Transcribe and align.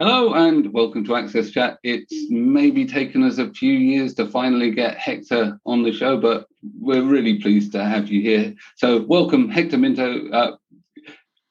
Hello 0.00 0.32
and 0.32 0.72
welcome 0.72 1.04
to 1.06 1.16
Access 1.16 1.50
Chat. 1.50 1.80
It's 1.82 2.14
maybe 2.30 2.86
taken 2.86 3.24
us 3.24 3.38
a 3.38 3.50
few 3.50 3.72
years 3.72 4.14
to 4.14 4.26
finally 4.26 4.70
get 4.70 4.96
Hector 4.96 5.58
on 5.66 5.82
the 5.82 5.92
show, 5.92 6.16
but 6.16 6.46
we're 6.78 7.02
really 7.02 7.40
pleased 7.40 7.72
to 7.72 7.84
have 7.84 8.08
you 8.08 8.22
here. 8.22 8.54
So, 8.76 9.02
welcome, 9.02 9.50
Hector 9.50 9.76
Minto, 9.76 10.30
uh, 10.30 10.56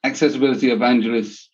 accessibility 0.02 0.70
evangelist 0.70 1.50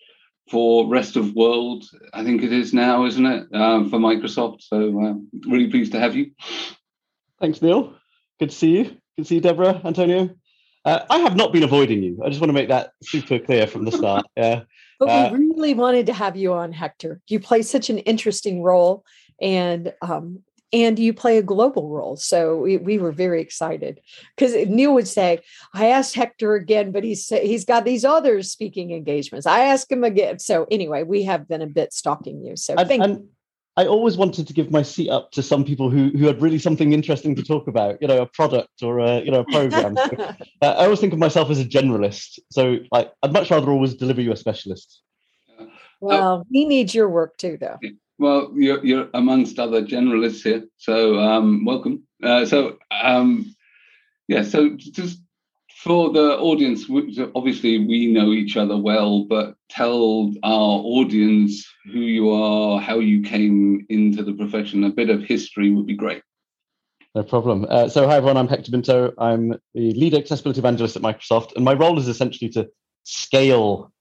for 0.49 0.87
rest 0.87 1.17
of 1.17 1.35
world. 1.35 1.83
I 2.13 2.23
think 2.23 2.45
it 2.45 2.53
is 2.53 2.73
now, 2.73 3.07
isn't 3.07 3.27
it, 3.27 3.53
um, 3.53 3.91
for 3.91 3.99
Microsoft? 3.99 4.63
So, 4.63 5.05
uh, 5.05 5.15
really 5.51 5.69
pleased 5.73 5.91
to 5.93 5.99
have 5.99 6.15
you. 6.15 6.31
Thanks, 7.41 7.61
Neil. 7.61 7.93
Good 8.39 8.51
to 8.51 8.57
see 8.57 8.71
you. 8.71 8.85
Good 8.85 9.23
to 9.23 9.25
see 9.25 9.35
you, 9.35 9.41
Deborah, 9.41 9.81
Antonio. 9.85 10.31
Uh, 10.85 11.01
I 11.11 11.19
have 11.19 11.35
not 11.35 11.53
been 11.53 11.65
avoiding 11.65 12.05
you. 12.05 12.21
I 12.25 12.29
just 12.29 12.41
want 12.41 12.51
to 12.51 12.55
make 12.55 12.69
that 12.69 12.93
super 13.03 13.41
clear 13.41 13.67
from 13.67 13.85
the 13.85 13.91
start. 13.91 14.27
Yeah. 14.37 14.63
But 15.07 15.33
uh, 15.33 15.37
we 15.37 15.47
really 15.47 15.75
wanted 15.75 16.07
to 16.07 16.13
have 16.13 16.37
you 16.37 16.53
on, 16.53 16.73
Hector. 16.73 17.21
You 17.29 17.41
play 17.41 17.63
such 17.63 17.91
an 17.91 17.99
interesting 17.99 18.63
role, 18.63 19.05
and 19.41 19.93
um, 20.03 20.41
and 20.73 20.99
you 20.99 21.15
play 21.15 21.39
a 21.39 21.43
global 21.43 21.89
role. 21.89 22.17
So 22.17 22.57
we, 22.57 22.79
we 22.79 22.99
were 22.99 23.13
very 23.13 23.41
excited 23.41 24.01
because 24.37 24.55
Neil 24.69 24.93
would 24.95 25.07
say, 25.07 25.39
"I 25.73 25.87
asked 25.87 26.15
Hector 26.15 26.55
again, 26.55 26.91
but 26.91 27.05
he's 27.05 27.29
he's 27.29 27.65
got 27.65 27.85
these 27.85 28.05
other 28.05 28.43
speaking 28.43 28.91
engagements. 28.91 29.47
I 29.47 29.61
asked 29.61 29.91
him 29.91 30.05
again." 30.05 30.39
So 30.41 30.67
anyway, 30.71 31.05
we 31.05 31.23
have 31.25 31.47
been 31.49 31.63
a 31.63 31.67
bit 31.67 31.93
stalking 31.93 32.43
you. 32.45 32.57
So 32.57 32.75
and, 32.75 32.89
thank 32.89 33.03
and 33.05 33.15
you. 33.15 33.29
I 33.77 33.87
always 33.87 34.17
wanted 34.17 34.47
to 34.47 34.53
give 34.53 34.71
my 34.71 34.83
seat 34.83 35.11
up 35.11 35.33
to 35.33 35.43
some 35.43 35.65
people 35.65 35.91
who 35.91 36.11
who 36.11 36.27
had 36.27 36.41
really 36.41 36.59
something 36.59 36.93
interesting 36.93 37.35
to 37.35 37.43
talk 37.43 37.67
about, 37.67 38.01
you 38.01 38.07
know, 38.07 38.23
a 38.23 38.27
product 38.27 38.83
or 38.83 39.01
a 39.01 39.21
you 39.21 39.31
know 39.31 39.41
a 39.41 39.45
program. 39.45 39.97
uh, 39.99 40.35
I 40.63 40.85
always 40.85 41.01
think 41.01 41.13
of 41.13 41.19
myself 41.19 41.51
as 41.51 41.61
a 41.61 41.65
generalist, 41.65 42.39
so 42.51 42.79
like 42.93 43.13
I'd 43.23 43.33
much 43.33 43.51
rather 43.51 43.71
always 43.71 43.95
deliver 43.95 44.21
you 44.21 44.33
a 44.33 44.37
specialist. 44.37 45.03
Well, 46.01 46.41
uh, 46.41 46.45
he 46.53 46.67
needs 46.67 46.95
your 46.95 47.09
work 47.09 47.37
too, 47.37 47.57
though. 47.61 47.79
Well, 48.19 48.53
you're, 48.55 48.85
you're 48.85 49.09
amongst 49.15 49.59
other 49.59 49.83
generalists 49.83 50.43
here, 50.43 50.65
so 50.77 51.19
um, 51.19 51.65
welcome. 51.65 52.05
Uh, 52.23 52.47
so 52.47 52.79
um, 52.93 53.55
yeah, 54.29 54.43
so 54.43 54.77
just 54.77 55.19
for 55.85 56.11
the 56.11 56.39
audience, 56.39 56.87
obviously 57.35 57.79
we 57.79 58.07
know 58.07 58.33
each 58.33 58.57
other 58.57 58.77
well, 58.77 59.25
but 59.25 59.55
tell 59.69 60.33
our 60.43 60.81
audience 60.83 61.71
who 61.93 62.01
you 62.01 62.31
are, 62.31 62.81
how 62.81 63.01
you 63.01 63.21
came 63.21 63.85
into 63.91 64.23
the 64.23 64.33
profession. 64.33 64.83
A 64.85 64.91
bit 64.91 65.11
of 65.11 65.23
history 65.23 65.71
would 65.71 65.87
be 65.87 65.95
great. 65.95 66.23
No 67.15 67.23
problem. 67.23 67.67
Uh, 67.69 67.89
so, 67.91 68.09
hi 68.09 68.17
everyone, 68.17 68.39
I'm 68.39 68.49
Hector 68.49 68.73
Minto. 68.73 69.13
I'm 69.19 69.51
the 69.75 69.93
lead 69.93 70.15
accessibility 70.15 70.61
evangelist 70.61 70.97
at 70.97 71.03
Microsoft, 71.03 71.55
and 71.55 71.67
my 71.67 71.75
role 71.75 71.99
is 71.99 72.09
essentially 72.09 72.51
to 72.53 72.67
scale 73.03 73.93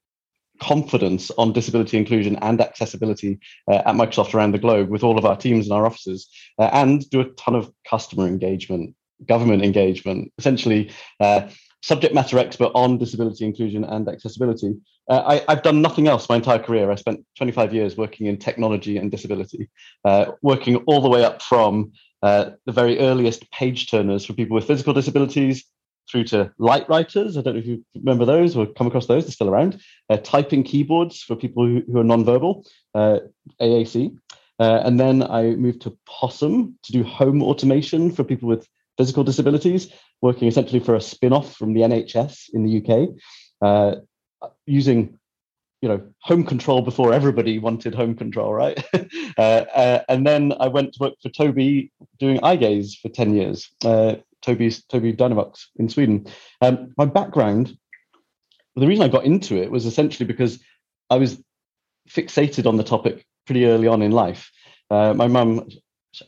confidence 0.60 1.30
on 1.36 1.52
disability 1.52 1.98
inclusion 1.98 2.36
and 2.36 2.62
accessibility 2.62 3.38
uh, 3.70 3.82
at 3.84 3.94
Microsoft 3.94 4.32
around 4.32 4.52
the 4.52 4.58
globe 4.58 4.88
with 4.88 5.04
all 5.04 5.18
of 5.18 5.26
our 5.26 5.36
teams 5.36 5.66
and 5.66 5.74
our 5.74 5.84
offices, 5.84 6.28
uh, 6.58 6.70
and 6.72 7.08
do 7.10 7.20
a 7.20 7.26
ton 7.34 7.54
of 7.54 7.70
customer 7.88 8.26
engagement, 8.26 8.96
government 9.26 9.62
engagement, 9.62 10.32
essentially 10.38 10.90
uh, 11.20 11.46
subject 11.84 12.14
matter 12.14 12.38
expert 12.38 12.70
on 12.74 12.96
disability 12.96 13.44
inclusion 13.44 13.84
and 13.84 14.08
accessibility. 14.08 14.74
Uh, 15.10 15.42
I, 15.46 15.52
have 15.52 15.62
done 15.62 15.82
nothing 15.82 16.08
else 16.08 16.30
my 16.30 16.36
entire 16.36 16.58
career. 16.58 16.90
I 16.90 16.94
spent 16.94 17.26
25 17.36 17.74
years 17.74 17.94
working 17.94 18.26
in 18.26 18.38
technology 18.38 18.96
and 18.96 19.10
disability, 19.10 19.68
uh, 20.02 20.32
working 20.40 20.76
all 20.86 21.02
the 21.02 21.10
way 21.10 21.26
up 21.26 21.42
from 21.42 21.92
uh, 22.22 22.52
the 22.64 22.72
very 22.72 23.00
earliest 23.00 23.50
page 23.50 23.90
turners 23.90 24.24
for 24.24 24.32
people 24.32 24.54
with 24.54 24.66
physical 24.66 24.94
disabilities 24.94 25.66
through 26.10 26.24
to 26.24 26.50
light 26.56 26.88
writers. 26.88 27.36
I 27.36 27.42
don't 27.42 27.52
know 27.52 27.60
if 27.60 27.66
you 27.66 27.84
remember 27.94 28.24
those 28.24 28.56
or 28.56 28.64
come 28.64 28.86
across 28.86 29.06
those, 29.06 29.26
they're 29.26 29.32
still 29.32 29.50
around. 29.50 29.78
Uh, 30.08 30.16
typing 30.16 30.62
keyboards 30.62 31.20
for 31.20 31.36
people 31.36 31.66
who, 31.66 31.82
who 31.86 31.98
are 31.98 32.04
nonverbal, 32.04 32.66
uh, 32.94 33.18
AAC. 33.60 34.16
Uh, 34.58 34.80
and 34.84 34.98
then 34.98 35.22
I 35.22 35.50
moved 35.50 35.82
to 35.82 35.98
Possum 36.06 36.78
to 36.84 36.92
do 36.92 37.04
home 37.04 37.42
automation 37.42 38.10
for 38.10 38.24
people 38.24 38.48
with 38.48 38.66
physical 38.96 39.24
disabilities, 39.24 39.90
working 40.20 40.48
essentially 40.48 40.80
for 40.80 40.94
a 40.94 41.00
spin 41.00 41.32
off 41.32 41.56
from 41.56 41.74
the 41.74 41.80
NHS 41.80 42.50
in 42.52 42.64
the 42.64 42.80
UK, 42.80 43.10
uh, 43.62 44.00
using 44.66 45.18
you 45.82 45.88
know 45.88 46.02
home 46.20 46.44
control 46.44 46.80
before 46.80 47.12
everybody 47.12 47.58
wanted 47.58 47.94
home 47.94 48.14
control 48.14 48.52
right? 48.52 48.82
Uh, 49.36 49.64
uh, 49.74 50.02
and 50.08 50.24
then 50.24 50.52
i 50.60 50.68
went 50.68 50.92
to 50.92 50.98
work 51.00 51.14
for 51.20 51.28
Tobii 51.28 51.90
doing 52.20 52.38
eye 52.44 52.54
gaze 52.54 52.94
for 52.94 53.08
10 53.08 53.34
years 53.34 53.68
uh, 53.84 54.14
tobii's 54.42 54.84
tobii 54.84 55.16
dynavox 55.16 55.66
in 55.76 55.88
sweden. 55.88 56.26
Um, 56.62 56.94
my 56.96 57.04
background 57.04 57.76
the 58.76 58.86
reason 58.86 59.04
i 59.04 59.08
got 59.08 59.24
into 59.24 59.56
it 59.56 59.72
was 59.72 59.86
essentially 59.86 60.24
because 60.24 60.60
i 61.10 61.16
was 61.16 61.42
fixated 62.08 62.66
on 62.66 62.76
the 62.76 62.84
topic 62.84 63.26
pretty 63.46 63.66
early 63.66 63.86
on 63.86 64.02
in 64.02 64.12
life. 64.12 64.50
Uh, 64.90 65.14
my 65.14 65.26
mum 65.26 65.68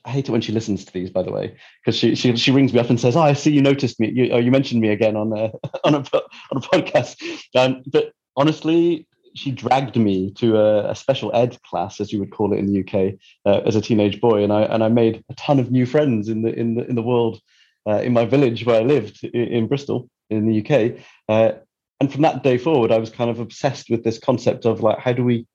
I 0.04 0.10
hate 0.10 0.28
it 0.28 0.32
when 0.32 0.40
she 0.40 0.52
listens 0.52 0.84
to 0.84 0.92
these, 0.92 1.10
by 1.10 1.22
the 1.22 1.32
way, 1.32 1.56
because 1.80 1.98
she, 1.98 2.14
she 2.14 2.36
she 2.36 2.50
rings 2.50 2.72
me 2.72 2.80
up 2.80 2.90
and 2.90 3.00
says, 3.00 3.16
"Oh, 3.16 3.22
I 3.22 3.32
see 3.32 3.52
you 3.52 3.62
noticed 3.62 4.00
me. 4.00 4.10
You, 4.10 4.30
oh, 4.32 4.38
you 4.38 4.50
mentioned 4.50 4.80
me 4.80 4.88
again 4.88 5.16
on 5.16 5.32
a 5.32 5.52
on 5.84 5.94
a 5.94 5.98
on 5.98 6.56
a 6.56 6.60
podcast." 6.60 7.22
Um, 7.54 7.82
but 7.86 8.12
honestly, 8.36 9.06
she 9.34 9.50
dragged 9.50 9.96
me 9.96 10.30
to 10.32 10.56
a, 10.56 10.90
a, 10.90 10.94
special 10.94 11.30
ed 11.34 11.60
class, 11.62 12.00
as 12.00 12.12
you 12.12 12.18
would 12.18 12.30
call 12.30 12.52
it 12.52 12.58
in 12.58 12.66
the 12.66 12.80
UK, 12.80 13.14
uh, 13.44 13.66
as 13.66 13.76
a 13.76 13.80
teenage 13.80 14.20
boy, 14.20 14.42
and 14.42 14.52
I 14.52 14.62
and 14.62 14.82
I 14.82 14.88
made 14.88 15.22
a 15.30 15.34
ton 15.34 15.58
of 15.58 15.70
new 15.70 15.86
friends 15.86 16.28
in 16.28 16.42
the 16.42 16.52
in 16.52 16.74
the 16.74 16.86
in 16.86 16.94
the 16.94 17.02
world, 17.02 17.40
uh, 17.86 18.00
in 18.02 18.12
my 18.12 18.24
village 18.24 18.64
where 18.64 18.80
I 18.80 18.84
lived 18.84 19.22
in, 19.24 19.48
in 19.48 19.66
Bristol 19.68 20.08
in 20.30 20.46
the 20.46 20.60
UK. 20.60 21.00
Uh, 21.28 21.58
and 22.00 22.12
from 22.12 22.22
that 22.22 22.42
day 22.42 22.58
forward, 22.58 22.92
I 22.92 22.98
was 22.98 23.10
kind 23.10 23.30
of 23.30 23.40
obsessed 23.40 23.88
with 23.88 24.04
this 24.04 24.18
concept 24.18 24.66
of 24.66 24.82
like, 24.82 24.98
how 24.98 25.12
do 25.12 25.24
we, 25.24 25.46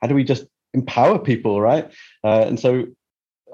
how 0.00 0.08
do 0.08 0.14
we 0.14 0.24
just 0.24 0.46
empower 0.72 1.18
people, 1.18 1.60
right? 1.60 1.90
Uh, 2.24 2.44
and 2.46 2.58
so 2.58 2.86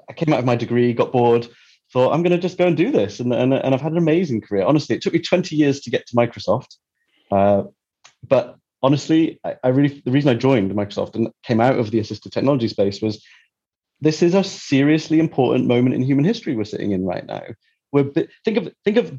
I 0.08 0.12
came 0.12 0.32
out 0.32 0.38
of 0.38 0.44
my 0.44 0.56
degree, 0.56 0.92
got 0.92 1.12
bored, 1.12 1.46
thought 1.92 2.12
I'm 2.12 2.22
going 2.22 2.32
to 2.32 2.38
just 2.38 2.58
go 2.58 2.66
and 2.66 2.76
do 2.76 2.91
this, 2.91 3.20
and, 3.20 3.32
and 3.32 3.52
and 3.52 3.74
I've 3.74 3.80
had 3.80 3.92
an 3.92 3.98
amazing 3.98 4.41
career. 4.41 4.64
Honestly, 4.64 4.96
it 4.96 5.02
took 5.02 5.12
me 5.12 5.20
20 5.20 5.56
years 5.56 5.80
to 5.80 5.91
get 5.91 6.06
to 6.06 6.16
Microsoft, 6.16 6.76
uh, 7.30 7.64
but 8.26 8.56
honestly, 8.82 9.41
I, 9.44 9.56
I, 9.64 9.69
really 9.69 10.02
the 10.04 10.10
reason 10.10 10.30
I 10.30 10.34
joined 10.34 10.72
Microsoft 10.72 11.14
and 11.14 11.28
came 11.42 11.60
out 11.60 11.78
of 11.78 11.91
the 11.91 12.00
assistive 12.00 12.30
technology 12.30 12.69
space 12.69 13.00
was 13.00 13.24
this 14.00 14.22
is 14.22 14.34
a 14.34 14.44
seriously 14.44 15.19
important 15.19 15.66
moment 15.66 15.94
in 15.94 16.02
human 16.02 16.25
history 16.25 16.54
we're 16.54 16.64
sitting 16.64 16.92
in 16.92 17.04
right 17.04 17.26
now. 17.26 17.42
We're 17.92 18.10
think 18.44 18.56
of 18.56 18.72
think 18.84 18.96
of 18.96 19.19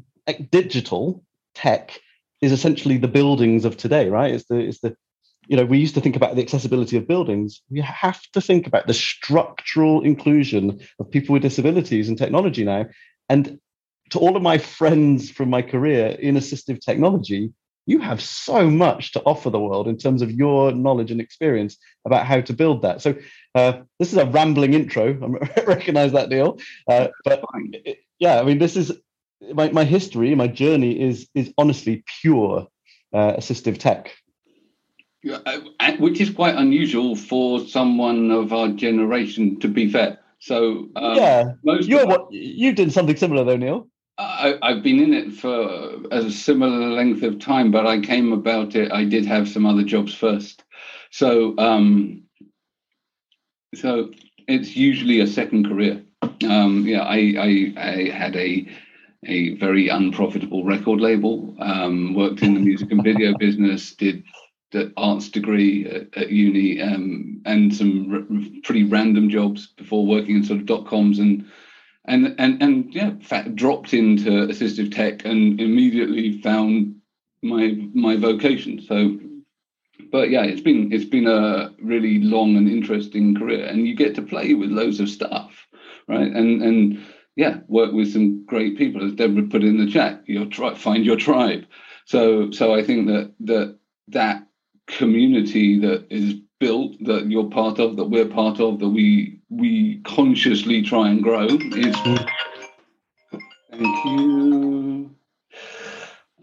digital 0.50 1.24
tech 1.54 1.98
is 2.40 2.52
essentially 2.52 2.96
the 2.96 3.08
buildings 3.08 3.64
of 3.64 3.76
today, 3.76 4.08
right? 4.08 4.32
It's 4.32 4.46
the 4.46 4.58
it's 4.58 4.80
the 4.80 4.96
you 5.50 5.56
know 5.56 5.64
we 5.64 5.78
used 5.78 5.96
to 5.96 6.00
think 6.00 6.14
about 6.14 6.36
the 6.36 6.42
accessibility 6.42 6.96
of 6.96 7.08
buildings. 7.08 7.60
We 7.70 7.80
have 7.80 8.22
to 8.34 8.40
think 8.40 8.68
about 8.68 8.86
the 8.86 8.94
structural 8.94 10.00
inclusion 10.02 10.80
of 11.00 11.10
people 11.10 11.32
with 11.32 11.42
disabilities 11.42 12.08
in 12.08 12.14
technology 12.14 12.64
now. 12.64 12.86
And 13.28 13.58
to 14.10 14.20
all 14.20 14.36
of 14.36 14.42
my 14.42 14.58
friends 14.58 15.28
from 15.28 15.50
my 15.50 15.62
career 15.62 16.06
in 16.06 16.36
assistive 16.36 16.80
technology, 16.80 17.52
you 17.86 17.98
have 17.98 18.22
so 18.22 18.70
much 18.70 19.10
to 19.12 19.22
offer 19.22 19.50
the 19.50 19.58
world 19.58 19.88
in 19.88 19.96
terms 19.96 20.22
of 20.22 20.30
your 20.30 20.70
knowledge 20.70 21.10
and 21.10 21.20
experience 21.20 21.76
about 22.04 22.26
how 22.26 22.40
to 22.42 22.52
build 22.52 22.82
that. 22.82 23.02
So 23.02 23.16
uh, 23.56 23.80
this 23.98 24.12
is 24.12 24.18
a 24.18 24.26
rambling 24.26 24.74
intro. 24.74 25.36
I 25.56 25.62
recognize 25.62 26.12
that 26.12 26.30
deal, 26.30 26.60
uh, 26.88 27.08
but 27.24 27.42
yeah, 28.20 28.38
I 28.38 28.44
mean, 28.44 28.58
this 28.58 28.76
is 28.76 28.92
my, 29.52 29.68
my 29.70 29.84
history, 29.84 30.32
my 30.36 30.46
journey 30.46 31.00
is 31.00 31.28
is 31.34 31.52
honestly 31.58 32.04
pure 32.20 32.68
uh, 33.12 33.32
assistive 33.32 33.78
tech. 33.78 34.12
Which 35.22 36.20
is 36.20 36.30
quite 36.30 36.54
unusual 36.56 37.16
for 37.16 37.60
someone 37.60 38.30
of 38.30 38.52
our 38.52 38.68
generation, 38.68 39.58
to 39.60 39.68
be 39.68 39.90
fair. 39.90 40.18
So 40.38 40.88
um, 40.96 41.16
yeah, 41.16 41.52
you 41.62 42.06
what 42.06 42.32
you 42.32 42.72
did 42.72 42.92
something 42.92 43.16
similar 43.16 43.44
though, 43.44 43.56
Neil. 43.56 43.88
I, 44.18 44.58
have 44.62 44.82
been 44.82 45.00
in 45.00 45.14
it 45.14 45.32
for 45.32 46.02
a 46.10 46.30
similar 46.30 46.90
length 46.90 47.22
of 47.22 47.38
time, 47.38 47.70
but 47.70 47.86
I 47.86 48.00
came 48.00 48.32
about 48.32 48.74
it. 48.74 48.92
I 48.92 49.04
did 49.04 49.24
have 49.24 49.48
some 49.48 49.64
other 49.64 49.82
jobs 49.82 50.14
first, 50.14 50.62
so 51.10 51.54
um, 51.58 52.24
so 53.74 54.10
it's 54.48 54.76
usually 54.76 55.20
a 55.20 55.26
second 55.26 55.68
career. 55.68 56.02
Um, 56.48 56.84
yeah, 56.86 57.02
I, 57.02 57.34
I, 57.38 57.72
I 57.76 58.10
had 58.10 58.36
a 58.36 58.66
a 59.26 59.54
very 59.56 59.88
unprofitable 59.88 60.64
record 60.64 61.00
label. 61.00 61.54
Um, 61.60 62.14
worked 62.14 62.42
in 62.42 62.54
the 62.54 62.60
music 62.60 62.90
and 62.90 63.02
video 63.02 63.34
business. 63.38 63.94
Did 63.94 64.24
arts 64.96 65.28
degree 65.28 65.86
at, 65.86 66.16
at 66.16 66.30
uni, 66.30 66.80
um, 66.80 67.40
and 67.44 67.74
some 67.74 68.12
r- 68.12 68.60
pretty 68.62 68.84
random 68.84 69.28
jobs 69.30 69.68
before 69.76 70.06
working 70.06 70.36
in 70.36 70.44
sort 70.44 70.60
of 70.60 70.66
dot 70.66 70.86
coms 70.86 71.18
and 71.18 71.46
and 72.06 72.34
and 72.38 72.62
and 72.62 72.94
yeah, 72.94 73.10
dropped 73.54 73.94
into 73.94 74.30
assistive 74.30 74.94
tech 74.94 75.24
and 75.24 75.60
immediately 75.60 76.40
found 76.40 76.96
my 77.42 77.76
my 77.94 78.16
vocation. 78.16 78.80
So, 78.82 79.18
but 80.10 80.30
yeah, 80.30 80.44
it's 80.44 80.60
been 80.60 80.92
it's 80.92 81.04
been 81.04 81.26
a 81.26 81.72
really 81.80 82.18
long 82.18 82.56
and 82.56 82.68
interesting 82.68 83.34
career, 83.34 83.66
and 83.66 83.86
you 83.86 83.94
get 83.94 84.14
to 84.16 84.22
play 84.22 84.54
with 84.54 84.70
loads 84.70 85.00
of 85.00 85.08
stuff, 85.08 85.66
right? 86.08 86.30
And 86.30 86.62
and 86.62 87.06
yeah, 87.36 87.58
work 87.68 87.92
with 87.92 88.12
some 88.12 88.44
great 88.46 88.76
people, 88.76 89.04
as 89.04 89.12
Deborah 89.12 89.44
put 89.44 89.62
in 89.62 89.78
the 89.78 89.90
chat. 89.90 90.22
Your 90.26 90.46
tribe, 90.46 90.76
find 90.76 91.04
your 91.04 91.16
tribe. 91.16 91.66
So 92.06 92.50
so 92.50 92.74
I 92.74 92.82
think 92.82 93.06
that 93.06 93.32
that 93.40 93.78
that 94.08 94.46
community 94.96 95.78
that 95.78 96.06
is 96.10 96.34
built 96.58 96.92
that 97.04 97.30
you're 97.30 97.48
part 97.48 97.78
of 97.78 97.96
that 97.96 98.04
we're 98.04 98.26
part 98.26 98.60
of 98.60 98.78
that 98.78 98.88
we 98.88 99.40
we 99.48 100.00
consciously 100.04 100.82
try 100.82 101.08
and 101.08 101.22
grow 101.22 101.46
is 101.46 101.96
thank 103.70 104.04
you. 104.04 105.10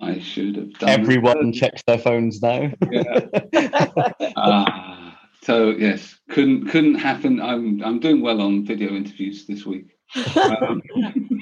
I 0.01 0.19
should 0.19 0.55
have 0.55 0.73
done 0.73 0.89
everyone 0.89 1.53
checks 1.53 1.81
their 1.87 1.97
phones 1.97 2.41
now. 2.41 2.71
Yeah. 2.91 3.25
uh, 4.35 5.11
so 5.43 5.69
yes 5.69 6.15
couldn't 6.29 6.67
couldn't 6.69 6.95
happen. 6.95 7.41
I'm 7.41 7.83
i'm 7.83 7.99
doing 7.99 8.21
well 8.21 8.41
on 8.41 8.65
video 8.65 8.89
interviews 8.89 9.45
this 9.45 9.65
week. 9.65 9.93
Um, 10.37 10.81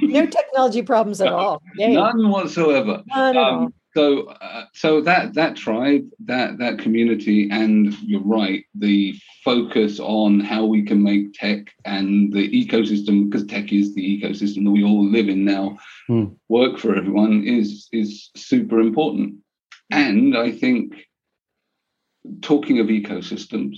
no 0.01 0.25
technology 0.25 0.81
problems 0.81 1.21
at 1.21 1.31
all. 1.31 1.61
Yay. 1.77 1.93
none 1.93 2.29
whatsoever. 2.29 3.03
None 3.07 3.37
at 3.37 3.43
um, 3.43 3.59
all 3.59 3.73
so 3.95 4.27
uh, 4.27 4.65
so 4.73 5.01
that 5.01 5.33
that 5.33 5.55
tribe 5.55 6.07
that 6.19 6.57
that 6.57 6.79
community 6.79 7.49
and 7.49 7.93
you're 8.01 8.21
right 8.21 8.65
the 8.75 9.15
focus 9.43 9.99
on 9.99 10.39
how 10.39 10.65
we 10.65 10.83
can 10.83 11.01
make 11.01 11.33
tech 11.33 11.73
and 11.85 12.33
the 12.33 12.49
ecosystem 12.49 13.29
because 13.29 13.45
tech 13.45 13.71
is 13.71 13.95
the 13.95 14.21
ecosystem 14.21 14.65
that 14.65 14.71
we 14.71 14.83
all 14.83 15.05
live 15.05 15.29
in 15.29 15.45
now 15.45 15.77
hmm. 16.07 16.25
work 16.49 16.77
for 16.77 16.95
everyone 16.95 17.43
is 17.45 17.87
is 17.91 18.29
super 18.35 18.79
important. 18.79 19.35
And 19.91 20.35
i 20.37 20.51
think 20.51 20.93
talking 22.41 22.79
of 22.79 22.87
ecosystems 22.87 23.77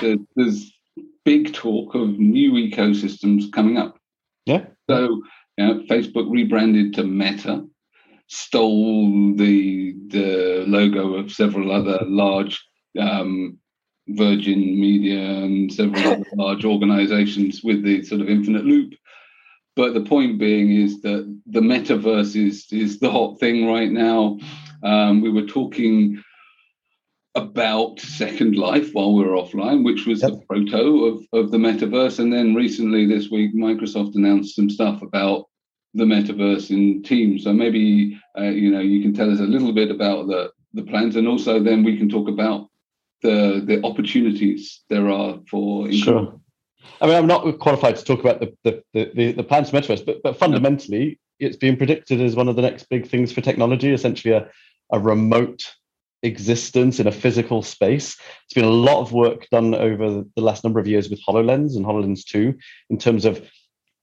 there's 0.00 0.72
big 1.24 1.52
talk 1.54 1.94
of 1.94 2.18
new 2.18 2.52
ecosystems 2.52 3.50
coming 3.50 3.78
up. 3.78 3.98
Yeah. 4.44 4.66
So 4.88 5.22
you 5.56 5.66
know, 5.66 5.82
facebook 5.90 6.30
rebranded 6.30 6.94
to 6.94 7.02
meta 7.02 7.66
stole 8.28 9.34
the 9.36 9.94
the 10.08 10.64
logo 10.66 11.14
of 11.14 11.32
several 11.32 11.72
other 11.72 12.00
large 12.06 12.64
um, 12.98 13.58
Virgin 14.08 14.80
Media 14.80 15.20
and 15.20 15.72
several 15.72 16.12
other 16.12 16.24
large 16.34 16.64
organizations 16.64 17.62
with 17.62 17.82
the 17.82 18.02
sort 18.02 18.20
of 18.20 18.28
infinite 18.28 18.64
loop. 18.64 18.94
But 19.74 19.94
the 19.94 20.00
point 20.00 20.38
being 20.38 20.70
is 20.70 21.02
that 21.02 21.40
the 21.46 21.60
metaverse 21.60 22.34
is 22.36 22.66
is 22.70 22.98
the 22.98 23.10
hot 23.10 23.38
thing 23.38 23.66
right 23.66 23.90
now. 23.90 24.38
Um, 24.82 25.20
we 25.20 25.30
were 25.30 25.46
talking 25.46 26.22
about 27.34 28.00
Second 28.00 28.56
Life 28.56 28.94
while 28.94 29.12
we 29.12 29.22
were 29.22 29.36
offline, 29.36 29.84
which 29.84 30.06
was 30.06 30.22
yep. 30.22 30.32
the 30.32 30.40
proto 30.48 31.04
of, 31.04 31.26
of 31.34 31.50
the 31.50 31.58
metaverse. 31.58 32.18
And 32.18 32.32
then 32.32 32.54
recently 32.54 33.06
this 33.06 33.30
week, 33.30 33.54
Microsoft 33.54 34.14
announced 34.14 34.56
some 34.56 34.70
stuff 34.70 35.02
about 35.02 35.44
the 35.96 36.04
metaverse 36.04 36.70
in 36.70 37.02
Teams. 37.02 37.44
So 37.44 37.52
maybe 37.52 38.20
uh, 38.38 38.42
you 38.42 38.70
know 38.70 38.80
you 38.80 39.02
can 39.02 39.14
tell 39.14 39.30
us 39.30 39.40
a 39.40 39.44
little 39.44 39.72
bit 39.72 39.90
about 39.90 40.28
the 40.28 40.52
the 40.74 40.82
plans, 40.82 41.16
and 41.16 41.26
also 41.26 41.62
then 41.62 41.82
we 41.82 41.96
can 41.96 42.08
talk 42.08 42.28
about 42.28 42.68
the 43.22 43.62
the 43.64 43.84
opportunities 43.84 44.82
there 44.88 45.08
are 45.08 45.38
for. 45.50 45.90
Sure. 45.92 46.38
I 47.00 47.06
mean, 47.06 47.16
I'm 47.16 47.26
not 47.26 47.58
qualified 47.58 47.96
to 47.96 48.04
talk 48.04 48.20
about 48.20 48.40
the 48.40 48.54
the 48.64 48.82
the, 48.92 49.32
the 49.32 49.42
plans 49.42 49.70
for 49.70 49.76
metaverse, 49.76 50.04
but 50.04 50.22
but 50.22 50.38
fundamentally, 50.38 51.18
it's 51.38 51.56
being 51.56 51.76
predicted 51.76 52.20
as 52.20 52.36
one 52.36 52.48
of 52.48 52.56
the 52.56 52.62
next 52.62 52.88
big 52.88 53.08
things 53.08 53.32
for 53.32 53.40
technology. 53.40 53.92
Essentially, 53.92 54.34
a 54.34 54.48
a 54.92 55.00
remote 55.00 55.74
existence 56.22 57.00
in 57.00 57.06
a 57.06 57.12
physical 57.12 57.62
space. 57.62 58.18
It's 58.44 58.54
been 58.54 58.64
a 58.64 58.70
lot 58.70 59.00
of 59.00 59.12
work 59.12 59.48
done 59.50 59.74
over 59.74 60.24
the 60.34 60.42
last 60.42 60.64
number 60.64 60.80
of 60.80 60.86
years 60.86 61.08
with 61.08 61.20
HoloLens 61.24 61.76
and 61.76 61.84
HoloLens 61.84 62.24
2 62.24 62.54
in 62.90 62.98
terms 62.98 63.24
of 63.24 63.48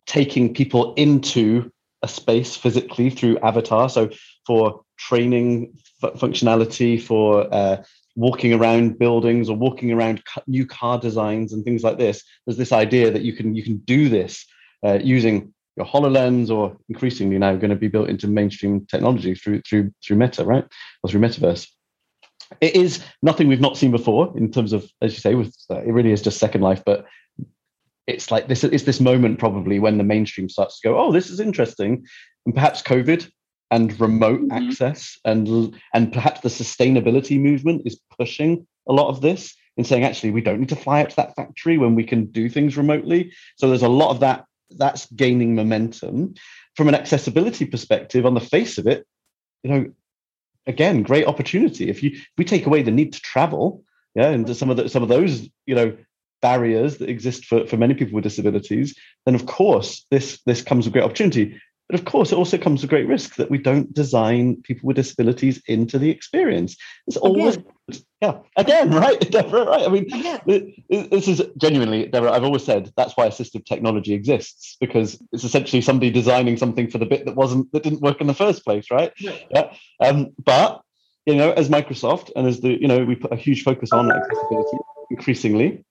taking 0.06 0.54
people 0.54 0.94
into 0.96 1.72
a 2.04 2.08
space 2.08 2.56
physically 2.56 3.10
through 3.10 3.40
avatar. 3.40 3.90
So 3.90 4.10
for 4.46 4.84
training 4.98 5.74
f- 6.04 6.14
functionality, 6.20 7.02
for 7.02 7.52
uh, 7.52 7.84
walking 8.16 8.54
around 8.54 9.00
buildings 9.00 9.50
or 9.50 9.56
walking 9.56 9.92
around 9.92 10.22
new 10.46 10.68
car 10.68 11.00
designs 11.00 11.54
and 11.54 11.64
things 11.64 11.84
like 11.84 11.98
this, 11.98 12.24
there's 12.46 12.58
this 12.58 12.74
idea 12.74 13.10
that 13.10 13.24
you 13.24 13.34
can 13.34 13.56
you 13.56 13.64
can 13.64 13.78
do 13.78 14.10
this 14.10 14.46
uh, 14.86 15.00
using 15.02 15.54
your 15.76 15.88
Hololens 15.88 16.52
or 16.52 16.78
increasingly 16.90 17.40
now 17.40 17.56
going 17.56 17.72
to 17.72 17.76
be 17.76 17.88
built 17.88 18.10
into 18.10 18.28
mainstream 18.28 18.86
technology 18.86 19.34
through 19.34 19.62
through 19.62 19.92
through 20.06 20.18
Meta, 20.18 20.44
right, 20.46 20.66
or 21.02 21.10
through 21.10 21.22
Metaverse. 21.22 21.68
It 22.62 22.76
is 22.76 23.04
nothing 23.24 23.48
we've 23.48 23.62
not 23.62 23.78
seen 23.78 23.90
before 23.92 24.38
in 24.38 24.52
terms 24.52 24.74
of, 24.74 24.88
as 25.02 25.14
you 25.14 25.20
say, 25.20 25.34
with 25.34 25.56
uh, 25.72 25.80
it 25.80 25.92
really 25.92 26.12
is 26.12 26.22
just 26.22 26.38
Second 26.38 26.62
Life, 26.62 26.84
but 26.86 27.06
it's 28.08 28.32
like 28.32 28.48
this 28.48 28.64
it's 28.64 28.84
this 28.84 29.00
moment 29.00 29.40
probably 29.40 29.80
when 29.80 29.98
the 29.98 30.04
mainstream 30.04 30.50
starts 30.50 30.80
to 30.80 30.88
go 30.88 31.00
oh 31.00 31.12
this 31.12 31.30
is 31.30 31.40
interesting. 31.40 32.06
And 32.46 32.54
perhaps 32.54 32.82
covid 32.82 33.30
and 33.72 34.00
remote 34.00 34.42
mm-hmm. 34.42 34.70
access 34.70 35.18
and 35.26 35.76
and 35.94 36.14
perhaps 36.14 36.42
the 36.42 36.50
sustainability 36.50 37.40
movement 37.40 37.84
is 37.86 38.00
pushing 38.18 38.68
a 38.88 38.94
lot 38.94 39.08
of 39.08 39.22
this 39.22 39.56
in 39.78 39.84
saying 39.84 40.04
actually 40.04 40.32
we 40.32 40.42
don't 40.42 40.60
need 40.60 40.70
to 40.70 40.76
fly 40.76 41.02
out 41.02 41.10
to 41.10 41.16
that 41.16 41.36
factory 41.36 41.78
when 41.78 41.96
we 41.96 42.04
can 42.04 42.26
do 42.26 42.50
things 42.50 42.78
remotely. 42.78 43.32
So 43.58 43.68
there's 43.68 43.82
a 43.82 43.88
lot 43.88 44.12
of 44.12 44.20
that 44.20 44.46
that's 44.78 45.08
gaining 45.12 45.56
momentum. 45.56 46.36
From 46.76 46.88
an 46.88 46.96
accessibility 46.96 47.66
perspective 47.66 48.26
on 48.26 48.34
the 48.34 48.40
face 48.40 48.78
of 48.78 48.88
it 48.88 49.06
you 49.64 49.72
know 49.72 49.92
again 50.68 51.04
great 51.04 51.28
opportunity. 51.28 51.90
If 51.90 52.04
you 52.04 52.12
if 52.12 52.38
we 52.38 52.46
take 52.46 52.66
away 52.66 52.84
the 52.84 52.92
need 52.92 53.14
to 53.14 53.22
travel 53.22 53.84
yeah 54.14 54.30
and 54.30 54.56
some 54.56 54.70
of 54.70 54.78
the, 54.78 54.90
some 54.90 55.04
of 55.04 55.10
those 55.10 55.50
you 55.66 55.76
know 55.76 55.98
barriers 56.44 56.98
that 57.00 57.10
exist 57.10 57.46
for, 57.46 57.66
for 57.66 57.78
many 57.78 57.96
people 57.96 58.14
with 58.14 58.24
disabilities, 58.24 58.96
then 59.26 59.34
of 59.34 59.48
course 59.48 60.06
this 60.12 60.40
this 60.46 60.62
comes 60.62 60.86
with 60.86 60.94
great 60.94 61.06
opportunity. 61.06 61.60
But 61.90 62.00
of 62.00 62.06
course, 62.06 62.32
it 62.32 62.38
also 62.38 62.58
comes 62.58 62.82
with 62.82 62.90
great 62.90 63.08
risk 63.08 63.36
that 63.36 63.52
we 63.52 63.58
don't 63.58 63.94
design 63.94 64.62
people 64.64 64.88
with 64.88 64.96
disabilities 64.96 65.62
into 65.68 66.00
the 66.00 66.10
experience. 66.10 66.78
It's 67.08 67.18
always, 67.18 67.58
again. 67.58 68.02
yeah, 68.22 68.38
again, 68.56 68.92
right, 69.04 69.20
Deborah, 69.32 69.66
right. 69.66 69.86
I 69.86 69.90
mean, 69.90 70.08
this 70.88 71.28
is 71.28 71.42
genuinely, 71.58 72.08
Deborah, 72.08 72.32
I've 72.32 72.46
always 72.46 72.64
said 72.64 72.92
that's 72.96 73.18
why 73.18 73.28
assistive 73.28 73.66
technology 73.66 74.14
exists 74.14 74.78
because 74.80 75.22
it's 75.34 75.44
essentially 75.44 75.82
somebody 75.82 76.10
designing 76.10 76.56
something 76.56 76.90
for 76.90 77.00
the 77.00 77.06
bit 77.06 77.26
that 77.26 77.36
wasn't, 77.36 77.70
that 77.74 77.84
didn't 77.84 78.02
work 78.02 78.22
in 78.22 78.28
the 78.28 78.34
first 78.34 78.64
place, 78.64 78.90
right? 78.90 79.12
Yeah. 79.20 79.38
yeah. 79.52 79.74
Um, 80.00 80.30
but, 80.44 80.82
you 81.26 81.36
know, 81.36 81.52
as 81.52 81.68
Microsoft 81.68 82.32
and 82.36 82.48
as 82.48 82.62
the, 82.62 82.80
you 82.82 82.88
know, 82.88 83.04
we 83.04 83.16
put 83.16 83.34
a 83.34 83.36
huge 83.36 83.64
focus 83.64 83.92
on 83.92 84.10
accessibility 84.10 84.78
increasingly, 85.12 85.84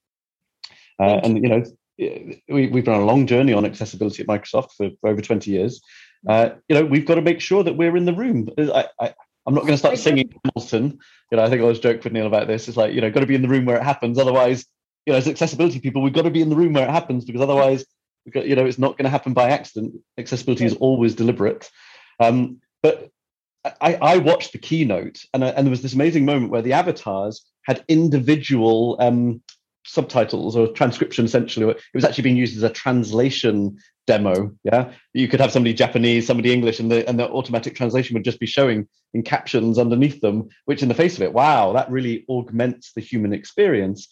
uh, 1.02 1.20
and 1.24 1.42
you 1.42 1.48
know, 1.48 1.64
we, 1.98 2.68
we've 2.68 2.84
been 2.84 2.94
on 2.94 3.00
a 3.00 3.06
long 3.06 3.26
journey 3.26 3.52
on 3.52 3.64
accessibility 3.64 4.22
at 4.22 4.28
Microsoft 4.28 4.72
for, 4.76 4.90
for 5.00 5.10
over 5.10 5.20
20 5.20 5.50
years. 5.50 5.80
Uh, 6.28 6.50
you 6.68 6.76
know, 6.76 6.84
we've 6.84 7.06
got 7.06 7.16
to 7.16 7.22
make 7.22 7.40
sure 7.40 7.64
that 7.64 7.76
we're 7.76 7.96
in 7.96 8.04
the 8.04 8.14
room. 8.14 8.48
I, 8.56 8.86
I, 9.00 9.14
am 9.46 9.54
not 9.54 9.62
going 9.62 9.72
to 9.72 9.78
start 9.78 9.98
singing 9.98 10.32
Hamilton. 10.44 10.98
You 11.30 11.36
know, 11.36 11.42
I 11.42 11.50
think 11.50 11.60
I 11.60 11.64
was 11.64 11.80
joking 11.80 12.02
with 12.04 12.12
Neil 12.12 12.28
about 12.28 12.46
this. 12.46 12.68
It's 12.68 12.76
like, 12.76 12.94
you 12.94 13.00
know, 13.00 13.10
got 13.10 13.20
to 13.20 13.26
be 13.26 13.34
in 13.34 13.42
the 13.42 13.48
room 13.48 13.64
where 13.64 13.76
it 13.76 13.82
happens. 13.82 14.18
Otherwise, 14.18 14.64
you 15.04 15.12
know, 15.12 15.18
as 15.18 15.26
accessibility 15.26 15.80
people, 15.80 16.02
we've 16.02 16.12
got 16.12 16.22
to 16.22 16.30
be 16.30 16.42
in 16.42 16.50
the 16.50 16.56
room 16.56 16.74
where 16.74 16.86
it 16.86 16.92
happens 16.92 17.24
because 17.24 17.42
otherwise, 17.42 17.84
got, 18.30 18.46
you 18.46 18.54
know, 18.54 18.64
it's 18.64 18.78
not 18.78 18.96
going 18.96 19.04
to 19.04 19.10
happen 19.10 19.32
by 19.32 19.50
accident. 19.50 19.96
Accessibility 20.16 20.64
is 20.64 20.74
always 20.74 21.16
deliberate. 21.16 21.68
Um, 22.20 22.60
but 22.82 23.10
I, 23.80 23.94
I, 23.94 24.16
watched 24.18 24.52
the 24.52 24.58
keynote 24.58 25.24
and, 25.34 25.42
and 25.42 25.66
there 25.66 25.70
was 25.70 25.82
this 25.82 25.94
amazing 25.94 26.24
moment 26.24 26.50
where 26.50 26.62
the 26.62 26.72
avatars 26.72 27.44
had 27.64 27.84
individual 27.88 28.96
um, 29.00 29.40
subtitles 29.84 30.56
or 30.56 30.68
transcription 30.68 31.24
essentially. 31.24 31.68
It 31.68 31.80
was 31.94 32.04
actually 32.04 32.22
being 32.22 32.36
used 32.36 32.56
as 32.56 32.62
a 32.62 32.70
translation 32.70 33.78
demo 34.06 34.52
yeah? 34.64 34.92
You 35.14 35.28
could 35.28 35.40
have 35.40 35.52
somebody 35.52 35.74
japanese 35.74 36.26
somebody 36.26 36.52
english 36.52 36.80
and 36.80 36.90
the 36.90 37.08
and 37.08 37.18
the 37.18 37.30
automatic 37.30 37.74
translation 37.74 38.14
would 38.14 38.24
just 38.24 38.40
be 38.40 38.46
showing 38.46 38.88
in 39.14 39.22
captions 39.22 39.78
underneath 39.78 40.20
them 40.20 40.48
which 40.64 40.82
in 40.82 40.88
the 40.88 40.94
face 40.94 41.16
of 41.16 41.22
it 41.22 41.32
wow 41.32 41.72
that 41.72 41.90
really 41.90 42.24
augments 42.28 42.92
the 42.94 43.00
human 43.00 43.32
experience. 43.32 44.08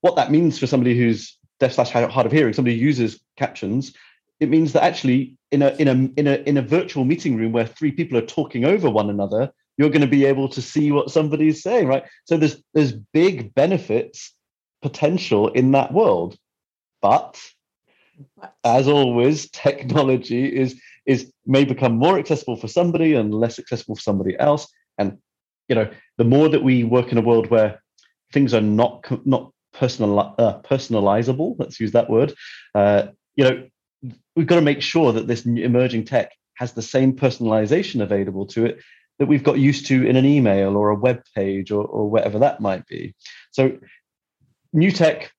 What 0.00 0.16
that 0.16 0.30
means 0.30 0.58
for 0.58 0.66
somebody 0.66 0.96
who's 0.96 1.36
deaf 1.58 1.72
slash 1.72 1.90
hard 1.90 2.26
of 2.26 2.32
hearing 2.32 2.54
somebody 2.54 2.76
uses 2.76 3.20
captions 3.36 3.92
it 4.40 4.50
means 4.50 4.72
that 4.72 4.84
actually 4.84 5.36
in 5.50 5.62
a 5.62 5.70
in 5.76 5.88
a 5.88 6.20
in 6.20 6.26
a 6.26 6.36
in 6.48 6.56
a 6.56 6.62
virtual 6.62 7.04
meeting 7.04 7.36
room 7.36 7.52
where 7.52 7.66
three 7.66 7.92
people 7.92 8.18
are 8.18 8.26
talking 8.26 8.64
over 8.64 8.88
one 8.88 9.10
another 9.10 9.52
you're 9.78 9.90
going 9.90 10.00
to 10.00 10.06
be 10.06 10.24
able 10.24 10.48
to 10.48 10.62
see 10.62 10.90
what 10.90 11.10
somebody's 11.10 11.62
saying 11.62 11.86
right? 11.86 12.04
So 12.24 12.36
there's 12.36 12.62
there's 12.74 12.92
big 12.92 13.54
benefits 13.54 14.32
potential 14.88 15.48
in 15.48 15.72
that 15.72 15.92
world. 15.92 16.36
But 17.02 17.40
as 18.64 18.88
always, 18.88 19.50
technology 19.50 20.44
is 20.46 20.80
is 21.06 21.32
may 21.44 21.64
become 21.64 21.96
more 21.96 22.18
accessible 22.18 22.56
for 22.56 22.68
somebody 22.68 23.14
and 23.14 23.34
less 23.34 23.58
accessible 23.58 23.96
for 23.96 24.02
somebody 24.02 24.38
else. 24.38 24.68
And 24.98 25.18
you 25.68 25.74
know, 25.74 25.90
the 26.18 26.24
more 26.24 26.48
that 26.48 26.62
we 26.62 26.84
work 26.84 27.12
in 27.12 27.18
a 27.18 27.28
world 27.30 27.50
where 27.50 27.82
things 28.32 28.54
are 28.54 28.66
not 28.82 29.04
not 29.26 29.52
personal 29.72 30.18
uh, 30.20 30.60
personalizable, 30.62 31.56
let's 31.58 31.80
use 31.80 31.92
that 31.92 32.10
word. 32.10 32.34
Uh, 32.74 33.08
you 33.34 33.44
know, 33.44 33.68
we've 34.34 34.46
got 34.46 34.56
to 34.56 34.70
make 34.70 34.82
sure 34.82 35.12
that 35.12 35.26
this 35.26 35.44
emerging 35.44 36.04
tech 36.04 36.30
has 36.54 36.72
the 36.72 36.82
same 36.94 37.12
personalization 37.12 38.02
available 38.02 38.46
to 38.46 38.64
it 38.66 38.78
that 39.18 39.26
we've 39.26 39.42
got 39.42 39.58
used 39.58 39.86
to 39.86 40.06
in 40.06 40.16
an 40.16 40.24
email 40.24 40.76
or 40.76 40.90
a 40.90 40.94
web 40.94 41.22
page 41.34 41.70
or, 41.70 41.84
or 41.84 42.10
whatever 42.10 42.38
that 42.38 42.60
might 42.60 42.86
be. 42.86 43.14
So 43.50 43.78
new 44.72 44.90
tech, 44.90 45.32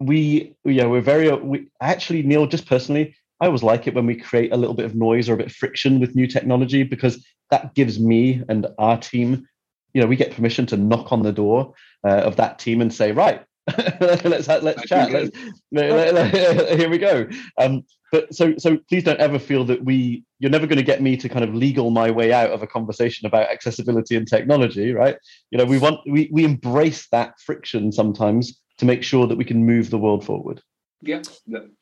we 0.00 0.54
yeah 0.64 0.86
we're 0.86 1.00
very 1.00 1.32
we 1.32 1.68
actually 1.80 2.22
Neil 2.22 2.46
just 2.46 2.66
personally 2.66 3.16
I 3.40 3.46
always 3.46 3.64
like 3.64 3.88
it 3.88 3.94
when 3.94 4.06
we 4.06 4.14
create 4.14 4.52
a 4.52 4.56
little 4.56 4.74
bit 4.74 4.86
of 4.86 4.94
noise 4.94 5.28
or 5.28 5.34
a 5.34 5.36
bit 5.36 5.46
of 5.46 5.52
friction 5.52 5.98
with 5.98 6.14
new 6.14 6.28
technology 6.28 6.84
because 6.84 7.26
that 7.50 7.74
gives 7.74 7.98
me 7.98 8.44
and 8.48 8.68
our 8.78 8.96
team 8.96 9.48
you 9.94 10.00
know, 10.00 10.06
we 10.06 10.16
get 10.16 10.34
permission 10.34 10.66
to 10.66 10.76
knock 10.76 11.12
on 11.12 11.22
the 11.22 11.32
door 11.32 11.74
uh, 12.04 12.20
of 12.20 12.36
that 12.36 12.58
team 12.58 12.80
and 12.80 12.92
say, 12.92 13.12
right, 13.12 13.44
let's 14.00 14.48
let's 14.48 14.82
chat. 14.86 15.10
Let's, 15.10 15.30
let, 15.72 16.14
let, 16.14 16.34
here 16.78 16.88
we 16.88 16.98
go. 16.98 17.28
Um, 17.58 17.84
but 18.10 18.34
so 18.34 18.54
so 18.56 18.78
please 18.88 19.04
don't 19.04 19.20
ever 19.20 19.38
feel 19.38 19.64
that 19.64 19.84
we 19.84 20.24
you're 20.38 20.50
never 20.50 20.66
going 20.66 20.78
to 20.78 20.84
get 20.84 21.02
me 21.02 21.16
to 21.16 21.28
kind 21.28 21.44
of 21.44 21.54
legal 21.54 21.90
my 21.90 22.10
way 22.10 22.32
out 22.32 22.50
of 22.50 22.62
a 22.62 22.66
conversation 22.66 23.26
about 23.26 23.50
accessibility 23.50 24.16
and 24.16 24.26
technology, 24.26 24.92
right? 24.92 25.16
You 25.50 25.58
know, 25.58 25.64
we 25.64 25.78
want 25.78 26.00
we 26.06 26.30
we 26.32 26.44
embrace 26.44 27.08
that 27.12 27.34
friction 27.40 27.92
sometimes 27.92 28.60
to 28.78 28.86
make 28.86 29.02
sure 29.02 29.26
that 29.26 29.36
we 29.36 29.44
can 29.44 29.66
move 29.66 29.90
the 29.90 29.98
world 29.98 30.24
forward. 30.24 30.62
Yeah. 31.00 31.22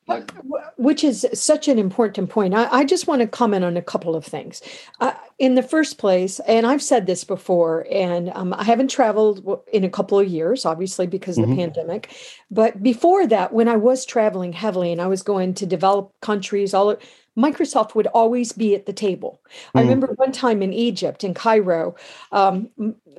Like- 0.07 0.31
Which 0.77 1.03
is 1.03 1.25
such 1.33 1.67
an 1.67 1.79
important 1.79 2.29
point. 2.29 2.53
I, 2.53 2.67
I, 2.71 2.85
just 2.85 3.07
want 3.07 3.21
to 3.21 3.27
comment 3.27 3.65
on 3.65 3.75
a 3.75 3.81
couple 3.81 4.15
of 4.15 4.23
things. 4.23 4.61
Uh, 4.99 5.13
in 5.39 5.55
the 5.55 5.63
first 5.63 5.97
place, 5.97 6.39
and 6.41 6.67
I've 6.67 6.83
said 6.83 7.07
this 7.07 7.23
before, 7.23 7.87
and 7.91 8.29
um, 8.35 8.53
I 8.53 8.63
haven't 8.63 8.89
traveled 8.89 9.59
in 9.73 9.83
a 9.83 9.89
couple 9.89 10.19
of 10.19 10.27
years, 10.27 10.65
obviously, 10.65 11.07
because 11.07 11.37
of 11.37 11.45
mm-hmm. 11.45 11.55
the 11.55 11.57
pandemic. 11.57 12.15
But 12.51 12.83
before 12.83 13.25
that, 13.27 13.53
when 13.53 13.67
I 13.67 13.75
was 13.75 14.05
traveling 14.05 14.53
heavily 14.53 14.91
and 14.91 15.01
I 15.01 15.07
was 15.07 15.23
going 15.23 15.55
to 15.55 15.65
develop 15.65 16.13
countries, 16.21 16.75
all 16.75 16.95
Microsoft 17.37 17.93
would 17.95 18.07
always 18.07 18.51
be 18.51 18.73
at 18.73 18.87
the 18.87 18.93
table. 18.93 19.41
Mm. 19.75 19.79
I 19.79 19.81
remember 19.81 20.07
one 20.15 20.31
time 20.31 20.61
in 20.61 20.73
Egypt, 20.73 21.23
in 21.23 21.33
Cairo, 21.33 21.95
um, 22.31 22.69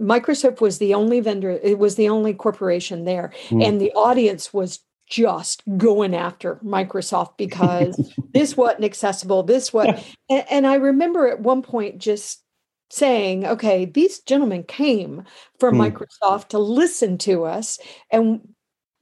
Microsoft 0.00 0.60
was 0.60 0.78
the 0.78 0.94
only 0.94 1.20
vendor, 1.20 1.50
it 1.50 1.78
was 1.78 1.94
the 1.94 2.08
only 2.08 2.34
corporation 2.34 3.04
there, 3.04 3.32
mm. 3.48 3.64
and 3.64 3.80
the 3.80 3.92
audience 3.92 4.52
was 4.52 4.80
just 5.08 5.62
going 5.76 6.14
after 6.14 6.56
Microsoft 6.56 7.36
because 7.36 8.12
this 8.32 8.56
wasn't 8.56 8.84
accessible, 8.84 9.42
this 9.42 9.72
what 9.72 10.04
and, 10.30 10.44
and 10.50 10.66
I 10.66 10.74
remember 10.74 11.28
at 11.28 11.40
one 11.40 11.62
point 11.62 11.98
just 11.98 12.42
saying, 12.90 13.46
okay, 13.46 13.84
these 13.84 14.20
gentlemen 14.20 14.62
came 14.62 15.24
from 15.58 15.76
mm. 15.76 15.90
Microsoft 15.90 16.48
to 16.48 16.58
listen 16.58 17.18
to 17.18 17.44
us 17.44 17.78
and 18.10 18.40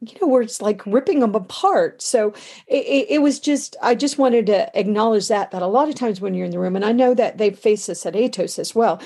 you 0.00 0.18
know, 0.20 0.26
we're 0.26 0.44
just 0.44 0.60
like 0.60 0.84
ripping 0.84 1.20
them 1.20 1.34
apart. 1.34 2.02
So 2.02 2.34
it, 2.66 3.06
it, 3.08 3.22
was 3.22 3.40
just, 3.40 3.76
I 3.82 3.94
just 3.94 4.18
wanted 4.18 4.46
to 4.46 4.78
acknowledge 4.78 5.28
that, 5.28 5.52
that 5.52 5.62
a 5.62 5.66
lot 5.66 5.88
of 5.88 5.94
times 5.94 6.20
when 6.20 6.34
you're 6.34 6.44
in 6.44 6.50
the 6.50 6.58
room, 6.58 6.76
and 6.76 6.84
I 6.84 6.92
know 6.92 7.14
that 7.14 7.38
they 7.38 7.50
face 7.50 7.86
this 7.86 8.04
at 8.04 8.12
Atos 8.12 8.58
as 8.58 8.74
well, 8.74 9.00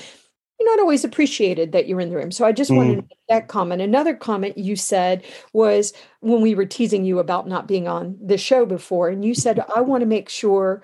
not 0.71 0.79
always 0.79 1.03
appreciated 1.03 1.71
that 1.71 1.87
you're 1.87 2.01
in 2.01 2.09
the 2.09 2.15
room. 2.15 2.31
So 2.31 2.45
I 2.45 2.51
just 2.51 2.71
mm. 2.71 2.77
wanted 2.77 2.95
to 2.95 3.01
make 3.01 3.27
that 3.29 3.47
comment. 3.47 3.81
Another 3.81 4.15
comment 4.15 4.57
you 4.57 4.75
said 4.75 5.23
was 5.53 5.93
when 6.21 6.41
we 6.41 6.55
were 6.55 6.65
teasing 6.65 7.05
you 7.05 7.19
about 7.19 7.47
not 7.47 7.67
being 7.67 7.87
on 7.87 8.17
the 8.21 8.37
show 8.37 8.65
before, 8.65 9.09
and 9.09 9.25
you 9.25 9.35
said, 9.35 9.63
I 9.75 9.81
want 9.81 10.01
to 10.01 10.07
make 10.07 10.29
sure 10.29 10.81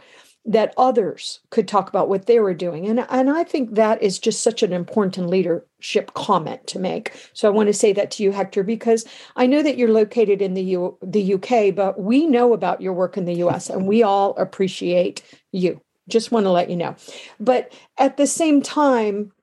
that 0.47 0.73
others 0.77 1.41
could 1.49 1.67
talk 1.67 1.89
about 1.89 2.07
what 2.07 2.25
they 2.25 2.39
were 2.39 2.53
doing. 2.53 2.87
And, 2.87 3.05
and 3.09 3.29
I 3.29 3.43
think 3.43 3.75
that 3.75 4.01
is 4.01 4.17
just 4.17 4.41
such 4.41 4.63
an 4.63 4.71
important 4.71 5.27
leadership 5.27 6.13
comment 6.13 6.65
to 6.67 6.79
make. 6.79 7.13
So 7.33 7.49
I 7.49 7.51
want 7.51 7.67
to 7.67 7.73
say 7.73 7.91
that 7.91 8.11
to 8.11 8.23
you, 8.23 8.31
Hector, 8.31 8.63
because 8.63 9.05
I 9.35 9.45
know 9.45 9.61
that 9.61 9.77
you're 9.77 9.91
located 9.91 10.41
in 10.41 10.53
the, 10.53 10.63
U, 10.63 10.97
the 11.01 11.33
UK, 11.33 11.75
but 11.75 11.99
we 11.99 12.25
know 12.25 12.53
about 12.53 12.81
your 12.81 12.93
work 12.93 13.17
in 13.17 13.25
the 13.25 13.43
US 13.45 13.69
and 13.69 13.87
we 13.87 14.03
all 14.03 14.37
appreciate 14.37 15.21
you. 15.51 15.81
Just 16.07 16.31
want 16.31 16.45
to 16.45 16.51
let 16.51 16.69
you 16.69 16.77
know. 16.77 16.95
But 17.41 17.73
at 17.97 18.15
the 18.15 18.27
same 18.27 18.61
time, 18.61 19.33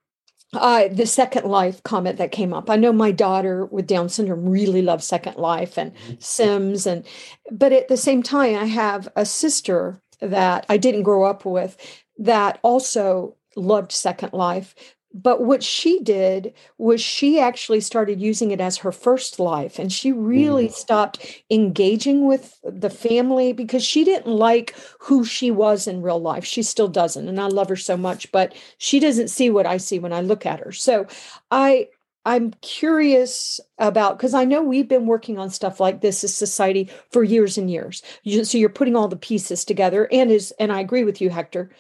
uh, 0.55 0.89
the 0.89 1.07
Second 1.07 1.47
Life 1.47 1.83
comment 1.83 2.19
that 2.19 2.33
came 2.33 2.53
up. 2.53 2.71
I 2.71 2.77
know 2.77 2.93
my 2.93 3.11
daughter 3.11 3.67
with 3.67 3.87
Down 3.87 4.09
syndrome 4.09 4.49
really 4.49 4.83
loves 4.83 5.07
Second 5.07 5.37
Life 5.37 5.79
and 5.79 5.95
mm-hmm. 5.95 6.15
Sims, 6.19 6.87
and 6.87 7.05
but 7.51 7.73
at 7.73 7.89
the 7.89 7.97
same 7.97 8.23
time, 8.23 8.57
I 8.57 8.67
have 8.67 9.09
a 9.17 9.27
sister 9.27 10.01
that 10.21 10.65
I 10.69 10.77
didn't 10.77 11.03
grow 11.03 11.25
up 11.25 11.45
with 11.45 11.77
that 12.19 12.59
also 12.63 13.37
loved 13.57 13.93
Second 13.93 14.33
Life, 14.33 14.75
but 15.15 15.43
what 15.43 15.63
she 15.63 16.01
did 16.01 16.53
was 16.77 17.01
she 17.01 17.39
actually 17.39 17.81
started 17.81 18.21
using 18.21 18.51
it 18.51 18.61
as 18.61 18.79
her 18.79 18.91
first 18.91 19.39
life 19.39 19.79
and 19.79 19.93
she 19.93 20.11
really 20.11 20.67
mm. 20.67 20.73
stopped 20.73 21.43
engaging 21.51 22.27
with 22.27 22.59
the 22.65 22.91
family 22.91 23.53
because 23.53 23.85
she 23.85 24.05
didn't 24.05 24.27
like 24.27 24.75
who 24.99 25.25
she 25.25 25.53
was 25.53 25.87
in 25.87 26.03
real 26.03 26.21
life. 26.21 26.45
She 26.45 26.65
still 26.65 26.89
doesn't 26.89 27.29
and 27.29 27.41
i 27.41 27.47
love 27.47 27.69
her 27.69 27.77
so 27.77 27.97
much 27.97 28.31
but 28.33 28.55
she 28.79 28.99
doesn't 28.99 29.29
see 29.29 29.51
what 29.51 29.67
i 29.67 29.77
see 29.77 30.01
when 30.01 30.13
i 30.13 30.21
look 30.21 30.45
at 30.45 30.59
her. 30.59 30.73
So 30.73 31.07
i 31.51 31.89
i'm 32.27 32.53
curious 32.63 33.61
about 33.79 34.19
because 34.19 34.35
i 34.35 34.45
know 34.45 34.63
we've 34.63 34.89
been 34.89 35.07
working 35.07 35.39
on 35.39 35.49
stuff 35.49 35.79
like 35.79 36.01
this 36.01 36.25
as 36.25 36.35
society 36.35 36.91
for 37.13 37.23
years 37.23 37.57
and 37.57 37.71
years. 37.71 38.03
So 38.43 38.59
you're 38.59 38.69
putting 38.69 38.97
all 38.97 39.09
the 39.09 39.17
pieces 39.17 39.65
together 39.65 40.09
and 40.11 40.33
is 40.33 40.53
and 40.59 40.73
i 40.73 40.81
agree 40.81 41.05
with 41.05 41.21
you 41.21 41.31
hector 41.31 41.71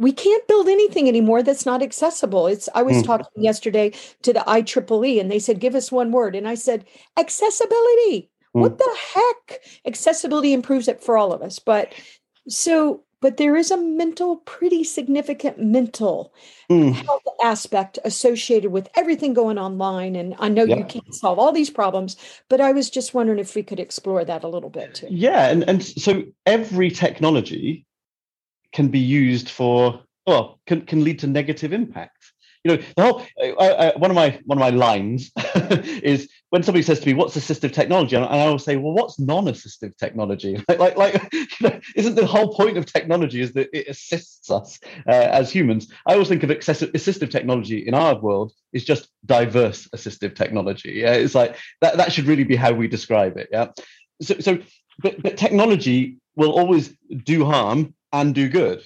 we 0.00 0.12
can't 0.12 0.48
build 0.48 0.66
anything 0.66 1.08
anymore 1.08 1.42
that's 1.42 1.66
not 1.66 1.82
accessible. 1.82 2.46
It's 2.46 2.68
I 2.74 2.82
was 2.82 2.96
mm. 2.96 3.04
talking 3.04 3.26
yesterday 3.36 3.92
to 4.22 4.32
the 4.32 4.40
IEEE 4.40 5.20
and 5.20 5.30
they 5.30 5.38
said 5.38 5.60
give 5.60 5.74
us 5.74 5.92
one 5.92 6.10
word 6.10 6.34
and 6.34 6.48
I 6.48 6.54
said 6.54 6.86
accessibility. 7.18 8.30
Mm. 8.56 8.62
What 8.62 8.78
the 8.78 8.96
heck? 9.14 9.60
Accessibility 9.86 10.54
improves 10.54 10.88
it 10.88 11.02
for 11.02 11.18
all 11.18 11.32
of 11.32 11.42
us. 11.42 11.58
But 11.58 11.92
so 12.48 13.04
but 13.20 13.36
there 13.36 13.54
is 13.54 13.70
a 13.70 13.76
mental 13.76 14.36
pretty 14.36 14.82
significant 14.84 15.58
mental 15.58 16.32
mm. 16.70 16.94
health 16.94 17.22
aspect 17.44 17.98
associated 18.02 18.72
with 18.72 18.88
everything 18.96 19.34
going 19.34 19.58
online 19.58 20.16
and 20.16 20.34
I 20.38 20.48
know 20.48 20.64
yeah. 20.64 20.76
you 20.76 20.84
can't 20.84 21.14
solve 21.14 21.38
all 21.38 21.52
these 21.52 21.68
problems 21.68 22.16
but 22.48 22.62
I 22.62 22.72
was 22.72 22.88
just 22.88 23.12
wondering 23.12 23.38
if 23.38 23.54
we 23.54 23.62
could 23.62 23.78
explore 23.78 24.24
that 24.24 24.44
a 24.44 24.48
little 24.48 24.70
bit 24.70 24.94
too. 24.94 25.08
Yeah 25.10 25.48
and 25.48 25.62
and 25.68 25.84
so 25.84 26.24
every 26.46 26.90
technology 26.90 27.84
can 28.72 28.88
be 28.88 28.98
used 28.98 29.48
for 29.48 30.00
well 30.26 30.60
can, 30.66 30.82
can 30.82 31.04
lead 31.04 31.18
to 31.20 31.26
negative 31.26 31.72
impact. 31.72 32.16
You 32.64 32.76
know 32.76 32.82
the 32.94 33.02
whole 33.02 33.26
I, 33.58 33.68
I, 33.68 33.96
one 33.96 34.10
of 34.10 34.14
my 34.14 34.38
one 34.44 34.58
of 34.58 34.60
my 34.60 34.68
lines 34.68 35.32
is 36.02 36.28
when 36.50 36.62
somebody 36.62 36.82
says 36.82 37.00
to 37.00 37.06
me 37.06 37.14
what's 37.14 37.34
assistive 37.34 37.72
technology? 37.72 38.16
And 38.16 38.26
i 38.26 38.46
will 38.48 38.58
say 38.58 38.76
well 38.76 38.92
what's 38.92 39.18
non-assistive 39.18 39.96
technology? 39.96 40.62
Like 40.68 40.78
like, 40.78 40.96
like 40.98 41.32
you 41.32 41.46
know, 41.62 41.80
isn't 41.96 42.16
the 42.16 42.26
whole 42.26 42.54
point 42.54 42.76
of 42.76 42.84
technology 42.84 43.40
is 43.40 43.54
that 43.54 43.70
it 43.72 43.88
assists 43.88 44.50
us 44.50 44.78
uh, 45.08 45.10
as 45.10 45.50
humans? 45.50 45.90
I 46.06 46.12
always 46.12 46.28
think 46.28 46.42
of 46.42 46.50
excessive 46.50 46.92
assistive 46.92 47.30
technology 47.30 47.86
in 47.86 47.94
our 47.94 48.14
world 48.20 48.52
is 48.74 48.84
just 48.84 49.08
diverse 49.24 49.88
assistive 49.96 50.34
technology. 50.34 50.92
Yeah 50.96 51.14
it's 51.14 51.34
like 51.34 51.56
that 51.80 51.96
that 51.96 52.12
should 52.12 52.26
really 52.26 52.44
be 52.44 52.56
how 52.56 52.72
we 52.72 52.88
describe 52.88 53.38
it 53.38 53.48
yeah? 53.50 53.68
So 54.20 54.38
so 54.38 54.58
but, 54.98 55.22
but 55.22 55.38
technology 55.38 56.18
will 56.36 56.52
always 56.52 56.94
do 57.24 57.46
harm 57.46 57.94
and 58.12 58.34
do 58.34 58.48
good. 58.48 58.82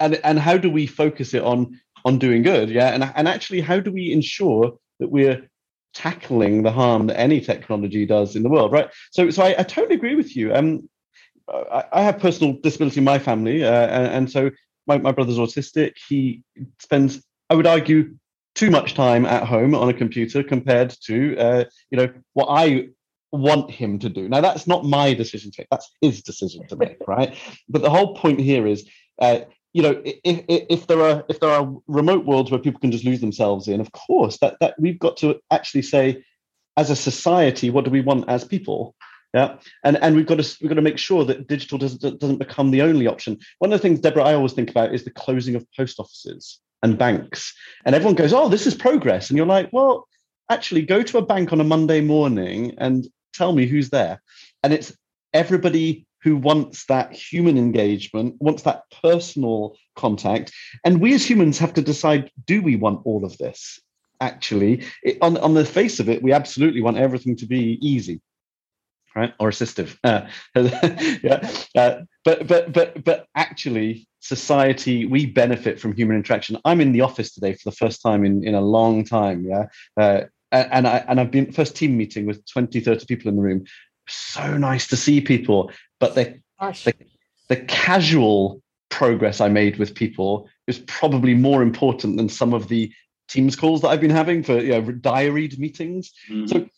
And 0.00 0.14
and 0.24 0.38
how 0.38 0.56
do 0.56 0.70
we 0.70 0.86
focus 0.86 1.34
it 1.34 1.42
on 1.42 1.78
on 2.04 2.18
doing 2.18 2.42
good? 2.42 2.70
Yeah 2.70 2.88
and 2.94 3.10
and 3.14 3.28
actually 3.28 3.60
how 3.60 3.80
do 3.80 3.92
we 3.92 4.12
ensure 4.12 4.78
that 5.00 5.08
we're 5.08 5.48
tackling 5.94 6.62
the 6.62 6.70
harm 6.70 7.06
that 7.06 7.18
any 7.18 7.40
technology 7.40 8.06
does 8.06 8.36
in 8.36 8.42
the 8.42 8.48
world 8.48 8.72
right? 8.72 8.90
So 9.10 9.30
so 9.30 9.42
i, 9.42 9.54
I 9.58 9.62
totally 9.62 9.96
agree 9.96 10.14
with 10.14 10.36
you. 10.36 10.54
Um 10.54 10.88
I, 11.50 11.84
I, 11.92 12.02
have 12.02 12.18
personal 12.18 12.58
disability 12.62 12.98
in 12.98 13.04
my 13.04 13.18
family 13.18 13.64
uh, 13.64 13.86
and, 13.86 14.06
and 14.06 14.30
so 14.30 14.50
my, 14.86 14.98
my 14.98 15.12
brother's 15.12 15.38
autistic. 15.38 15.92
He 16.08 16.42
spends 16.78 17.22
i 17.50 17.54
would 17.54 17.66
argue 17.66 18.14
too 18.54 18.70
much 18.70 18.94
time 18.94 19.24
at 19.24 19.44
home 19.44 19.74
on 19.74 19.88
a 19.88 19.94
computer 19.94 20.42
compared 20.42 20.90
to 21.04 21.36
uh, 21.38 21.64
you 21.90 21.98
know 21.98 22.08
what 22.34 22.46
i 22.46 22.88
want 23.32 23.70
him 23.70 23.98
to 24.00 24.08
do. 24.08 24.28
Now, 24.28 24.40
that's 24.40 24.66
not 24.66 24.84
my 24.84 25.14
decision 25.14 25.50
to 25.52 25.60
make, 25.60 25.68
that's 25.70 25.90
his 26.00 26.22
decision 26.22 26.66
to 26.68 26.76
make, 26.76 26.96
right? 27.06 27.36
But 27.68 27.82
the 27.82 27.90
whole 27.90 28.14
point 28.14 28.40
here 28.40 28.66
is, 28.66 28.88
uh, 29.20 29.40
you 29.72 29.82
know, 29.82 30.00
if, 30.04 30.44
if, 30.48 30.66
if, 30.70 30.86
there 30.86 31.00
are 31.02 31.24
if 31.28 31.40
there 31.40 31.50
are 31.50 31.70
remote 31.86 32.24
worlds 32.24 32.50
where 32.50 32.60
people 32.60 32.80
can 32.80 32.90
just 32.90 33.04
lose 33.04 33.20
themselves 33.20 33.68
in, 33.68 33.80
of 33.80 33.92
course, 33.92 34.38
that 34.38 34.56
that 34.60 34.74
we've 34.78 34.98
got 34.98 35.16
to 35.18 35.38
actually 35.50 35.82
say, 35.82 36.24
as 36.76 36.90
a 36.90 36.96
society, 36.96 37.70
what 37.70 37.84
do 37.84 37.90
we 37.90 38.00
want 38.00 38.28
as 38.28 38.44
people? 38.44 38.94
Yeah, 39.34 39.58
and 39.84 39.98
and 40.02 40.16
we've 40.16 40.26
got 40.26 40.42
to 40.42 40.56
we've 40.60 40.70
got 40.70 40.76
to 40.76 40.82
make 40.82 40.98
sure 40.98 41.24
that 41.26 41.48
digital 41.48 41.76
doesn't 41.76 42.18
doesn't 42.18 42.38
become 42.38 42.70
the 42.70 42.82
only 42.82 43.06
option. 43.06 43.38
One 43.58 43.72
of 43.72 43.78
the 43.78 43.82
things, 43.82 44.00
Deborah, 44.00 44.24
I 44.24 44.34
always 44.34 44.54
think 44.54 44.70
about 44.70 44.94
is 44.94 45.04
the 45.04 45.10
closing 45.10 45.54
of 45.54 45.66
post 45.76 46.00
offices 46.00 46.60
and 46.82 46.96
banks, 46.96 47.52
and 47.84 47.94
everyone 47.94 48.14
goes, 48.14 48.32
"Oh, 48.32 48.48
this 48.48 48.66
is 48.66 48.74
progress," 48.74 49.28
and 49.28 49.36
you're 49.36 49.46
like, 49.46 49.68
"Well, 49.70 50.08
actually, 50.50 50.82
go 50.82 51.02
to 51.02 51.18
a 51.18 51.26
bank 51.26 51.52
on 51.52 51.60
a 51.60 51.64
Monday 51.64 52.00
morning 52.00 52.74
and 52.78 53.06
tell 53.38 53.52
me 53.52 53.66
who's 53.66 53.90
there. 53.90 54.20
And 54.62 54.72
it's 54.72 54.92
everybody 55.32 56.06
who 56.22 56.36
wants 56.36 56.86
that 56.86 57.12
human 57.12 57.56
engagement, 57.56 58.34
wants 58.40 58.62
that 58.62 58.82
personal 59.02 59.76
contact. 59.94 60.52
And 60.84 61.00
we 61.00 61.14
as 61.14 61.28
humans 61.28 61.58
have 61.58 61.74
to 61.74 61.82
decide 61.82 62.30
do 62.46 62.60
we 62.60 62.76
want 62.76 63.02
all 63.04 63.24
of 63.24 63.38
this? 63.38 63.80
Actually, 64.20 64.84
it, 65.02 65.18
on, 65.22 65.36
on 65.38 65.54
the 65.54 65.64
face 65.64 66.00
of 66.00 66.08
it, 66.08 66.22
we 66.22 66.32
absolutely 66.32 66.82
want 66.82 66.98
everything 66.98 67.36
to 67.36 67.46
be 67.46 67.78
easy. 67.80 68.20
Right 69.14 69.32
or 69.40 69.50
assistive, 69.50 69.96
uh, 70.04 70.28
yeah. 71.24 71.50
Uh, 71.74 72.02
but 72.24 72.46
but 72.46 72.72
but 72.72 73.02
but 73.02 73.26
actually, 73.34 74.06
society 74.20 75.06
we 75.06 75.24
benefit 75.24 75.80
from 75.80 75.94
human 75.94 76.16
interaction. 76.16 76.58
I'm 76.64 76.80
in 76.80 76.92
the 76.92 77.00
office 77.00 77.32
today 77.32 77.54
for 77.54 77.70
the 77.70 77.76
first 77.76 78.02
time 78.02 78.24
in 78.24 78.46
in 78.46 78.54
a 78.54 78.60
long 78.60 79.04
time. 79.04 79.44
Yeah, 79.44 79.64
uh, 79.96 80.20
and 80.52 80.86
I 80.86 81.04
and 81.08 81.20
I've 81.20 81.30
been 81.30 81.52
first 81.52 81.76
team 81.76 81.96
meeting 81.96 82.26
with 82.26 82.44
20, 82.46 82.80
30 82.80 83.06
people 83.06 83.28
in 83.28 83.36
the 83.36 83.42
room. 83.42 83.64
So 84.08 84.56
nice 84.56 84.86
to 84.88 84.96
see 84.96 85.20
people, 85.20 85.70
but 86.00 86.14
the, 86.14 86.40
the, 86.58 86.94
the 87.48 87.56
casual 87.56 88.62
progress 88.88 89.40
I 89.40 89.48
made 89.48 89.76
with 89.76 89.94
people 89.94 90.48
is 90.66 90.78
probably 90.78 91.34
more 91.34 91.62
important 91.62 92.16
than 92.16 92.28
some 92.28 92.54
of 92.54 92.68
the 92.68 92.92
Teams 93.28 93.56
calls 93.56 93.82
that 93.82 93.88
I've 93.88 94.00
been 94.00 94.10
having 94.10 94.42
for 94.42 94.58
you 94.58 94.70
know 94.70 94.82
diaried 94.82 95.58
meetings. 95.58 96.12
Mm-hmm. 96.30 96.46
So 96.46 96.68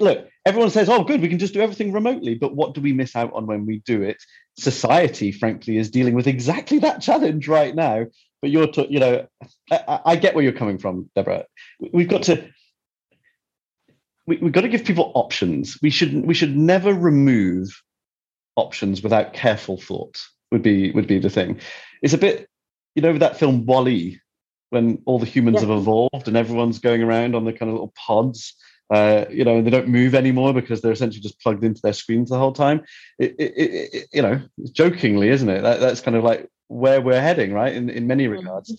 look, 0.00 0.28
everyone 0.44 0.70
says, 0.70 0.88
"Oh, 0.88 1.04
good, 1.04 1.20
we 1.20 1.28
can 1.28 1.38
just 1.38 1.54
do 1.54 1.60
everything 1.60 1.92
remotely." 1.92 2.34
But 2.34 2.56
what 2.56 2.74
do 2.74 2.80
we 2.80 2.92
miss 2.92 3.14
out 3.14 3.32
on 3.32 3.46
when 3.46 3.64
we 3.64 3.78
do 3.86 4.02
it? 4.02 4.20
Society, 4.58 5.30
frankly, 5.30 5.76
is 5.76 5.90
dealing 5.90 6.14
with 6.14 6.26
exactly 6.26 6.80
that 6.80 7.00
challenge 7.00 7.46
right 7.46 7.74
now. 7.74 8.06
But 8.40 8.50
you're, 8.50 8.66
to, 8.72 8.92
you 8.92 9.00
know, 9.00 9.26
I, 9.70 10.00
I, 10.04 10.16
get 10.16 10.34
where 10.34 10.44
you're 10.44 10.52
coming 10.52 10.78
from, 10.78 11.10
Deborah. 11.16 11.44
We've 11.92 12.08
got 12.08 12.24
to, 12.24 12.48
we, 14.28 14.36
we've 14.36 14.52
got 14.52 14.60
to 14.60 14.68
give 14.68 14.84
people 14.84 15.10
options. 15.14 15.78
We 15.82 15.90
should, 15.90 16.24
we 16.24 16.34
should 16.34 16.56
never 16.56 16.92
remove 16.92 17.82
options 18.56 19.02
without 19.02 19.32
careful 19.32 19.76
thought. 19.78 20.18
Would 20.50 20.62
be, 20.62 20.92
would 20.92 21.06
be 21.06 21.18
the 21.18 21.28
thing. 21.28 21.60
It's 22.00 22.14
a 22.14 22.18
bit, 22.18 22.48
you 22.94 23.02
know, 23.02 23.12
with 23.12 23.20
that 23.20 23.38
film 23.38 23.66
WALL-E, 23.66 24.18
when 24.70 25.02
all 25.04 25.18
the 25.18 25.26
humans 25.26 25.56
yeah. 25.56 25.68
have 25.68 25.78
evolved 25.78 26.26
and 26.26 26.36
everyone's 26.36 26.78
going 26.78 27.02
around 27.02 27.34
on 27.34 27.44
the 27.44 27.52
kind 27.52 27.68
of 27.68 27.74
little 27.74 27.92
pods 27.96 28.54
uh, 28.90 29.26
you 29.30 29.44
know, 29.44 29.60
they 29.60 29.70
don't 29.70 29.88
move 29.88 30.14
anymore 30.14 30.54
because 30.54 30.80
they're 30.80 30.92
essentially 30.92 31.20
just 31.20 31.40
plugged 31.40 31.62
into 31.62 31.80
their 31.82 31.92
screens 31.92 32.30
the 32.30 32.38
whole 32.38 32.52
time. 32.52 32.84
It, 33.18 33.34
it, 33.38 33.52
it, 33.56 34.08
you 34.12 34.22
know, 34.22 34.40
jokingly, 34.72 35.28
isn't 35.28 35.48
it? 35.48 35.62
That, 35.62 35.80
that's 35.80 36.00
kind 36.00 36.16
of 36.16 36.24
like 36.24 36.48
where 36.68 37.00
we're 37.00 37.20
heading, 37.20 37.52
right? 37.52 37.74
In 37.74 37.90
in 37.90 38.06
many 38.06 38.24
mm-hmm. 38.24 38.34
regards. 38.34 38.74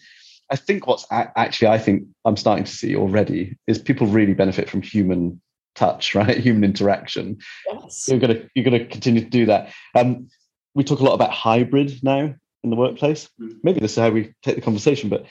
I 0.49 0.55
think 0.55 0.87
what's 0.87 1.05
actually 1.11 1.67
I 1.67 1.77
think 1.77 2.07
I'm 2.25 2.37
starting 2.37 2.65
to 2.65 2.71
see 2.71 2.95
already 2.95 3.57
is 3.67 3.77
people 3.77 4.07
really 4.07 4.33
benefit 4.33 4.69
from 4.69 4.81
human 4.81 5.41
touch, 5.75 6.15
right? 6.15 6.37
Human 6.37 6.63
interaction. 6.63 7.37
Yes. 7.71 8.07
You're 8.07 8.19
gonna 8.19 8.41
you're 8.55 8.65
gonna 8.65 8.85
continue 8.85 9.21
to 9.21 9.29
do 9.29 9.45
that. 9.47 9.71
Um, 9.95 10.27
we 10.73 10.83
talk 10.83 10.99
a 10.99 11.03
lot 11.03 11.13
about 11.13 11.31
hybrid 11.31 12.03
now 12.03 12.33
in 12.63 12.69
the 12.69 12.75
workplace. 12.75 13.29
Mm-hmm. 13.41 13.57
Maybe 13.63 13.79
this 13.79 13.91
is 13.93 13.97
how 13.97 14.09
we 14.09 14.33
take 14.43 14.55
the 14.55 14.61
conversation, 14.61 15.09
but 15.09 15.25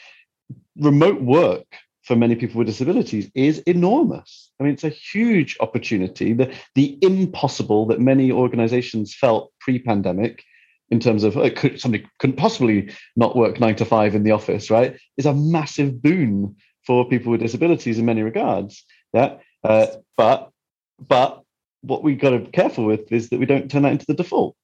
remote 0.77 1.21
work 1.21 1.67
for 2.09 2.17
many 2.17 2.35
people 2.35 2.59
with 2.59 2.67
disabilities 2.67 3.31
is 3.35 3.59
enormous. 3.61 4.51
I 4.59 4.65
mean, 4.65 4.73
it's 4.73 4.85
a 4.85 4.89
huge 4.89 5.59
opportunity. 5.61 6.33
The, 6.33 6.55
the 6.75 6.99
impossible 7.03 7.87
that 7.89 8.01
many 8.01 8.33
organizations 8.33 9.15
felt 9.15 9.53
pre 9.61 9.79
pandemic 9.79 10.43
in 10.91 11.01
terms 11.01 11.25
of 11.25 11.37
oh, 11.37 11.51
could, 11.51 11.81
somebody 11.81 12.07
couldn't 12.19 12.37
possibly 12.37 12.91
not 13.17 13.37
work 13.37 13.61
nine 13.61 13.77
to 13.77 13.85
five 13.85 14.15
in 14.15 14.23
the 14.23 14.31
office, 14.31 14.71
right, 14.71 14.99
is 15.17 15.27
a 15.27 15.35
massive 15.35 16.03
boon 16.03 16.57
for 16.87 17.09
people 17.09 17.31
with 17.31 17.41
disabilities 17.41 17.99
in 17.99 18.07
many 18.07 18.23
regards. 18.23 18.85
Yeah. 19.13 19.37
Uh, 19.63 19.87
but, 20.17 20.51
but 20.99 21.43
what 21.83 22.03
we 22.03 22.15
got 22.15 22.31
to 22.31 22.39
be 22.39 22.51
careful 22.51 22.85
with 22.85 23.13
is 23.13 23.29
that 23.29 23.39
we 23.39 23.47
don't 23.47 23.71
turn 23.71 23.83
that 23.83 23.93
into 23.93 24.07
the 24.07 24.15
default. 24.15 24.57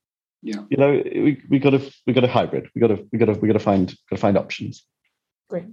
Yeah. 0.42 0.62
You 0.68 0.76
know, 0.76 1.02
we, 1.04 1.42
we 1.48 1.58
got 1.58 1.70
to, 1.70 1.92
we 2.06 2.12
got 2.12 2.20
to 2.20 2.28
hybrid. 2.28 2.68
We 2.74 2.80
got 2.80 2.88
to, 2.88 3.06
we 3.12 3.18
got 3.18 3.26
to, 3.26 3.32
we 3.34 3.48
got 3.48 3.54
to 3.54 3.60
find, 3.60 3.88
got 3.88 4.16
to 4.16 4.20
find 4.20 4.38
options. 4.38 4.84
Great. 5.48 5.64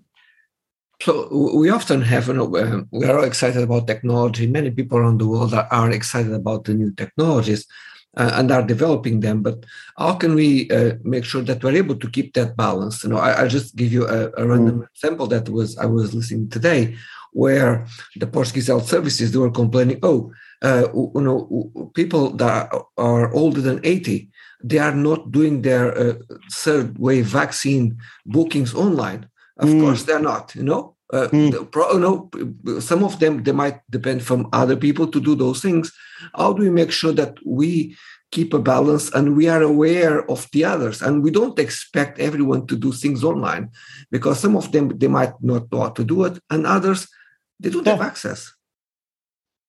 So 1.01 1.29
we 1.55 1.69
often 1.69 2.01
have, 2.01 2.27
you 2.27 2.33
know, 2.33 2.55
uh, 2.55 2.83
we 2.91 3.05
are 3.05 3.17
all 3.17 3.23
excited 3.23 3.63
about 3.63 3.87
technology. 3.87 4.45
Many 4.45 4.69
people 4.69 4.97
around 4.97 5.19
the 5.19 5.27
world 5.27 5.53
are, 5.53 5.67
are 5.71 5.89
excited 5.89 6.31
about 6.31 6.65
the 6.65 6.73
new 6.73 6.91
technologies 6.91 7.65
uh, 8.17 8.31
and 8.35 8.51
are 8.51 8.63
developing 8.63 9.19
them. 9.21 9.41
But 9.41 9.65
how 9.97 10.15
can 10.15 10.35
we 10.35 10.69
uh, 10.69 10.93
make 11.03 11.25
sure 11.25 11.41
that 11.43 11.63
we're 11.63 11.75
able 11.75 11.95
to 11.95 12.09
keep 12.09 12.33
that 12.33 12.55
balance? 12.55 13.03
You 13.03 13.11
know, 13.11 13.17
I, 13.17 13.41
will 13.41 13.49
just 13.49 13.75
give 13.75 13.91
you 13.91 14.07
a, 14.07 14.31
a 14.37 14.47
random 14.47 14.81
mm. 14.81 14.87
example 14.93 15.27
that 15.27 15.49
was 15.49 15.77
I 15.77 15.85
was 15.85 16.13
listening 16.13 16.49
today, 16.49 16.95
where 17.33 17.87
the 18.15 18.27
Portuguese 18.27 18.67
health 18.67 18.87
services 18.87 19.31
they 19.31 19.39
were 19.39 19.51
complaining, 19.51 19.99
oh, 20.03 20.31
uh, 20.61 20.87
you 20.93 21.21
know, 21.21 21.91
people 21.95 22.31
that 22.31 22.71
are 22.97 23.33
older 23.33 23.61
than 23.61 23.79
eighty, 23.83 24.29
they 24.63 24.77
are 24.77 24.95
not 24.95 25.31
doing 25.31 25.61
their 25.61 25.97
uh, 25.97 26.13
third 26.51 26.97
wave 26.99 27.25
vaccine 27.25 27.97
bookings 28.25 28.73
online 28.75 29.27
of 29.61 29.69
mm. 29.69 29.81
course, 29.81 30.03
they're 30.03 30.19
not. 30.19 30.55
You 30.55 30.63
know, 30.63 30.95
uh, 31.11 31.27
mm. 31.29 31.71
pro, 31.71 31.97
know, 31.97 32.29
some 32.79 33.03
of 33.03 33.19
them 33.19 33.43
they 33.43 33.51
might 33.51 33.79
depend 33.89 34.23
from 34.23 34.47
other 34.53 34.75
people 34.75 35.07
to 35.07 35.19
do 35.19 35.35
those 35.35 35.61
things. 35.61 35.91
How 36.35 36.53
do 36.53 36.61
we 36.61 36.69
make 36.69 36.91
sure 36.91 37.13
that 37.13 37.37
we 37.45 37.95
keep 38.31 38.53
a 38.53 38.59
balance 38.59 39.11
and 39.11 39.35
we 39.35 39.47
are 39.49 39.61
aware 39.61 40.29
of 40.31 40.49
the 40.51 40.63
others 40.63 41.01
and 41.01 41.21
we 41.21 41.29
don't 41.29 41.59
expect 41.59 42.19
everyone 42.19 42.65
to 42.67 42.75
do 42.77 42.91
things 42.91 43.23
online 43.23 43.69
because 44.09 44.39
some 44.39 44.55
of 44.55 44.71
them 44.71 44.97
they 44.97 45.07
might 45.07 45.33
not 45.41 45.71
know 45.71 45.81
how 45.81 45.89
to 45.89 46.03
do 46.03 46.23
it 46.23 46.39
and 46.49 46.65
others 46.65 47.07
they 47.59 47.69
don't 47.69 47.85
yeah. 47.85 47.91
have 47.91 48.01
access 48.01 48.53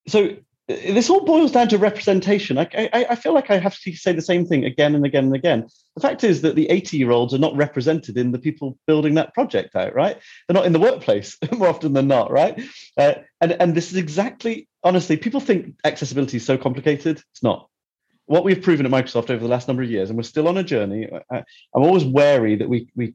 so 0.06 0.36
this 0.68 1.10
all 1.10 1.24
boils 1.24 1.50
down 1.50 1.68
to 1.68 1.78
representation. 1.78 2.56
I, 2.56 2.68
I, 2.74 3.06
I, 3.10 3.14
feel 3.16 3.34
like 3.34 3.50
I 3.50 3.58
have 3.58 3.78
to 3.80 3.92
say 3.94 4.12
the 4.12 4.22
same 4.22 4.46
thing 4.46 4.64
again 4.64 4.94
and 4.94 5.04
again 5.04 5.24
and 5.24 5.34
again. 5.34 5.66
The 5.96 6.00
fact 6.00 6.22
is 6.22 6.42
that 6.42 6.54
the 6.54 6.70
80 6.70 6.98
year 6.98 7.10
olds 7.10 7.34
are 7.34 7.38
not 7.38 7.56
represented 7.56 8.16
in 8.16 8.30
the 8.30 8.38
people 8.38 8.78
building 8.86 9.14
that 9.14 9.34
project 9.34 9.74
out, 9.74 9.94
right? 9.94 10.16
They're 10.46 10.54
not 10.54 10.66
in 10.66 10.72
the 10.72 10.78
workplace 10.78 11.36
more 11.52 11.68
often 11.68 11.92
than 11.94 12.06
not, 12.06 12.30
right? 12.30 12.62
Uh, 12.96 13.14
and, 13.40 13.52
and 13.60 13.74
this 13.74 13.90
is 13.90 13.96
exactly, 13.96 14.68
honestly, 14.84 15.16
people 15.16 15.40
think 15.40 15.74
accessibility 15.84 16.36
is 16.36 16.46
so 16.46 16.56
complicated. 16.56 17.20
It's 17.32 17.42
not. 17.42 17.68
What 18.26 18.44
we've 18.44 18.62
proven 18.62 18.86
at 18.86 18.92
Microsoft 18.92 19.30
over 19.30 19.42
the 19.42 19.48
last 19.48 19.66
number 19.66 19.82
of 19.82 19.90
years, 19.90 20.10
and 20.10 20.16
we're 20.16 20.22
still 20.22 20.46
on 20.46 20.56
a 20.58 20.62
journey, 20.62 21.08
I, 21.30 21.38
I'm 21.74 21.82
always 21.82 22.04
wary 22.04 22.54
that 22.56 22.68
we, 22.68 22.88
we, 22.94 23.14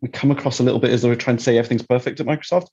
we 0.00 0.08
come 0.08 0.32
across 0.32 0.58
a 0.58 0.64
little 0.64 0.80
bit 0.80 0.90
as 0.90 1.02
though 1.02 1.08
we're 1.08 1.14
trying 1.14 1.36
to 1.36 1.42
say 1.42 1.56
everything's 1.58 1.86
perfect 1.86 2.18
at 2.18 2.26
Microsoft. 2.26 2.66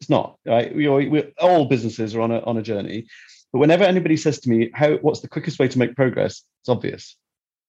It's 0.00 0.08
not, 0.08 0.38
right? 0.46 0.74
We, 0.74 0.88
we, 0.88 1.22
all 1.38 1.66
businesses 1.66 2.14
are 2.14 2.22
on 2.22 2.30
a, 2.30 2.40
on 2.40 2.56
a 2.56 2.62
journey 2.62 3.08
but 3.52 3.58
whenever 3.58 3.84
anybody 3.84 4.16
says 4.16 4.40
to 4.40 4.50
me, 4.50 4.70
"How? 4.74 4.96
What's 4.96 5.20
the 5.20 5.28
quickest 5.28 5.58
way 5.58 5.68
to 5.68 5.78
make 5.78 5.96
progress?" 5.96 6.42
It's 6.62 6.68
obvious: 6.68 7.16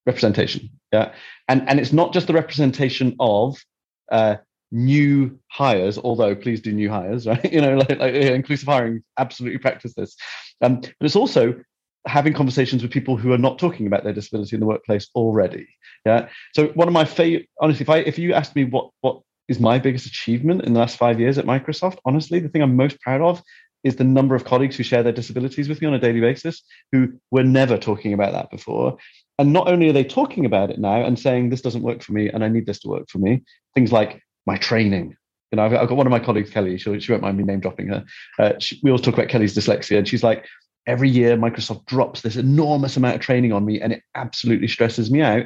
representation. 0.06 0.70
Yeah, 0.92 1.14
and 1.48 1.68
and 1.70 1.80
it's 1.80 1.94
not 1.94 2.14
just 2.14 2.28
the 2.28 2.34
representation 2.34 3.16
of 3.20 3.58
uh, 4.12 4.38
new 4.72 5.40
hires, 5.48 5.98
although 5.98 6.36
please 6.36 6.62
do 6.62 6.72
new 6.72 6.90
hires, 6.90 7.28
right? 7.32 7.52
You 7.52 7.62
know, 7.62 7.78
like, 7.78 8.00
like 8.00 8.14
inclusive 8.14 8.68
hiring, 8.68 9.04
absolutely 9.18 9.60
practice 9.60 9.94
this. 9.94 10.16
Um, 10.62 10.82
but 10.82 10.94
it's 11.02 11.16
also 11.16 11.56
having 12.08 12.34
conversations 12.34 12.82
with 12.82 12.92
people 12.92 13.18
who 13.18 13.34
are 13.34 13.38
not 13.38 13.60
talking 13.60 13.86
about 13.88 14.04
their 14.04 14.14
disability 14.14 14.56
in 14.56 14.60
the 14.60 14.66
workplace 14.66 15.10
already. 15.16 15.68
Yeah. 16.06 16.30
So 16.56 16.68
one 16.70 16.88
of 16.88 16.94
my 16.94 17.06
favorite, 17.06 17.50
honestly, 17.60 17.84
if 17.84 17.90
I 17.90 17.98
if 17.98 18.18
you 18.18 18.34
asked 18.34 18.56
me 18.56 18.66
what 18.66 18.90
what 19.02 19.22
is 19.48 19.60
my 19.60 19.80
biggest 19.80 20.06
achievement 20.06 20.64
in 20.64 20.74
the 20.74 20.80
last 20.80 20.98
five 20.98 21.20
years 21.20 21.38
at 21.38 21.46
Microsoft, 21.46 21.98
honestly, 22.06 22.40
the 22.40 22.50
thing 22.50 22.62
I'm 22.62 22.76
most 22.76 23.02
proud 23.02 23.22
of 23.22 23.42
is 23.84 23.96
the 23.96 24.04
number 24.04 24.36
of 24.36 24.46
colleagues 24.46 24.76
who 24.76 24.84
share 24.84 25.04
their 25.04 25.14
disabilities 25.14 25.70
with 25.70 25.82
me 25.82 25.88
on 25.88 25.94
a 25.94 26.00
daily 26.00 26.20
basis 26.20 26.64
who 26.92 27.14
were 27.32 27.44
never 27.44 27.78
talking 27.78 28.14
about 28.14 28.34
that 28.34 28.52
before. 28.52 28.98
And 29.38 29.54
not 29.54 29.70
only 29.70 29.90
are 29.90 29.94
they 29.94 30.04
talking 30.04 30.46
about 30.46 30.70
it 30.70 30.80
now 30.80 31.04
and 31.04 31.18
saying, 31.18 31.50
this 31.50 31.62
doesn't 31.62 31.84
work 31.84 32.04
for 32.04 32.12
me 32.12 32.30
and 32.30 32.44
I 32.44 32.50
need 32.50 32.66
this 32.66 32.80
to 32.80 32.90
work 32.90 33.10
for 33.10 33.20
me, 33.20 33.44
things 33.74 33.92
like 33.92 34.22
my 34.46 34.58
training. 34.58 35.16
You 35.52 35.56
know, 35.56 35.64
I've, 35.64 35.72
got 35.72 35.98
one 35.98 36.06
of 36.06 36.12
my 36.12 36.20
colleagues, 36.20 36.50
Kelly, 36.50 36.78
she, 36.78 37.00
she 37.00 37.12
won't 37.12 37.24
mind 37.24 37.38
me 37.38 37.44
name 37.44 37.62
dropping 37.62 37.88
her. 37.88 38.06
Uh, 38.38 38.54
she, 38.60 38.80
we 38.84 38.92
always 38.92 39.02
talk 39.02 39.16
about 39.16 39.30
Kelly's 39.30 39.56
dyslexia, 39.56 39.98
and 39.98 40.08
she's 40.08 40.24
like, 40.24 40.46
every 40.90 41.10
year 41.10 41.38
Microsoft 41.38 41.86
drops 41.86 42.22
this 42.22 42.36
enormous 42.36 42.98
amount 42.98 43.16
of 43.16 43.22
training 43.22 43.54
on 43.54 43.66
me 43.66 43.80
and 43.80 43.94
it 43.94 44.04
absolutely 44.16 44.68
stresses 44.68 45.12
me 45.12 45.22
out. 45.22 45.46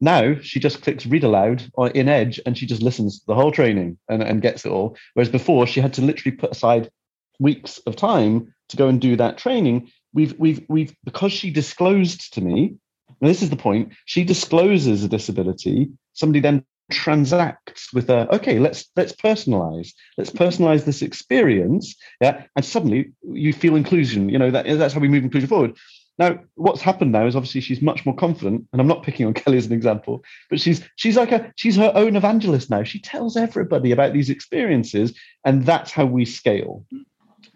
Now 0.00 0.36
she 0.40 0.60
just 0.60 0.82
clicks 0.82 1.06
read 1.06 1.24
aloud 1.24 1.62
in 1.94 2.08
Edge 2.08 2.40
and 2.46 2.56
she 2.56 2.66
just 2.66 2.82
listens 2.82 3.18
to 3.20 3.26
the 3.26 3.34
whole 3.34 3.52
training 3.52 3.98
and, 4.08 4.22
and 4.22 4.40
gets 4.40 4.64
it 4.64 4.70
all. 4.70 4.96
Whereas 5.14 5.28
before 5.28 5.66
she 5.66 5.80
had 5.80 5.92
to 5.94 6.02
literally 6.02 6.36
put 6.36 6.52
aside 6.52 6.90
weeks 7.38 7.78
of 7.86 7.96
time 7.96 8.52
to 8.68 8.76
go 8.76 8.88
and 8.88 9.00
do 9.00 9.16
that 9.16 9.38
training 9.38 9.90
we've 10.12 10.34
we've 10.38 10.64
we've 10.68 10.94
because 11.04 11.32
she 11.32 11.50
disclosed 11.50 12.32
to 12.34 12.40
me 12.40 12.74
and 13.20 13.30
this 13.30 13.42
is 13.42 13.50
the 13.50 13.56
point 13.56 13.92
she 14.04 14.24
discloses 14.24 15.04
a 15.04 15.08
disability 15.08 15.90
somebody 16.12 16.40
then 16.40 16.64
transacts 16.90 17.92
with 17.92 18.08
a 18.08 18.32
okay 18.34 18.58
let's 18.58 18.90
let's 18.96 19.12
personalize 19.12 19.92
let's 20.16 20.30
personalize 20.30 20.84
this 20.84 21.02
experience 21.02 21.94
yeah 22.20 22.44
and 22.56 22.64
suddenly 22.64 23.12
you 23.30 23.52
feel 23.52 23.76
inclusion 23.76 24.28
you 24.28 24.38
know 24.38 24.50
that 24.50 24.66
that's 24.78 24.94
how 24.94 25.00
we 25.00 25.08
move 25.08 25.24
inclusion 25.24 25.48
forward. 25.48 25.76
Now 26.18 26.40
what's 26.54 26.80
happened 26.80 27.12
now 27.12 27.26
is 27.26 27.36
obviously 27.36 27.60
she's 27.60 27.82
much 27.82 28.06
more 28.06 28.16
confident 28.16 28.66
and 28.72 28.80
i'm 28.80 28.88
not 28.88 29.02
picking 29.02 29.26
on 29.26 29.34
kelly 29.40 29.58
as 29.58 29.66
an 29.66 29.72
example 29.72 30.24
but 30.48 30.60
she's 30.60 30.82
she's 30.96 31.16
like 31.16 31.30
a 31.30 31.52
she's 31.56 31.76
her 31.76 31.92
own 31.94 32.16
evangelist 32.16 32.70
now. 32.70 32.82
She 32.82 33.00
tells 33.00 33.36
everybody 33.36 33.92
about 33.92 34.14
these 34.14 34.30
experiences 34.30 35.16
and 35.44 35.66
that's 35.66 35.92
how 35.92 36.06
we 36.06 36.24
scale 36.24 36.86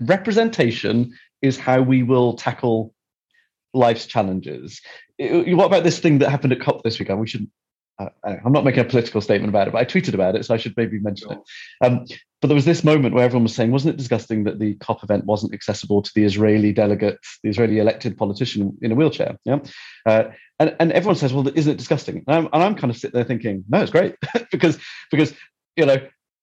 representation 0.06 1.14
is 1.40 1.58
how 1.58 1.82
we 1.82 2.02
will 2.02 2.34
tackle 2.34 2.94
life's 3.74 4.06
challenges. 4.06 4.80
What 5.18 5.66
about 5.66 5.84
this 5.84 5.98
thing 5.98 6.18
that 6.18 6.30
happened 6.30 6.52
at 6.52 6.60
COP 6.60 6.82
this 6.82 6.98
weekend? 6.98 7.20
We 7.20 7.26
shouldn't. 7.26 7.50
Uh, 7.98 8.08
I'm 8.24 8.52
not 8.52 8.64
making 8.64 8.80
a 8.80 8.84
political 8.84 9.20
statement 9.20 9.50
about 9.50 9.68
it, 9.68 9.72
but 9.72 9.78
I 9.78 9.84
tweeted 9.84 10.14
about 10.14 10.34
it, 10.34 10.44
so 10.44 10.54
I 10.54 10.56
should 10.56 10.76
maybe 10.76 10.98
mention 10.98 11.32
it. 11.32 11.38
Um, 11.82 12.06
but 12.40 12.48
there 12.48 12.54
was 12.54 12.64
this 12.64 12.82
moment 12.82 13.14
where 13.14 13.24
everyone 13.24 13.44
was 13.44 13.54
saying, 13.54 13.70
wasn't 13.70 13.94
it 13.94 13.98
disgusting 13.98 14.44
that 14.44 14.58
the 14.58 14.74
COP 14.76 15.04
event 15.04 15.26
wasn't 15.26 15.54
accessible 15.54 16.02
to 16.02 16.10
the 16.14 16.24
Israeli 16.24 16.72
delegate, 16.72 17.18
the 17.44 17.50
Israeli 17.50 17.78
elected 17.78 18.16
politician 18.16 18.76
in 18.82 18.90
a 18.90 18.94
wheelchair? 18.94 19.38
Yeah. 19.44 19.60
Uh, 20.06 20.24
and, 20.58 20.74
and 20.80 20.92
everyone 20.92 21.16
says, 21.16 21.32
well, 21.32 21.46
isn't 21.46 21.72
it 21.72 21.78
disgusting? 21.78 22.24
And 22.26 22.36
I'm, 22.36 22.44
and 22.52 22.62
I'm 22.62 22.74
kind 22.74 22.90
of 22.90 22.96
sitting 22.96 23.14
there 23.14 23.24
thinking, 23.24 23.64
no, 23.68 23.82
it's 23.82 23.92
great 23.92 24.16
because, 24.50 24.78
because, 25.10 25.34
you 25.76 25.86
know, 25.86 25.98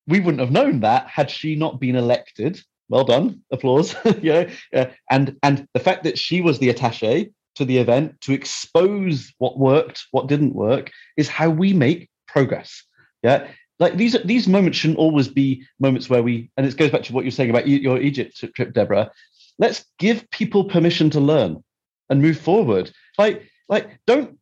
we 0.07 0.19
wouldn't 0.19 0.39
have 0.39 0.51
known 0.51 0.81
that 0.81 1.07
had 1.07 1.29
she 1.29 1.55
not 1.55 1.79
been 1.79 1.95
elected 1.95 2.61
well 2.89 3.03
done, 3.03 3.41
applause. 3.51 3.95
know, 4.21 4.47
uh, 4.73 4.85
and 5.09 5.37
and 5.43 5.67
the 5.73 5.79
fact 5.79 6.03
that 6.03 6.17
she 6.17 6.41
was 6.41 6.59
the 6.59 6.73
attaché 6.73 7.31
to 7.55 7.65
the 7.65 7.77
event 7.77 8.19
to 8.21 8.33
expose 8.33 9.33
what 9.37 9.57
worked, 9.57 10.05
what 10.11 10.27
didn't 10.27 10.55
work, 10.55 10.91
is 11.17 11.27
how 11.29 11.49
we 11.49 11.73
make 11.73 12.09
progress. 12.27 12.83
Yeah, 13.23 13.47
like 13.79 13.95
these 13.95 14.17
these 14.25 14.47
moments 14.47 14.77
shouldn't 14.77 14.99
always 14.99 15.27
be 15.27 15.65
moments 15.79 16.09
where 16.09 16.23
we 16.23 16.49
and 16.57 16.65
it 16.65 16.77
goes 16.77 16.91
back 16.91 17.03
to 17.03 17.13
what 17.13 17.23
you're 17.23 17.31
saying 17.31 17.49
about 17.49 17.67
your 17.67 18.01
Egypt 18.01 18.43
trip, 18.55 18.73
Deborah. 18.73 19.11
Let's 19.57 19.85
give 19.97 20.29
people 20.31 20.65
permission 20.65 21.09
to 21.11 21.19
learn 21.19 21.63
and 22.09 22.21
move 22.21 22.39
forward. 22.39 22.91
Like 23.17 23.43
like 23.67 23.99
don't 24.07 24.37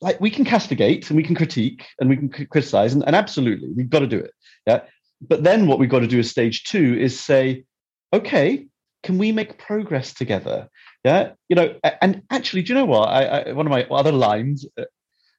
like 0.00 0.20
we 0.20 0.30
can 0.30 0.44
castigate 0.44 1.08
and 1.08 1.16
we 1.16 1.22
can 1.22 1.34
critique 1.34 1.86
and 1.98 2.10
we 2.10 2.16
can 2.16 2.28
criticize 2.28 2.92
and, 2.92 3.02
and 3.06 3.16
absolutely 3.16 3.70
we've 3.74 3.90
got 3.90 4.00
to 4.00 4.06
do 4.06 4.18
it. 4.18 4.32
Yeah. 4.66 4.82
But 5.20 5.44
then 5.44 5.66
what 5.66 5.78
we've 5.78 5.88
got 5.88 6.00
to 6.00 6.06
do 6.06 6.18
as 6.18 6.30
stage 6.30 6.64
two 6.64 6.96
is 6.98 7.18
say, 7.18 7.64
okay, 8.12 8.66
can 9.02 9.18
we 9.18 9.32
make 9.32 9.58
progress 9.58 10.14
together? 10.14 10.68
Yeah. 11.04 11.32
You 11.48 11.56
know, 11.56 11.74
and 12.00 12.22
actually, 12.30 12.62
do 12.62 12.72
you 12.72 12.78
know 12.78 12.84
what? 12.84 13.08
I, 13.08 13.24
I 13.24 13.52
one 13.52 13.66
of 13.66 13.70
my 13.70 13.84
other 13.84 14.12
lines. 14.12 14.66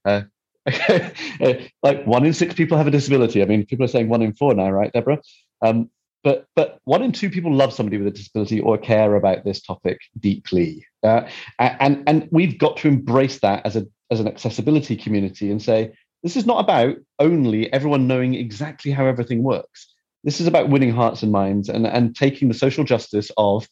Uh, 0.05 0.21
uh 0.89 1.53
like 1.81 2.05
one 2.05 2.25
in 2.25 2.33
six 2.33 2.53
people 2.53 2.77
have 2.77 2.87
a 2.87 2.91
disability. 2.91 3.41
I 3.41 3.45
mean, 3.45 3.65
people 3.65 3.85
are 3.85 3.89
saying 3.89 4.07
one 4.07 4.21
in 4.21 4.33
four 4.33 4.53
now, 4.53 4.71
right, 4.71 4.91
Deborah? 4.93 5.21
Um, 5.61 5.89
but 6.23 6.47
but 6.55 6.79
one 6.85 7.03
in 7.03 7.11
two 7.11 7.29
people 7.29 7.53
love 7.53 7.73
somebody 7.73 7.97
with 7.97 8.07
a 8.07 8.11
disability 8.11 8.61
or 8.61 8.77
care 8.77 9.15
about 9.15 9.43
this 9.43 9.61
topic 9.61 9.99
deeply, 10.19 10.85
uh, 11.03 11.27
and 11.59 12.03
and 12.07 12.29
we've 12.31 12.57
got 12.57 12.77
to 12.77 12.87
embrace 12.87 13.39
that 13.39 13.65
as 13.65 13.75
a 13.75 13.85
as 14.09 14.21
an 14.21 14.27
accessibility 14.27 14.95
community 14.95 15.51
and 15.51 15.61
say 15.61 15.91
this 16.23 16.37
is 16.37 16.45
not 16.45 16.63
about 16.63 16.95
only 17.19 17.71
everyone 17.73 18.07
knowing 18.07 18.33
exactly 18.33 18.91
how 18.91 19.05
everything 19.05 19.43
works. 19.43 19.92
This 20.23 20.39
is 20.39 20.47
about 20.47 20.69
winning 20.69 20.91
hearts 20.91 21.23
and 21.23 21.31
minds 21.31 21.69
and 21.69 21.85
and 21.85 22.15
taking 22.15 22.47
the 22.47 22.53
social 22.53 22.83
justice 22.83 23.31
of 23.37 23.67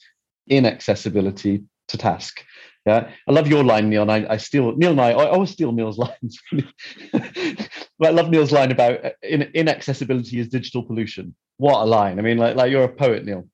inaccessibility 0.49 1.63
to 1.87 1.97
task. 1.97 2.43
Yeah, 2.85 3.11
I 3.27 3.31
love 3.31 3.47
your 3.47 3.63
line, 3.63 3.89
Neil. 3.89 4.01
And 4.01 4.11
I, 4.11 4.25
I 4.27 4.37
steal 4.37 4.75
Neil 4.75 4.91
and 4.91 5.01
I, 5.01 5.11
I 5.11 5.29
always 5.29 5.51
steal 5.51 5.71
Neil's 5.71 5.97
lines. 6.05 6.39
but 6.51 8.07
I 8.07 8.09
love 8.09 8.29
Neil's 8.29 8.51
line 8.51 8.71
about 8.71 9.05
uh, 9.05 9.11
in, 9.21 9.43
inaccessibility 9.53 10.39
is 10.39 10.47
digital 10.47 10.83
pollution. 10.83 11.35
What 11.57 11.83
a 11.83 11.85
line! 11.85 12.17
I 12.17 12.23
mean, 12.23 12.37
like 12.37 12.55
like 12.55 12.71
you're 12.71 12.83
a 12.83 12.89
poet, 12.89 13.23
Neil. 13.23 13.47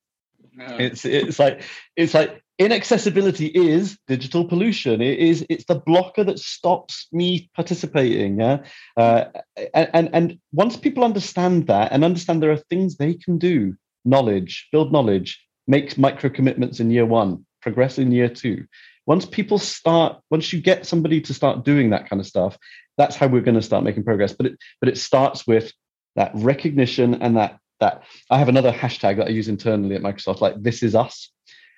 It's 0.79 1.05
it's 1.05 1.39
like 1.39 1.61
it's 1.95 2.13
like 2.13 2.41
inaccessibility 2.59 3.47
is 3.47 3.97
digital 4.07 4.45
pollution. 4.45 5.01
It 5.01 5.19
is 5.19 5.45
it's 5.49 5.65
the 5.65 5.79
blocker 5.79 6.23
that 6.23 6.39
stops 6.39 7.07
me 7.11 7.49
participating. 7.55 8.39
Yeah, 8.39 8.63
uh, 8.95 9.25
and 9.73 10.09
and 10.13 10.39
once 10.51 10.77
people 10.77 11.03
understand 11.03 11.67
that 11.67 11.91
and 11.91 12.03
understand 12.03 12.41
there 12.41 12.51
are 12.51 12.57
things 12.57 12.97
they 12.97 13.13
can 13.13 13.37
do, 13.37 13.75
knowledge, 14.05 14.67
build 14.71 14.91
knowledge, 14.91 15.43
make 15.67 15.97
micro 15.97 16.29
commitments 16.29 16.79
in 16.79 16.91
year 16.91 17.05
one, 17.05 17.45
progress 17.61 17.97
in 17.97 18.11
year 18.11 18.29
two 18.29 18.65
once 19.07 19.25
people 19.25 19.57
start 19.57 20.21
once 20.29 20.53
you 20.53 20.61
get 20.61 20.85
somebody 20.85 21.19
to 21.19 21.33
start 21.33 21.65
doing 21.65 21.89
that 21.89 22.07
kind 22.07 22.19
of 22.19 22.27
stuff 22.27 22.57
that's 22.97 23.15
how 23.15 23.25
we're 23.25 23.41
going 23.41 23.55
to 23.55 23.61
start 23.61 23.83
making 23.83 24.03
progress 24.03 24.33
but 24.33 24.45
it 24.45 24.57
but 24.79 24.89
it 24.89 24.97
starts 24.97 25.47
with 25.47 25.73
that 26.15 26.31
recognition 26.35 27.15
and 27.15 27.37
that 27.37 27.57
that 27.79 28.03
i 28.29 28.37
have 28.37 28.49
another 28.49 28.71
hashtag 28.71 29.17
that 29.17 29.27
i 29.27 29.29
use 29.29 29.47
internally 29.47 29.95
at 29.95 30.01
microsoft 30.03 30.41
like 30.41 30.61
this 30.61 30.83
is 30.83 30.93
us 30.93 31.31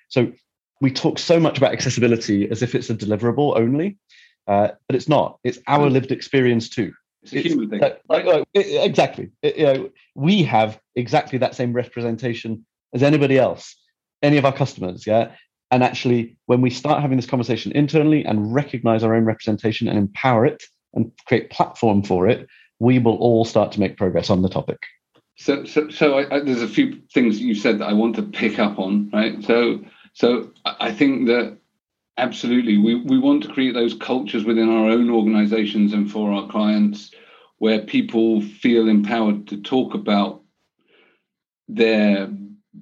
so 0.08 0.30
we 0.80 0.90
talk 0.90 1.18
so 1.18 1.38
much 1.38 1.58
about 1.58 1.72
accessibility 1.72 2.50
as 2.50 2.62
if 2.62 2.74
it's 2.74 2.90
a 2.90 2.94
deliverable 2.94 3.56
only 3.56 3.98
uh, 4.46 4.68
but 4.88 4.96
it's 4.96 5.08
not 5.08 5.38
it's 5.44 5.58
our 5.66 5.88
mm. 5.88 5.92
lived 5.92 6.12
experience 6.12 6.68
too 6.68 6.92
it's 7.22 7.32
a 7.32 7.40
human 7.40 7.68
thing. 7.68 7.80
Like, 7.80 8.24
like, 8.24 8.46
exactly. 8.54 9.30
It, 9.42 9.56
you 9.56 9.64
know, 9.64 9.90
we 10.14 10.42
have 10.44 10.80
exactly 10.94 11.38
that 11.38 11.54
same 11.54 11.72
representation 11.72 12.64
as 12.94 13.02
anybody 13.02 13.38
else, 13.38 13.76
any 14.22 14.38
of 14.38 14.44
our 14.44 14.52
customers. 14.52 15.06
Yeah. 15.06 15.32
And 15.70 15.84
actually, 15.84 16.36
when 16.46 16.60
we 16.60 16.70
start 16.70 17.00
having 17.00 17.16
this 17.16 17.26
conversation 17.26 17.72
internally 17.72 18.24
and 18.24 18.52
recognize 18.52 19.04
our 19.04 19.14
own 19.14 19.24
representation 19.24 19.86
and 19.86 19.98
empower 19.98 20.46
it 20.46 20.64
and 20.94 21.12
create 21.26 21.50
platform 21.50 22.02
for 22.02 22.26
it, 22.26 22.48
we 22.78 22.98
will 22.98 23.16
all 23.16 23.44
start 23.44 23.70
to 23.72 23.80
make 23.80 23.96
progress 23.96 24.30
on 24.30 24.42
the 24.42 24.48
topic. 24.48 24.82
So, 25.36 25.64
so, 25.64 25.88
so 25.90 26.18
I, 26.18 26.36
I, 26.36 26.40
there's 26.40 26.62
a 26.62 26.68
few 26.68 27.00
things 27.14 27.40
you 27.40 27.54
said 27.54 27.78
that 27.78 27.88
I 27.88 27.92
want 27.92 28.16
to 28.16 28.22
pick 28.22 28.58
up 28.58 28.78
on, 28.78 29.10
right? 29.12 29.42
So, 29.44 29.80
so 30.12 30.50
I 30.64 30.92
think 30.92 31.26
that 31.26 31.58
absolutely 32.18 32.76
we, 32.76 32.96
we 32.96 33.18
want 33.18 33.42
to 33.44 33.52
create 33.52 33.74
those 33.74 33.94
cultures 33.94 34.44
within 34.44 34.68
our 34.68 34.90
own 34.90 35.10
organizations 35.10 35.92
and 35.92 36.10
for 36.10 36.32
our 36.32 36.48
clients 36.48 37.12
where 37.58 37.80
people 37.80 38.40
feel 38.40 38.88
empowered 38.88 39.46
to 39.48 39.60
talk 39.60 39.94
about 39.94 40.42
their 41.68 42.28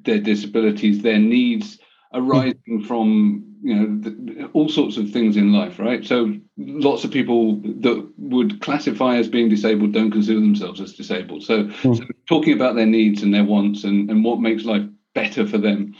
their 0.02 0.18
disabilities, 0.18 1.02
their 1.02 1.18
needs, 1.18 1.78
arising 2.12 2.84
from 2.86 3.48
you 3.62 3.74
know 3.74 4.00
the, 4.00 4.44
all 4.52 4.68
sorts 4.68 4.96
of 4.96 5.10
things 5.10 5.36
in 5.36 5.52
life 5.52 5.78
right 5.78 6.06
so 6.06 6.32
lots 6.56 7.04
of 7.04 7.10
people 7.10 7.56
that 7.56 8.08
would 8.16 8.60
classify 8.60 9.16
as 9.16 9.28
being 9.28 9.48
disabled 9.48 9.92
don't 9.92 10.12
consider 10.12 10.40
themselves 10.40 10.80
as 10.80 10.94
disabled 10.94 11.42
so, 11.42 11.64
mm. 11.64 11.96
so 11.96 12.04
talking 12.28 12.52
about 12.52 12.76
their 12.76 12.86
needs 12.86 13.22
and 13.22 13.34
their 13.34 13.44
wants 13.44 13.84
and, 13.84 14.10
and 14.10 14.24
what 14.24 14.40
makes 14.40 14.64
life 14.64 14.86
better 15.14 15.46
for 15.46 15.58
them 15.58 15.94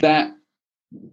that 0.00 0.32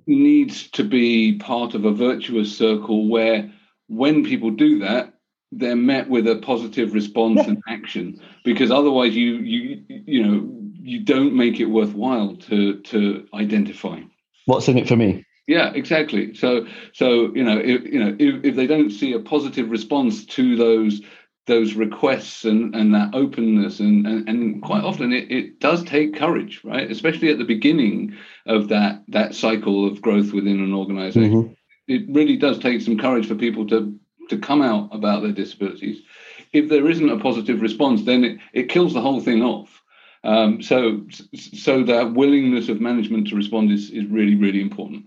needs 0.05 0.69
to 0.71 0.83
be 0.83 1.37
part 1.37 1.73
of 1.73 1.85
a 1.85 1.91
virtuous 1.91 2.55
circle 2.55 3.09
where 3.09 3.51
when 3.87 4.23
people 4.23 4.51
do 4.51 4.79
that 4.79 5.13
they're 5.51 5.75
met 5.75 6.09
with 6.09 6.27
a 6.27 6.37
positive 6.37 6.93
response 6.93 7.45
and 7.45 7.61
action. 7.67 8.21
Because 8.43 8.71
otherwise 8.71 9.15
you 9.15 9.35
you 9.37 9.83
you 9.89 10.23
know 10.23 10.49
you 10.73 11.03
don't 11.03 11.35
make 11.35 11.59
it 11.59 11.65
worthwhile 11.65 12.35
to 12.35 12.79
to 12.81 13.27
identify. 13.33 13.99
What's 14.45 14.67
in 14.67 14.77
it 14.77 14.87
for 14.87 14.95
me? 14.95 15.25
Yeah 15.47 15.71
exactly. 15.73 16.33
So 16.35 16.67
so 16.93 17.33
you 17.35 17.43
know 17.43 17.57
if, 17.57 17.83
you 17.83 17.99
know 17.99 18.15
if, 18.17 18.45
if 18.45 18.55
they 18.55 18.67
don't 18.67 18.91
see 18.91 19.13
a 19.13 19.19
positive 19.19 19.69
response 19.69 20.25
to 20.27 20.55
those 20.55 21.01
those 21.47 21.73
requests 21.73 22.45
and 22.45 22.75
and 22.75 22.93
that 22.93 23.13
openness. 23.13 23.79
And 23.79 24.05
and, 24.05 24.27
and 24.29 24.61
quite 24.61 24.83
often 24.83 25.11
it, 25.11 25.31
it 25.31 25.59
does 25.59 25.83
take 25.83 26.15
courage 26.15 26.61
right? 26.63 26.89
Especially 26.89 27.29
at 27.29 27.37
the 27.37 27.45
beginning 27.45 28.15
of 28.45 28.67
that 28.69 29.03
that 29.07 29.35
cycle 29.35 29.87
of 29.87 30.01
growth 30.01 30.33
within 30.33 30.59
an 30.59 30.73
organization. 30.73 31.31
Mm-hmm. 31.31 31.53
it 31.87 32.03
really 32.09 32.37
does 32.37 32.59
take 32.59 32.81
some 32.81 32.97
courage 32.97 33.27
for 33.27 33.35
people 33.35 33.67
to 33.67 33.97
to 34.29 34.37
come 34.37 34.61
out 34.61 34.89
about 34.91 35.23
their 35.23 35.33
disabilities. 35.33 36.01
If 36.53 36.69
there 36.69 36.89
isn't 36.89 37.09
a 37.09 37.19
positive 37.19 37.61
response 37.61 38.03
then 38.03 38.23
it, 38.23 38.39
it 38.53 38.69
kills 38.69 38.93
the 38.93 39.01
whole 39.01 39.21
thing 39.21 39.41
off. 39.41 39.81
Um, 40.23 40.61
so, 40.61 41.07
so 41.35 41.83
that 41.83 42.13
willingness 42.13 42.69
of 42.69 42.79
management 42.79 43.27
to 43.29 43.35
respond 43.35 43.71
is, 43.71 43.89
is 43.89 44.05
really, 44.05 44.35
really 44.35 44.61
important. 44.61 45.05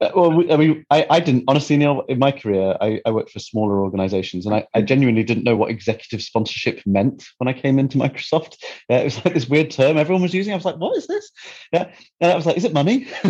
Uh, 0.00 0.10
well, 0.14 0.52
I 0.52 0.56
mean, 0.56 0.84
I, 0.90 1.06
I 1.08 1.20
didn't 1.20 1.44
honestly, 1.48 1.76
Neil. 1.76 2.02
In 2.08 2.18
my 2.18 2.30
career, 2.30 2.76
I, 2.82 3.00
I 3.06 3.10
worked 3.10 3.30
for 3.30 3.38
smaller 3.38 3.80
organizations, 3.80 4.44
and 4.44 4.54
I, 4.54 4.66
I 4.74 4.82
genuinely 4.82 5.24
didn't 5.24 5.44
know 5.44 5.56
what 5.56 5.70
executive 5.70 6.20
sponsorship 6.20 6.82
meant 6.84 7.24
when 7.38 7.48
I 7.48 7.54
came 7.54 7.78
into 7.78 7.96
Microsoft. 7.96 8.56
Yeah, 8.90 8.98
it 8.98 9.04
was 9.04 9.24
like 9.24 9.32
this 9.32 9.48
weird 9.48 9.70
term 9.70 9.96
everyone 9.96 10.22
was 10.22 10.34
using. 10.34 10.52
I 10.52 10.56
was 10.56 10.66
like, 10.66 10.76
"What 10.76 10.98
is 10.98 11.06
this?" 11.06 11.30
Yeah, 11.72 11.90
and 12.20 12.30
I 12.30 12.36
was 12.36 12.44
like, 12.44 12.58
"Is 12.58 12.64
it 12.64 12.74
money?" 12.74 13.06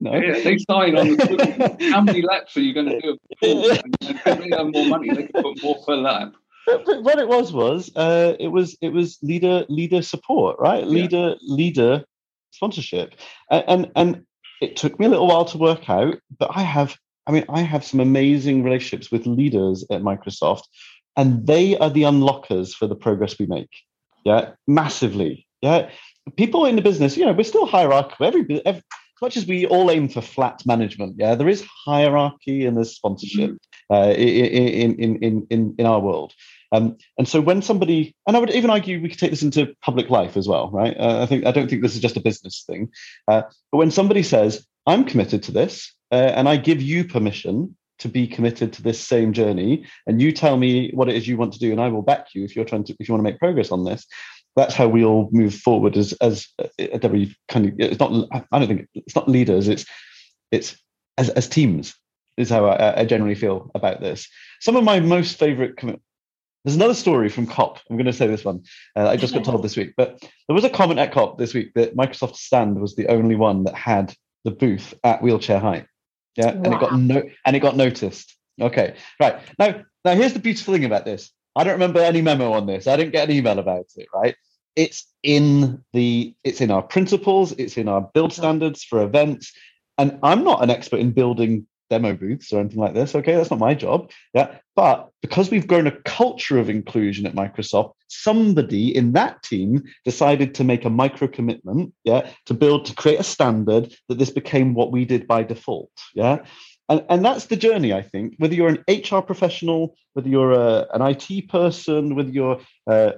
no. 0.00 0.14
Yeah, 0.14 0.40
they 0.44 0.58
sign 0.58 0.96
on 0.96 1.08
the 1.08 1.76
how 1.90 2.00
many 2.00 2.22
laps 2.22 2.56
are 2.56 2.60
you 2.60 2.74
going 2.74 2.90
to 2.90 3.00
do? 3.00 3.18
And 3.42 3.96
if 4.00 4.24
they 4.24 4.56
have 4.56 4.68
more 4.68 4.86
money, 4.86 5.08
they 5.12 5.26
can 5.26 5.42
put 5.42 5.62
more 5.62 5.82
per 5.84 5.96
lap 5.96 6.34
but 6.66 7.02
what 7.02 7.18
it 7.18 7.28
was 7.28 7.52
was 7.52 7.94
uh, 7.96 8.34
it 8.40 8.48
was 8.48 8.76
it 8.80 8.88
was 8.88 9.18
leader 9.22 9.64
leader 9.68 10.02
support, 10.02 10.56
right? 10.58 10.86
Leader 10.86 11.36
yeah. 11.40 11.54
leader 11.54 12.04
sponsorship, 12.52 13.14
and, 13.50 13.64
and 13.68 13.92
and 13.96 14.26
it 14.60 14.76
took 14.76 14.98
me 14.98 15.06
a 15.06 15.08
little 15.08 15.26
while 15.26 15.44
to 15.46 15.58
work 15.58 15.88
out. 15.88 16.18
But 16.38 16.50
I 16.54 16.62
have, 16.62 16.96
I 17.26 17.32
mean, 17.32 17.44
I 17.48 17.62
have 17.62 17.84
some 17.84 18.00
amazing 18.00 18.62
relationships 18.62 19.10
with 19.10 19.26
leaders 19.26 19.84
at 19.90 20.02
Microsoft, 20.02 20.64
and 21.16 21.46
they 21.46 21.76
are 21.78 21.90
the 21.90 22.02
unlockers 22.02 22.74
for 22.74 22.86
the 22.86 22.96
progress 22.96 23.38
we 23.38 23.46
make. 23.46 23.70
Yeah, 24.24 24.52
massively. 24.66 25.46
Yeah, 25.60 25.90
people 26.36 26.66
in 26.66 26.76
the 26.76 26.82
business, 26.82 27.16
you 27.16 27.24
know, 27.24 27.32
we're 27.32 27.44
still 27.44 27.66
hierarchical. 27.66 28.26
Every, 28.26 28.66
every 28.66 28.82
as 29.16 29.22
much 29.22 29.36
as 29.36 29.46
we 29.46 29.64
all 29.66 29.90
aim 29.90 30.08
for 30.08 30.20
flat 30.20 30.62
management, 30.66 31.16
yeah, 31.18 31.34
there 31.34 31.48
is 31.48 31.64
hierarchy 31.86 32.66
and 32.66 32.76
there's 32.76 32.96
sponsorship 32.96 33.50
mm-hmm. 33.50 33.94
uh, 33.94 34.08
in, 34.08 34.94
in, 34.94 35.22
in, 35.22 35.46
in, 35.50 35.74
in 35.78 35.86
our 35.86 36.00
world. 36.00 36.32
Um, 36.72 36.96
and 37.18 37.28
so 37.28 37.40
when 37.40 37.62
somebody, 37.62 38.14
and 38.26 38.36
I 38.36 38.40
would 38.40 38.50
even 38.50 38.70
argue 38.70 39.00
we 39.00 39.08
could 39.08 39.18
take 39.18 39.30
this 39.30 39.42
into 39.42 39.74
public 39.82 40.10
life 40.10 40.36
as 40.36 40.48
well, 40.48 40.70
right? 40.70 40.96
Uh, 40.98 41.22
I 41.22 41.26
think 41.26 41.46
I 41.46 41.52
don't 41.52 41.68
think 41.68 41.82
this 41.82 41.94
is 41.94 42.00
just 42.00 42.16
a 42.16 42.20
business 42.20 42.64
thing. 42.66 42.90
Uh, 43.28 43.42
but 43.70 43.78
when 43.78 43.90
somebody 43.90 44.22
says, 44.22 44.66
"I'm 44.86 45.04
committed 45.04 45.42
to 45.44 45.52
this," 45.52 45.94
uh, 46.10 46.32
and 46.34 46.48
I 46.48 46.56
give 46.56 46.82
you 46.82 47.04
permission 47.04 47.76
to 48.00 48.08
be 48.08 48.26
committed 48.26 48.72
to 48.74 48.82
this 48.82 49.00
same 49.00 49.32
journey, 49.32 49.86
and 50.06 50.20
you 50.20 50.32
tell 50.32 50.56
me 50.56 50.90
what 50.92 51.08
it 51.08 51.16
is 51.16 51.28
you 51.28 51.36
want 51.36 51.52
to 51.54 51.58
do, 51.58 51.70
and 51.70 51.80
I 51.80 51.88
will 51.88 52.02
back 52.02 52.34
you 52.34 52.44
if 52.44 52.56
you're 52.56 52.64
trying 52.64 52.84
to 52.84 52.96
if 52.98 53.08
you 53.08 53.12
want 53.12 53.24
to 53.24 53.30
make 53.30 53.38
progress 53.38 53.70
on 53.70 53.84
this. 53.84 54.06
That's 54.56 54.74
how 54.74 54.86
we 54.86 55.04
all 55.04 55.28
move 55.32 55.54
forward 55.54 55.96
as 55.96 56.12
as 56.14 56.48
a 56.78 56.98
W 56.98 57.28
kind 57.48 57.66
of. 57.66 57.74
It's 57.78 57.98
not. 57.98 58.28
I 58.52 58.58
don't 58.58 58.68
think 58.68 58.88
it's 58.94 59.16
not 59.16 59.28
leaders. 59.28 59.68
It's 59.68 59.84
it's 60.50 60.76
as 61.18 61.28
as 61.30 61.48
teams 61.48 61.94
is 62.36 62.50
how 62.50 62.66
I, 62.66 63.00
I, 63.00 63.04
generally 63.04 63.34
feel 63.34 63.70
about 63.74 64.00
this. 64.00 64.28
Some 64.60 64.76
of 64.76 64.84
my 64.84 65.00
most 65.00 65.38
favorite 65.38 65.76
there's 66.64 66.76
another 66.76 66.94
story 66.94 67.28
from 67.28 67.46
COP. 67.46 67.78
I'm 67.88 67.96
going 67.96 68.06
to 68.06 68.12
say 68.12 68.26
this 68.26 68.44
one. 68.44 68.64
Uh, 68.96 69.08
I 69.08 69.16
just 69.16 69.34
got 69.34 69.44
told 69.44 69.62
this 69.62 69.76
week, 69.76 69.92
but 69.96 70.18
there 70.20 70.54
was 70.54 70.64
a 70.64 70.70
comment 70.70 70.98
at 70.98 71.12
COP 71.12 71.38
this 71.38 71.52
week 71.52 71.72
that 71.74 71.96
Microsoft 71.96 72.36
stand 72.36 72.80
was 72.80 72.96
the 72.96 73.08
only 73.08 73.34
one 73.34 73.64
that 73.64 73.74
had 73.74 74.14
the 74.44 74.50
booth 74.50 74.94
at 75.04 75.22
wheelchair 75.22 75.58
height. 75.58 75.86
Yeah, 76.36 76.54
wow. 76.54 76.62
and 76.64 76.74
it 76.74 76.80
got 76.80 76.98
no, 76.98 77.22
and 77.44 77.56
it 77.56 77.60
got 77.60 77.76
noticed. 77.76 78.34
Okay, 78.60 78.94
right 79.20 79.40
now, 79.58 79.82
now 80.04 80.14
here's 80.14 80.32
the 80.32 80.38
beautiful 80.38 80.74
thing 80.74 80.84
about 80.84 81.04
this. 81.04 81.30
I 81.54 81.64
don't 81.64 81.74
remember 81.74 82.00
any 82.00 82.22
memo 82.22 82.52
on 82.52 82.66
this. 82.66 82.86
I 82.86 82.96
didn't 82.96 83.12
get 83.12 83.28
an 83.28 83.34
email 83.34 83.58
about 83.58 83.86
it, 83.96 84.08
right? 84.14 84.34
It's 84.74 85.06
in 85.22 85.84
the 85.92 86.34
it's 86.42 86.60
in 86.60 86.70
our 86.70 86.82
principles, 86.82 87.52
it's 87.52 87.76
in 87.76 87.88
our 87.88 88.00
build 88.00 88.32
standards 88.32 88.82
for 88.82 89.02
events. 89.02 89.52
And 89.98 90.18
I'm 90.22 90.42
not 90.42 90.62
an 90.62 90.70
expert 90.70 90.98
in 90.98 91.12
building 91.12 91.66
demo 91.90 92.14
booths 92.14 92.52
or 92.52 92.60
anything 92.60 92.78
like 92.78 92.94
this. 92.94 93.14
Okay, 93.14 93.34
that's 93.34 93.50
not 93.50 93.58
my 93.58 93.74
job. 93.74 94.10
Yeah. 94.32 94.58
But 94.76 95.10
because 95.22 95.50
we've 95.50 95.66
grown 95.66 95.86
a 95.86 96.00
culture 96.02 96.58
of 96.58 96.68
inclusion 96.68 97.26
at 97.26 97.34
Microsoft, 97.34 97.92
somebody 98.08 98.94
in 98.94 99.12
that 99.12 99.42
team 99.42 99.84
decided 100.04 100.54
to 100.56 100.64
make 100.64 100.84
a 100.84 100.90
micro 100.90 101.28
commitment, 101.28 101.92
yeah, 102.04 102.30
to 102.46 102.54
build, 102.54 102.86
to 102.86 102.94
create 102.94 103.20
a 103.20 103.24
standard 103.24 103.94
that 104.08 104.18
this 104.18 104.30
became 104.30 104.74
what 104.74 104.92
we 104.92 105.04
did 105.04 105.26
by 105.26 105.42
default. 105.42 105.90
Yeah. 106.14 106.38
And, 106.88 107.04
and 107.08 107.24
that's 107.24 107.46
the 107.46 107.56
journey, 107.56 107.92
I 107.92 108.02
think. 108.02 108.34
Whether 108.38 108.54
you're 108.54 108.68
an 108.68 108.84
HR 108.88 109.20
professional, 109.20 109.96
whether 110.12 110.28
you're 110.28 110.52
a, 110.52 110.86
an 110.92 111.02
IT 111.02 111.48
person, 111.48 112.14
whether 112.14 112.30
you're 112.30 112.60
uh, 112.86 113.12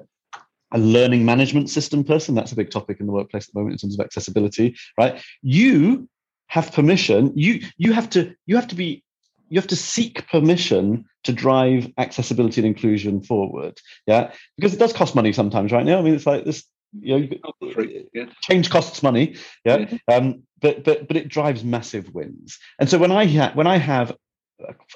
a 0.72 0.78
learning 0.78 1.24
management 1.24 1.70
system 1.70 2.04
person, 2.04 2.34
that's 2.34 2.52
a 2.52 2.56
big 2.56 2.70
topic 2.70 3.00
in 3.00 3.06
the 3.06 3.12
workplace 3.12 3.48
at 3.48 3.54
the 3.54 3.60
moment 3.60 3.74
in 3.74 3.78
terms 3.78 3.98
of 3.98 4.04
accessibility, 4.04 4.76
right? 4.98 5.22
You 5.42 6.08
have 6.48 6.72
permission 6.72 7.32
you 7.34 7.60
you 7.76 7.92
have 7.92 8.08
to 8.10 8.34
you 8.46 8.56
have 8.56 8.68
to 8.68 8.74
be 8.74 9.02
you 9.48 9.58
have 9.60 9.66
to 9.68 9.76
seek 9.76 10.28
permission 10.28 11.04
to 11.24 11.32
drive 11.32 11.90
accessibility 11.98 12.60
and 12.60 12.66
inclusion 12.66 13.22
forward 13.22 13.78
yeah? 14.06 14.32
Because 14.56 14.74
it 14.74 14.78
does 14.78 14.92
cost 14.92 15.14
money 15.14 15.32
sometimes 15.32 15.72
right 15.72 15.84
now 15.84 15.98
i 15.98 16.02
mean 16.02 16.14
it's 16.14 16.26
like 16.26 16.44
this 16.44 16.64
you 17.00 17.28
know 17.42 18.26
change 18.42 18.70
costs 18.70 19.02
money 19.02 19.36
yeah? 19.64 19.86
Um 20.08 20.42
but 20.60 20.84
but 20.84 21.08
but 21.08 21.16
it 21.16 21.28
drives 21.28 21.64
massive 21.64 22.14
wins. 22.14 22.58
And 22.78 22.88
so 22.88 22.98
when 22.98 23.12
i 23.12 23.26
ha- 23.26 23.52
when 23.54 23.66
i 23.66 23.76
have 23.76 24.16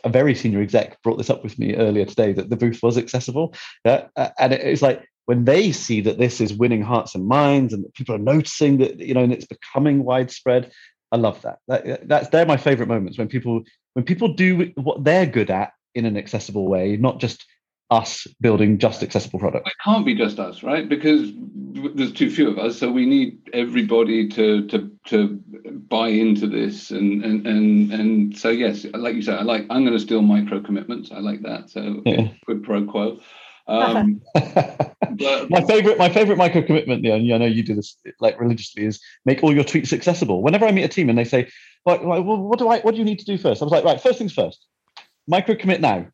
a 0.05 0.09
very 0.09 0.35
senior 0.35 0.63
exec 0.63 1.03
brought 1.03 1.19
this 1.19 1.29
up 1.29 1.43
with 1.43 1.59
me 1.59 1.77
earlier 1.77 2.07
today 2.07 2.33
that 2.33 2.49
the 2.49 2.57
booth 2.57 2.81
was 2.83 2.97
accessible 2.97 3.55
yeah? 3.85 4.07
And 4.39 4.53
it's 4.53 4.83
like 4.83 5.07
when 5.27 5.45
they 5.45 5.71
see 5.71 6.01
that 6.01 6.19
this 6.19 6.41
is 6.41 6.55
winning 6.55 6.83
hearts 6.83 7.15
and 7.15 7.27
minds 7.27 7.73
and 7.73 7.85
that 7.85 7.95
people 7.95 8.15
are 8.15 8.19
noticing 8.19 8.79
that 8.79 8.99
you 8.99 9.15
know 9.15 9.23
and 9.23 9.33
it's 9.33 9.47
becoming 9.47 10.03
widespread 10.05 10.73
I 11.13 11.17
love 11.17 11.43
that. 11.43 11.59
that 11.69 12.09
that's 12.09 12.29
they're 12.29 12.47
my 12.47 12.57
favorite 12.57 12.89
moments 12.89 13.19
when 13.19 13.29
people 13.29 13.63
when 13.95 14.05
people 14.05 14.35
do 14.35 14.73
what 14.77 15.05
they're 15.05 15.27
good 15.27 15.51
at 15.51 15.73
in 15.95 16.05
an 16.05 16.17
accessible 16.17 16.69
way, 16.69 16.97
not 16.97 17.19
just 17.19 17.45
us 17.91 18.27
building 18.41 18.79
just 18.79 19.03
accessible 19.03 19.41
products. 19.41 19.69
It 19.69 19.85
can't 19.85 20.07
be 20.07 20.15
just 20.15 20.39
us, 20.39 20.63
right? 20.63 20.89
Because 20.89 21.33
there's 21.35 22.13
too 22.13 22.31
few 22.31 22.49
of 22.49 22.59
us, 22.59 22.79
so 22.79 22.91
we 22.91 23.07
need 23.07 23.39
everybody 23.53 24.29
to 24.29 24.67
to 24.69 24.91
to 25.07 25.43
buy 25.89 26.09
into 26.09 26.47
this, 26.47 26.91
and 26.93 27.25
and 27.25 27.47
and 27.47 27.93
and 27.93 28.39
so 28.39 28.51
yes, 28.51 28.87
like 28.95 29.17
you 29.17 29.23
said, 29.23 29.39
I 29.39 29.43
like 29.43 29.67
I'm 29.71 29.85
going 29.85 29.97
to 29.97 29.99
steal 29.99 30.23
micro 30.23 30.61
commitments. 30.61 31.11
I 31.11 31.19
like 31.19 31.43
that. 31.43 31.71
So 31.71 32.03
yeah. 32.07 32.29
quid 32.45 32.63
pro 32.63 32.85
quo. 32.87 33.21
Um, 33.71 34.21
but, 34.35 35.51
my 35.51 35.63
favorite, 35.63 35.97
my 35.97 36.09
favorite 36.09 36.37
micro 36.37 36.63
commitment, 36.63 37.05
yeah, 37.05 37.15
I 37.15 37.39
know 37.39 37.47
you 37.47 37.63
do 37.63 37.75
this 37.75 37.97
like 38.19 38.39
religiously, 38.41 38.85
is 38.85 39.01
make 39.25 39.43
all 39.43 39.55
your 39.55 39.65
tweets 39.65 39.93
accessible. 39.93 40.43
Whenever 40.43 40.67
I 40.67 40.73
meet 40.73 40.83
a 40.83 40.89
team 40.89 41.09
and 41.09 41.17
they 41.17 41.25
say, 41.25 41.49
like, 41.87 42.03
well, 42.03 42.23
what 42.23 42.59
do 42.59 42.69
I, 42.69 42.81
what 42.81 42.93
do 42.93 42.99
you 42.99 43.05
need 43.05 43.21
to 43.21 43.25
do 43.25 43.39
first? 43.39 43.63
I 43.63 43.65
was 43.65 43.73
like, 43.73 43.85
right, 43.85 44.01
first 44.01 44.19
things 44.19 44.33
first, 44.33 44.67
micro 45.29 45.55
commit 45.55 45.81
now, 45.81 46.07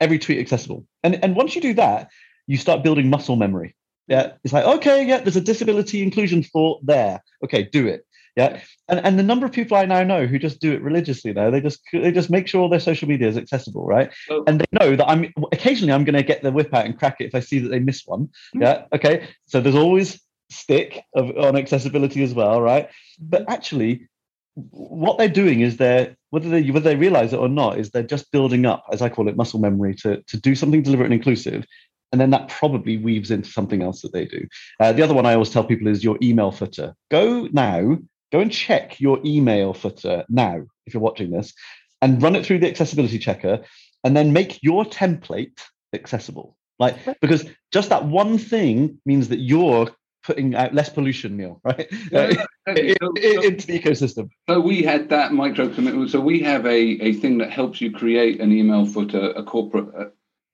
every 0.00 0.18
tweet 0.18 0.38
accessible. 0.38 0.86
And 1.02 1.22
and 1.24 1.34
once 1.34 1.54
you 1.54 1.62
do 1.62 1.74
that, 1.74 2.10
you 2.46 2.58
start 2.58 2.84
building 2.84 3.08
muscle 3.08 3.36
memory. 3.36 3.74
Yeah, 4.06 4.32
it's 4.44 4.52
like 4.52 4.64
okay, 4.64 5.06
yeah, 5.06 5.18
there's 5.18 5.36
a 5.36 5.40
disability 5.40 6.02
inclusion 6.02 6.42
thought 6.42 6.84
there. 6.84 7.22
Okay, 7.42 7.64
do 7.64 7.86
it. 7.86 8.06
Yeah, 8.36 8.60
and 8.88 9.00
and 9.04 9.18
the 9.18 9.22
number 9.22 9.46
of 9.46 9.52
people 9.52 9.76
I 9.76 9.84
now 9.84 10.02
know 10.02 10.26
who 10.26 10.38
just 10.38 10.60
do 10.60 10.72
it 10.72 10.82
religiously 10.82 11.32
though, 11.32 11.50
they 11.50 11.60
just 11.60 11.80
they 11.92 12.10
just 12.10 12.30
make 12.30 12.48
sure 12.48 12.60
all 12.60 12.68
their 12.68 12.80
social 12.80 13.08
media 13.08 13.28
is 13.28 13.36
accessible, 13.36 13.86
right? 13.86 14.12
Oh. 14.28 14.42
And 14.46 14.60
they 14.60 14.66
know 14.80 14.96
that 14.96 15.08
I'm 15.08 15.32
occasionally 15.52 15.92
I'm 15.92 16.04
going 16.04 16.16
to 16.16 16.22
get 16.22 16.42
the 16.42 16.50
whip 16.50 16.74
out 16.74 16.84
and 16.84 16.98
crack 16.98 17.20
it 17.20 17.26
if 17.26 17.34
I 17.34 17.40
see 17.40 17.60
that 17.60 17.68
they 17.68 17.78
miss 17.78 18.02
one. 18.04 18.26
Mm-hmm. 18.26 18.62
Yeah, 18.62 18.84
okay. 18.92 19.28
So 19.46 19.60
there's 19.60 19.76
always 19.76 20.20
stick 20.50 21.02
of 21.14 21.36
on 21.36 21.56
accessibility 21.56 22.22
as 22.22 22.34
well, 22.34 22.60
right? 22.60 22.90
But 23.20 23.42
hmm. 23.42 23.50
actually, 23.50 24.08
what 24.54 25.18
they're 25.18 25.28
doing 25.28 25.60
is 25.60 25.76
they're 25.76 26.16
whether 26.30 26.48
they 26.48 26.68
whether 26.70 26.88
they 26.88 26.96
realize 26.96 27.32
it 27.32 27.38
or 27.38 27.48
not 27.48 27.78
is 27.78 27.90
they're 27.90 28.02
just 28.02 28.32
building 28.32 28.66
up, 28.66 28.84
as 28.92 29.00
I 29.00 29.10
call 29.10 29.28
it, 29.28 29.36
muscle 29.36 29.60
memory 29.60 29.94
to 29.96 30.22
to 30.22 30.36
do 30.36 30.56
something 30.56 30.82
deliberate 30.82 31.06
and 31.06 31.14
inclusive. 31.14 31.64
And 32.12 32.20
then 32.20 32.30
that 32.30 32.48
probably 32.48 32.96
weaves 32.96 33.32
into 33.32 33.50
something 33.50 33.82
else 33.82 34.02
that 34.02 34.12
they 34.12 34.24
do. 34.24 34.46
Uh, 34.78 34.92
the 34.92 35.02
other 35.02 35.14
one 35.14 35.26
I 35.26 35.34
always 35.34 35.50
tell 35.50 35.64
people 35.64 35.88
is 35.88 36.04
your 36.04 36.16
email 36.22 36.52
footer. 36.52 36.94
Go 37.10 37.48
now 37.50 37.98
go 38.34 38.40
and 38.40 38.50
check 38.50 39.00
your 39.00 39.20
email 39.24 39.72
footer 39.72 40.24
now, 40.28 40.60
if 40.86 40.92
you're 40.92 41.00
watching 41.00 41.30
this, 41.30 41.54
and 42.02 42.20
run 42.20 42.34
it 42.34 42.44
through 42.44 42.58
the 42.58 42.68
accessibility 42.68 43.16
checker, 43.16 43.60
and 44.02 44.16
then 44.16 44.32
make 44.32 44.60
your 44.60 44.84
template 44.84 45.60
accessible. 45.92 46.56
Like, 46.80 46.96
because 47.20 47.46
just 47.70 47.90
that 47.90 48.06
one 48.06 48.38
thing 48.38 48.98
means 49.06 49.28
that 49.28 49.38
you're 49.38 49.88
putting 50.24 50.56
out 50.56 50.74
less 50.74 50.88
pollution, 50.88 51.36
Neil, 51.36 51.60
right? 51.64 51.88
Yeah, 52.66 53.42
into 53.42 53.66
the 53.66 53.78
ecosystem. 53.78 54.30
So 54.48 54.58
we 54.58 54.82
had 54.82 55.10
that 55.10 55.34
micro 55.34 55.68
commitment. 55.68 56.10
So 56.10 56.18
we 56.18 56.40
have 56.40 56.64
a, 56.64 56.80
a 57.02 57.12
thing 57.12 57.36
that 57.38 57.50
helps 57.50 57.82
you 57.82 57.92
create 57.92 58.40
an 58.40 58.52
email 58.52 58.86
footer, 58.86 59.32
a 59.36 59.42
corporate, 59.42 59.94
uh, 59.94 60.04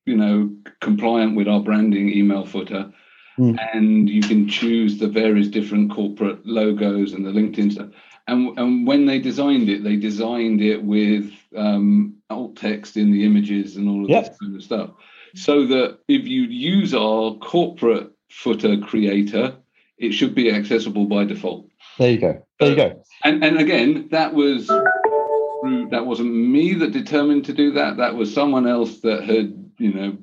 you 0.06 0.16
know, 0.16 0.50
compliant 0.80 1.36
with 1.36 1.46
our 1.46 1.60
branding 1.60 2.12
email 2.12 2.44
footer 2.44 2.92
mm. 3.38 3.58
and 3.72 4.08
you 4.08 4.22
can 4.22 4.48
choose 4.48 4.98
the 4.98 5.08
various 5.08 5.48
different 5.48 5.92
corporate 5.92 6.44
logos 6.46 7.12
and 7.12 7.24
the 7.24 7.30
LinkedIn 7.30 7.72
stuff. 7.72 7.88
And, 8.26 8.56
and 8.58 8.86
when 8.86 9.06
they 9.06 9.18
designed 9.18 9.68
it, 9.68 9.82
they 9.82 9.96
designed 9.96 10.60
it 10.60 10.82
with 10.82 11.32
um, 11.56 12.16
alt 12.28 12.56
text 12.56 12.96
in 12.96 13.10
the 13.10 13.24
images 13.24 13.76
and 13.76 13.88
all 13.88 14.04
of 14.04 14.10
yep. 14.10 14.26
this 14.26 14.38
kind 14.38 14.54
of 14.54 14.62
stuff. 14.62 14.90
So 15.34 15.66
that 15.66 15.98
if 16.08 16.26
you 16.26 16.42
use 16.42 16.94
our 16.94 17.34
corporate 17.36 18.10
footer 18.30 18.78
creator, 18.78 19.56
it 19.98 20.12
should 20.12 20.34
be 20.34 20.50
accessible 20.50 21.06
by 21.06 21.24
default. 21.24 21.66
There 21.98 22.10
you 22.10 22.18
go. 22.18 22.46
There 22.58 22.70
you 22.70 22.76
go. 22.76 23.02
And 23.24 23.44
and 23.44 23.58
again, 23.58 24.08
that 24.10 24.32
was 24.34 24.66
that 25.90 26.06
wasn't 26.06 26.34
me 26.34 26.74
that 26.74 26.92
determined 26.92 27.44
to 27.46 27.52
do 27.52 27.72
that. 27.72 27.98
That 27.98 28.14
was 28.14 28.32
someone 28.32 28.66
else 28.66 29.00
that 29.00 29.24
had, 29.24 29.72
you 29.78 29.92
know, 29.92 30.18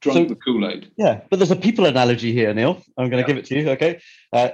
drunk 0.00 0.28
so, 0.28 0.34
the 0.34 0.36
Kool 0.36 0.68
Aid. 0.68 0.90
Yeah, 0.96 1.20
but 1.30 1.38
there's 1.38 1.50
a 1.50 1.56
people 1.56 1.86
analogy 1.86 2.32
here, 2.32 2.52
Neil. 2.54 2.82
I'm 2.96 3.10
going 3.10 3.10
to 3.10 3.18
yeah. 3.18 3.26
give 3.26 3.36
it 3.36 3.44
to 3.46 3.58
you. 3.58 3.70
Okay. 3.70 4.00
Uh, 4.32 4.50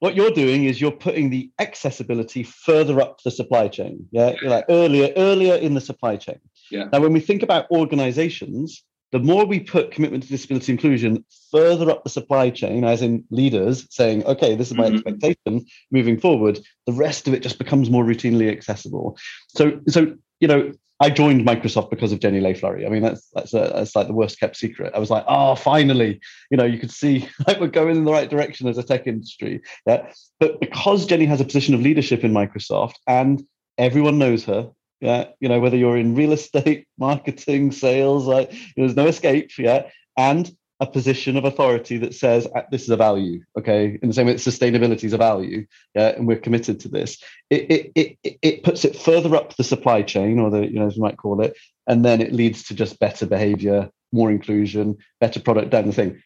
what 0.00 0.14
you're 0.14 0.30
doing 0.30 0.64
is 0.64 0.80
you're 0.80 0.92
putting 0.92 1.30
the 1.30 1.50
accessibility 1.58 2.44
further 2.44 3.00
up 3.00 3.20
the 3.22 3.30
supply 3.30 3.68
chain. 3.68 4.06
Yeah, 4.12 4.34
yeah. 4.40 4.50
like 4.50 4.64
earlier, 4.68 5.12
earlier 5.16 5.54
in 5.56 5.74
the 5.74 5.80
supply 5.80 6.16
chain. 6.16 6.38
Yeah. 6.70 6.84
Now, 6.92 7.00
when 7.00 7.12
we 7.12 7.20
think 7.20 7.42
about 7.42 7.70
organizations, 7.70 8.84
the 9.10 9.18
more 9.18 9.46
we 9.46 9.60
put 9.60 9.90
commitment 9.90 10.22
to 10.22 10.28
disability 10.28 10.70
inclusion 10.70 11.24
further 11.50 11.90
up 11.90 12.04
the 12.04 12.10
supply 12.10 12.50
chain, 12.50 12.84
as 12.84 13.00
in 13.02 13.24
leaders 13.30 13.86
saying, 13.90 14.24
okay, 14.24 14.54
this 14.54 14.70
is 14.70 14.76
my 14.76 14.84
mm-hmm. 14.84 14.96
expectation 14.96 15.66
moving 15.90 16.20
forward, 16.20 16.60
the 16.86 16.92
rest 16.92 17.26
of 17.26 17.34
it 17.34 17.42
just 17.42 17.58
becomes 17.58 17.90
more 17.90 18.04
routinely 18.04 18.50
accessible. 18.52 19.16
So, 19.48 19.80
so 19.88 20.14
you 20.40 20.48
know, 20.48 20.72
I 21.00 21.10
joined 21.10 21.46
Microsoft 21.46 21.90
because 21.90 22.12
of 22.12 22.18
Jenny 22.18 22.40
Flurrie. 22.40 22.84
I 22.84 22.88
mean, 22.88 23.02
that's 23.02 23.28
that's 23.32 23.54
a, 23.54 23.70
that's 23.74 23.94
like 23.94 24.08
the 24.08 24.12
worst 24.12 24.40
kept 24.40 24.56
secret. 24.56 24.94
I 24.94 24.98
was 24.98 25.10
like, 25.10 25.24
oh, 25.28 25.54
finally, 25.54 26.20
you 26.50 26.56
know, 26.56 26.64
you 26.64 26.78
could 26.78 26.90
see 26.90 27.28
like 27.46 27.60
we're 27.60 27.68
going 27.68 27.96
in 27.96 28.04
the 28.04 28.12
right 28.12 28.28
direction 28.28 28.66
as 28.66 28.78
a 28.78 28.82
tech 28.82 29.06
industry. 29.06 29.62
Yeah, 29.86 30.10
but 30.40 30.60
because 30.60 31.06
Jenny 31.06 31.26
has 31.26 31.40
a 31.40 31.44
position 31.44 31.74
of 31.74 31.80
leadership 31.80 32.24
in 32.24 32.32
Microsoft 32.32 32.94
and 33.06 33.42
everyone 33.76 34.18
knows 34.18 34.44
her. 34.44 34.70
Yeah, 35.00 35.28
you 35.38 35.48
know, 35.48 35.60
whether 35.60 35.76
you're 35.76 35.96
in 35.96 36.16
real 36.16 36.32
estate, 36.40 36.88
marketing, 36.98 37.70
sales, 37.70 38.26
like 38.26 38.52
there's 38.76 38.96
no 38.96 39.06
escape. 39.06 39.52
Yeah, 39.56 39.88
and 40.16 40.50
a 40.80 40.86
position 40.86 41.36
of 41.36 41.44
authority 41.44 41.98
that 41.98 42.14
says 42.14 42.46
uh, 42.54 42.62
this 42.70 42.82
is 42.82 42.90
a 42.90 42.96
value 42.96 43.42
okay? 43.58 43.98
In 44.00 44.08
the 44.08 44.14
same 44.14 44.26
way 44.26 44.32
that 44.32 44.38
sustainability 44.38 45.04
is 45.04 45.12
a 45.12 45.18
value 45.18 45.66
yeah 45.94 46.08
and 46.08 46.26
we're 46.26 46.38
committed 46.38 46.80
to 46.80 46.88
this. 46.88 47.22
It, 47.50 47.70
it 47.70 47.92
it 48.22 48.38
it 48.42 48.62
puts 48.62 48.84
it 48.84 48.96
further 48.96 49.34
up 49.34 49.56
the 49.56 49.64
supply 49.64 50.02
chain 50.02 50.38
or 50.38 50.50
the 50.50 50.66
you 50.66 50.78
know 50.78 50.86
as 50.86 50.96
you 50.96 51.02
might 51.02 51.16
call 51.16 51.40
it 51.42 51.56
and 51.86 52.04
then 52.04 52.20
it 52.20 52.32
leads 52.32 52.64
to 52.64 52.74
just 52.74 52.98
better 52.98 53.26
behavior 53.26 53.90
more 54.12 54.30
inclusion 54.30 54.96
better 55.20 55.40
product 55.40 55.70
down 55.70 55.86
the 55.86 55.92
thing. 55.92 56.22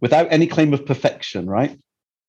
Without 0.00 0.28
any 0.30 0.46
claim 0.46 0.72
of 0.72 0.86
perfection 0.86 1.46
right? 1.46 1.78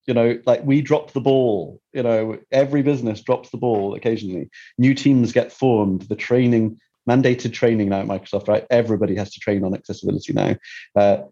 You 0.08 0.14
know 0.14 0.40
like 0.46 0.66
we 0.66 0.82
drop 0.82 1.12
the 1.12 1.22
ball 1.22 1.80
you 1.94 2.04
know 2.04 2.38
every 2.52 2.82
business 2.82 3.22
drops 3.22 3.50
the 3.50 3.58
ball 3.58 3.96
occasionally. 3.96 4.50
New 4.78 4.94
teams 4.94 5.32
get 5.32 5.54
formed 5.54 6.04
the 6.04 6.16
training 6.16 6.80
mandated 7.10 7.54
training 7.54 7.90
now 7.90 8.02
at 8.02 8.08
Microsoft, 8.08 8.48
right? 8.48 8.66
Everybody 8.70 9.16
has 9.16 9.32
to 9.32 9.40
train 9.40 9.64
on 9.64 9.74
accessibility 9.74 10.34
now. 10.34 10.56
Uh, 10.96 11.24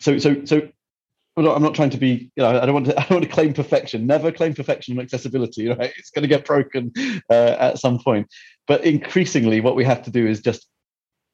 so 0.00 0.18
so 0.18 0.44
so 0.44 0.68
I'm 1.46 1.62
not 1.62 1.74
trying 1.74 1.90
to 1.90 1.98
be, 1.98 2.30
you 2.34 2.42
know, 2.42 2.60
I 2.60 2.66
don't 2.66 2.74
want 2.74 2.86
to, 2.86 2.92
I 2.98 3.02
don't 3.02 3.18
want 3.18 3.24
to 3.24 3.30
claim 3.30 3.52
perfection. 3.52 4.06
Never 4.06 4.32
claim 4.32 4.54
perfection 4.54 4.98
on 4.98 5.04
accessibility, 5.04 5.68
right? 5.68 5.92
It's 5.96 6.10
going 6.10 6.22
to 6.22 6.28
get 6.28 6.44
broken 6.44 6.92
uh, 7.30 7.56
at 7.58 7.78
some 7.78 7.98
point. 7.98 8.28
But 8.66 8.84
increasingly, 8.84 9.60
what 9.60 9.76
we 9.76 9.84
have 9.84 10.02
to 10.02 10.10
do 10.10 10.26
is 10.26 10.40
just 10.40 10.66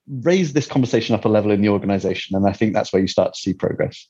raise 0.06 0.52
this 0.52 0.66
conversation 0.66 1.14
up 1.14 1.24
a 1.24 1.28
level 1.28 1.50
in 1.50 1.62
the 1.62 1.70
organization. 1.70 2.36
And 2.36 2.46
I 2.46 2.52
think 2.52 2.74
that's 2.74 2.92
where 2.92 3.00
you 3.00 3.08
start 3.08 3.34
to 3.34 3.40
see 3.40 3.54
progress. 3.54 4.06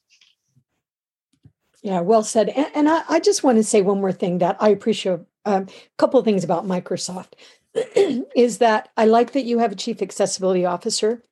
Yeah, 1.83 2.01
well 2.01 2.23
said. 2.23 2.49
And, 2.49 2.67
and 2.75 2.89
I, 2.89 3.03
I, 3.09 3.21
just 3.21 3.45
want 3.45 3.59
to 3.59 3.63
say 3.63 3.83
one 3.83 4.01
more 4.01 4.11
thing 4.11 4.39
that 4.39 4.57
I 4.59 4.71
appreciate 4.71 5.21
um, 5.45 5.67
a 5.69 5.97
couple 5.99 6.19
of 6.19 6.25
things 6.25 6.43
about 6.43 6.67
Microsoft 6.67 7.35
is 8.35 8.59
that 8.59 8.89
I 8.97 9.05
like 9.05 9.33
that 9.33 9.45
you 9.45 9.59
have 9.59 9.73
a 9.73 9.77
chief 9.77 10.01
accessibility 10.01 10.65
officer 10.65 11.23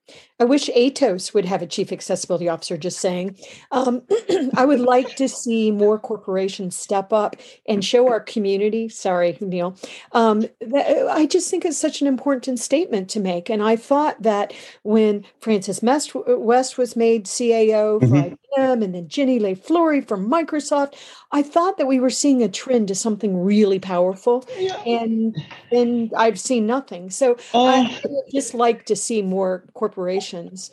I 0.42 0.44
wish 0.44 0.68
Atos 0.70 1.33
would 1.35 1.44
have 1.44 1.62
a 1.62 1.68
chief 1.68 1.92
accessibility 1.92 2.48
officer, 2.48 2.77
just 2.77 2.98
saying. 2.98 3.37
Um, 3.70 4.03
I 4.57 4.64
would 4.64 4.81
like 4.81 5.14
to 5.14 5.29
see 5.29 5.70
more 5.70 6.01
corporations 6.01 6.77
step 6.77 7.12
up 7.12 7.37
and 7.68 7.85
show 7.85 8.09
our 8.09 8.18
community. 8.18 8.88
Sorry, 8.88 9.38
Neil. 9.40 9.77
Um, 10.11 10.46
that, 10.61 11.09
I 11.09 11.27
just 11.27 11.48
think 11.48 11.64
it's 11.64 11.79
such 11.79 12.01
an 12.01 12.09
important 12.09 12.59
statement 12.59 13.09
to 13.11 13.20
make. 13.20 13.51
And 13.51 13.62
I 13.62 13.77
thought 13.77 14.20
that 14.22 14.53
when 14.83 15.25
Frances 15.38 15.81
West 15.81 16.77
was 16.77 16.96
made 16.96 17.27
CAO 17.27 18.01
for 18.01 18.07
mm-hmm. 18.07 18.35
IBM 18.61 18.83
and 18.83 18.94
then 18.96 19.07
Jenny 19.07 19.38
Lay-Flurrie 19.38 20.07
from 20.09 20.29
Microsoft, 20.29 20.94
I 21.31 21.42
thought 21.42 21.79
that 21.79 21.87
we 21.87 22.01
were 22.01 22.11
seeing 22.11 22.42
a 22.42 22.48
trend 22.48 22.88
to 22.88 22.96
something 22.96 23.42
really 23.42 23.79
powerful. 23.79 24.44
Yeah. 24.59 24.77
And 24.85 25.37
then 25.70 26.11
I've 26.16 26.40
seen 26.40 26.66
nothing. 26.66 27.11
So 27.11 27.37
uh, 27.55 27.64
I 27.64 28.03
just 28.33 28.55
like 28.55 28.87
to 28.87 28.96
see 28.96 29.22
more 29.22 29.64
corporations. 29.75 30.02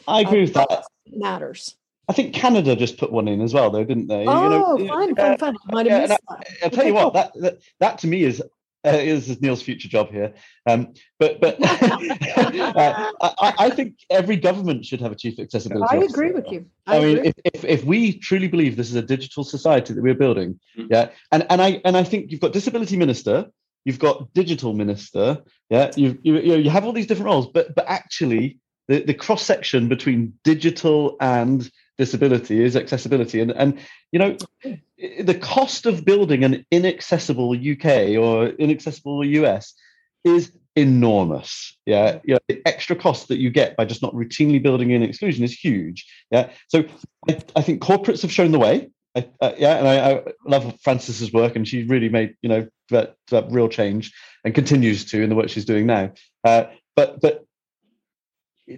I 0.07 0.21
agree 0.21 0.39
uh, 0.39 0.43
with 0.43 0.53
that. 0.53 0.83
Matters. 1.07 1.75
I 2.07 2.13
think 2.13 2.33
Canada 2.33 2.75
just 2.75 2.97
put 2.97 3.11
one 3.11 3.27
in 3.27 3.39
as 3.39 3.53
well, 3.53 3.69
though, 3.69 3.83
didn't 3.83 4.07
they? 4.07 4.25
Oh, 4.27 4.77
you 4.77 4.85
know, 4.85 4.93
fun, 4.93 5.15
fun, 5.15 5.37
fun. 5.37 5.55
I 5.69 5.71
might 5.71 5.85
have 5.85 6.09
missed 6.09 6.09
that. 6.09 6.21
I, 6.27 6.65
will 6.65 6.69
tell 6.71 6.79
okay, 6.79 6.87
you 6.87 6.93
what, 6.95 7.13
that, 7.13 7.31
that, 7.35 7.57
that 7.79 7.97
to 7.99 8.07
me 8.07 8.23
is 8.23 8.41
uh, 8.85 8.91
is 8.91 9.41
Neil's 9.41 9.61
future 9.61 9.87
job 9.87 10.09
here. 10.09 10.33
Um, 10.65 10.93
but 11.19 11.41
but 11.41 11.57
uh, 11.61 13.11
I, 13.21 13.53
I, 13.59 13.69
think 13.69 13.95
every 14.09 14.37
government 14.37 14.85
should 14.85 15.01
have 15.01 15.11
a 15.11 15.15
chief 15.15 15.37
accessibility. 15.37 15.85
I 15.91 15.97
officer. 15.97 16.13
agree 16.15 16.31
with 16.31 16.49
you. 16.49 16.65
I, 16.87 16.97
I 16.97 16.99
mean, 17.01 17.17
if, 17.25 17.33
if, 17.43 17.65
if 17.65 17.83
we 17.83 18.17
truly 18.17 18.47
believe 18.47 18.77
this 18.77 18.89
is 18.89 18.95
a 18.95 19.01
digital 19.01 19.43
society 19.43 19.93
that 19.93 20.01
we're 20.01 20.13
building, 20.15 20.59
mm-hmm. 20.77 20.87
yeah, 20.91 21.09
and 21.31 21.45
and 21.49 21.61
I 21.61 21.81
and 21.83 21.97
I 21.97 22.03
think 22.03 22.31
you've 22.31 22.41
got 22.41 22.53
disability 22.53 22.95
minister, 22.95 23.47
you've 23.83 23.99
got 23.99 24.33
digital 24.33 24.73
minister, 24.73 25.43
yeah, 25.69 25.91
you 25.95 26.17
you 26.21 26.37
you, 26.37 26.47
know, 26.47 26.55
you 26.55 26.69
have 26.69 26.85
all 26.85 26.93
these 26.93 27.07
different 27.07 27.27
roles, 27.27 27.47
but 27.47 27.75
but 27.75 27.85
actually 27.87 28.59
the, 28.89 29.03
the 29.03 29.13
cross 29.13 29.45
section 29.45 29.87
between 29.87 30.33
digital 30.43 31.15
and 31.21 31.69
disability 31.97 32.63
is 32.63 32.75
accessibility. 32.75 33.39
And 33.39 33.51
and 33.51 33.79
you 34.11 34.19
know 34.19 34.35
the 34.97 35.37
cost 35.39 35.85
of 35.85 36.03
building 36.03 36.43
an 36.43 36.65
inaccessible 36.71 37.51
uk 37.51 37.85
or 37.85 38.47
inaccessible 38.47 39.21
us 39.45 39.73
is 40.25 40.51
enormous. 40.75 41.77
Yeah 41.85 42.19
you 42.23 42.33
know, 42.33 42.39
the 42.47 42.61
extra 42.65 42.95
cost 42.95 43.27
that 43.27 43.37
you 43.37 43.51
get 43.51 43.77
by 43.77 43.85
just 43.85 44.01
not 44.01 44.13
routinely 44.13 44.61
building 44.61 44.89
in 44.89 45.03
exclusion 45.03 45.43
is 45.43 45.53
huge. 45.53 46.05
Yeah 46.31 46.49
so 46.67 46.83
i, 47.29 47.39
I 47.55 47.61
think 47.61 47.81
corporates 47.81 48.23
have 48.23 48.31
shown 48.31 48.51
the 48.51 48.59
way. 48.59 48.89
I, 49.15 49.27
uh, 49.41 49.53
yeah 49.57 49.77
and 49.77 49.87
I, 49.87 50.11
I, 50.11 50.23
love 50.45 50.79
frances's 50.81 51.33
work 51.33 51.55
and 51.55 51.67
she 51.67 51.83
really 51.83 52.09
made 52.09 52.35
you 52.43 52.49
know 52.49 52.67
that, 52.89 53.15
that 53.31 53.51
real 53.51 53.67
change 53.67 54.13
and 54.43 54.53
continues 54.53 55.05
to 55.05 55.21
in 55.21 55.29
the 55.29 55.35
work 55.35 55.49
she's 55.49 55.65
doing 55.65 55.85
now. 55.85 56.11
Uh, 56.43 56.65
but 56.95 57.21
but 57.21 57.45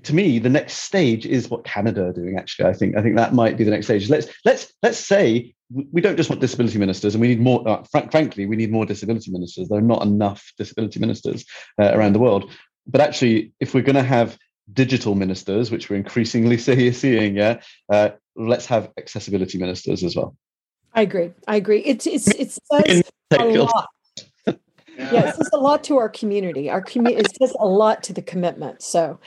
to 0.03 0.15
me, 0.15 0.39
the 0.39 0.49
next 0.49 0.75
stage 0.75 1.25
is 1.25 1.49
what 1.49 1.63
Canada 1.63 2.07
are 2.07 2.13
doing. 2.13 2.37
Actually, 2.37 2.69
I 2.69 2.73
think 2.73 2.97
I 2.97 3.01
think 3.01 3.15
that 3.15 3.33
might 3.33 3.57
be 3.57 3.63
the 3.63 3.71
next 3.71 3.87
stage. 3.87 4.09
Let's 4.09 4.27
let's 4.45 4.73
let's 4.81 4.97
say 4.97 5.53
we 5.91 6.01
don't 6.01 6.17
just 6.17 6.29
want 6.29 6.41
disability 6.41 6.77
ministers, 6.77 7.13
and 7.13 7.21
we 7.21 7.29
need 7.29 7.41
more. 7.41 7.67
Uh, 7.67 7.83
fr- 7.91 8.09
frankly, 8.09 8.45
we 8.45 8.55
need 8.55 8.71
more 8.71 8.85
disability 8.85 9.31
ministers. 9.31 9.69
There 9.69 9.79
are 9.79 9.81
not 9.81 10.03
enough 10.03 10.53
disability 10.57 10.99
ministers 10.99 11.45
uh, 11.79 11.91
around 11.93 12.13
the 12.13 12.19
world. 12.19 12.51
But 12.87 13.01
actually, 13.01 13.53
if 13.59 13.73
we're 13.73 13.83
going 13.83 13.95
to 13.95 14.03
have 14.03 14.37
digital 14.73 15.15
ministers, 15.15 15.71
which 15.71 15.89
we're 15.89 15.97
increasingly 15.97 16.57
see, 16.57 16.91
seeing, 16.91 17.35
yeah, 17.35 17.61
uh, 17.89 18.09
let's 18.35 18.65
have 18.67 18.91
accessibility 18.97 19.57
ministers 19.57 20.03
as 20.03 20.15
well. 20.15 20.35
I 20.93 21.01
agree. 21.01 21.31
I 21.47 21.55
agree. 21.55 21.81
It's 21.81 22.07
it's 22.07 22.27
it 22.27 22.51
says 22.71 23.03
a 23.31 23.45
lot. 23.45 23.89
yeah, 24.47 24.55
it 24.97 25.35
says 25.35 25.49
a 25.53 25.57
lot 25.57 25.83
to 25.85 25.97
our 25.97 26.09
community. 26.09 26.69
Our 26.69 26.81
community 26.81 27.21
it 27.21 27.35
says 27.37 27.55
a 27.59 27.67
lot 27.67 28.03
to 28.03 28.13
the 28.13 28.21
commitment. 28.21 28.81
So. 28.81 29.19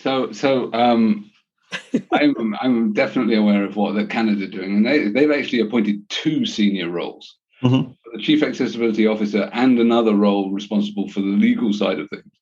So 0.00 0.32
so 0.32 0.72
um, 0.72 1.30
I'm 2.12 2.54
I'm 2.60 2.92
definitely 2.92 3.36
aware 3.36 3.64
of 3.64 3.76
what 3.76 3.94
that 3.94 4.10
Canada 4.10 4.46
doing, 4.46 4.76
and 4.76 4.86
they 4.86 5.08
they've 5.08 5.30
actually 5.30 5.60
appointed 5.60 6.08
two 6.08 6.46
senior 6.46 6.88
roles. 6.88 7.36
Mm-hmm. 7.62 7.92
The 8.14 8.22
chief 8.22 8.42
accessibility 8.42 9.06
officer 9.06 9.50
and 9.52 9.78
another 9.78 10.14
role 10.14 10.50
responsible 10.50 11.08
for 11.08 11.20
the 11.20 11.26
legal 11.26 11.72
side 11.72 11.98
of 11.98 12.08
things. 12.08 12.32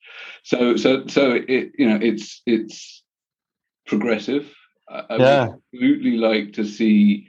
So 0.45 0.77
so 0.77 1.07
so 1.09 1.33
it 1.33 1.73
you 1.77 1.89
know 1.89 1.99
it's 2.01 2.43
it's 2.47 3.03
progressive. 3.87 4.55
I 4.89 5.17
yeah. 5.17 5.49
would 5.49 5.61
absolutely 5.75 6.17
like 6.17 6.55
to 6.55 6.65
see 6.65 7.29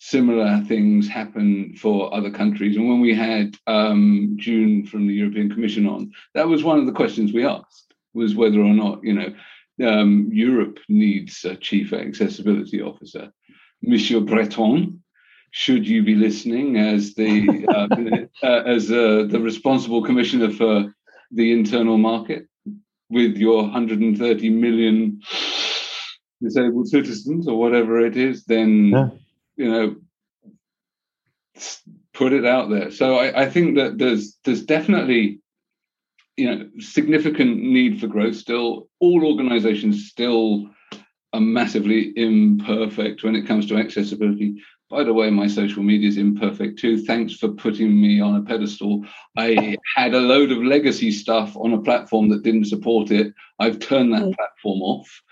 similar 0.00 0.62
things 0.66 1.08
happen 1.08 1.74
for 1.76 2.12
other 2.12 2.30
countries. 2.30 2.76
And 2.76 2.88
when 2.88 3.00
we 3.00 3.14
had 3.14 3.56
um, 3.66 4.34
June 4.36 4.84
from 4.84 5.06
the 5.06 5.14
European 5.14 5.50
Commission 5.50 5.86
on, 5.86 6.10
that 6.34 6.48
was 6.48 6.62
one 6.62 6.78
of 6.78 6.86
the 6.86 6.92
questions 6.92 7.32
we 7.32 7.46
asked 7.46 7.94
was 8.12 8.34
whether 8.34 8.60
or 8.60 8.74
not 8.74 9.02
you 9.04 9.14
know 9.14 9.32
um, 9.82 10.28
Europe 10.32 10.78
needs 10.88 11.44
a 11.44 11.56
chief 11.56 11.92
accessibility 11.92 12.80
officer. 12.80 13.32
Monsieur 13.82 14.20
Breton, 14.20 15.02
should 15.50 15.86
you 15.86 16.02
be 16.02 16.14
listening 16.14 16.76
as 16.76 17.14
the 17.14 17.66
uh, 17.68 18.46
uh, 18.46 18.62
as 18.66 18.90
uh, 18.90 19.26
the 19.28 19.40
responsible 19.40 20.02
commissioner 20.02 20.50
for 20.50 20.94
the 21.30 21.52
internal 21.52 21.98
market 21.98 22.46
with 23.08 23.36
your 23.36 23.62
130 23.62 24.50
million 24.50 25.20
disabled 26.42 26.88
citizens 26.88 27.48
or 27.48 27.58
whatever 27.58 28.00
it 28.00 28.16
is, 28.16 28.44
then 28.44 28.86
yeah. 28.86 29.08
you 29.56 29.70
know 29.70 29.96
put 32.14 32.32
it 32.32 32.44
out 32.44 32.70
there. 32.70 32.90
So 32.90 33.16
I, 33.16 33.42
I 33.42 33.50
think 33.50 33.76
that 33.76 33.98
there's 33.98 34.36
there's 34.44 34.64
definitely 34.64 35.39
you 36.36 36.50
know 36.50 36.68
significant 36.78 37.62
need 37.62 38.00
for 38.00 38.06
growth 38.06 38.36
still. 38.36 38.88
All 39.00 39.24
organizations 39.24 40.08
still 40.08 40.70
are 41.32 41.40
massively 41.40 42.12
imperfect 42.16 43.22
when 43.22 43.36
it 43.36 43.46
comes 43.46 43.66
to 43.66 43.76
accessibility. 43.76 44.62
By 44.88 45.04
the 45.04 45.14
way 45.14 45.30
my 45.30 45.46
social 45.46 45.84
media 45.84 46.08
is 46.08 46.16
imperfect 46.16 46.80
too. 46.80 47.04
Thanks 47.04 47.34
for 47.34 47.48
putting 47.48 48.00
me 48.00 48.20
on 48.20 48.36
a 48.36 48.42
pedestal. 48.42 49.04
I 49.36 49.76
had 49.94 50.14
a 50.14 50.20
load 50.20 50.50
of 50.50 50.64
legacy 50.64 51.12
stuff 51.12 51.56
on 51.56 51.72
a 51.72 51.80
platform 51.80 52.28
that 52.30 52.42
didn't 52.42 52.64
support 52.64 53.12
it. 53.12 53.32
I've 53.60 53.78
turned 53.78 54.12
that 54.14 54.22
mm. 54.22 54.34
platform 54.34 54.82
off. 54.82 55.22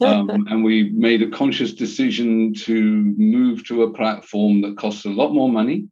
Um, 0.00 0.30
and 0.48 0.64
we 0.64 0.90
made 0.90 1.22
a 1.22 1.30
conscious 1.30 1.72
decision 1.72 2.54
to 2.54 3.14
move 3.16 3.64
to 3.68 3.84
a 3.84 3.92
platform 3.92 4.62
that 4.62 4.76
costs 4.76 5.04
a 5.04 5.10
lot 5.10 5.32
more 5.32 5.48
money 5.48 5.86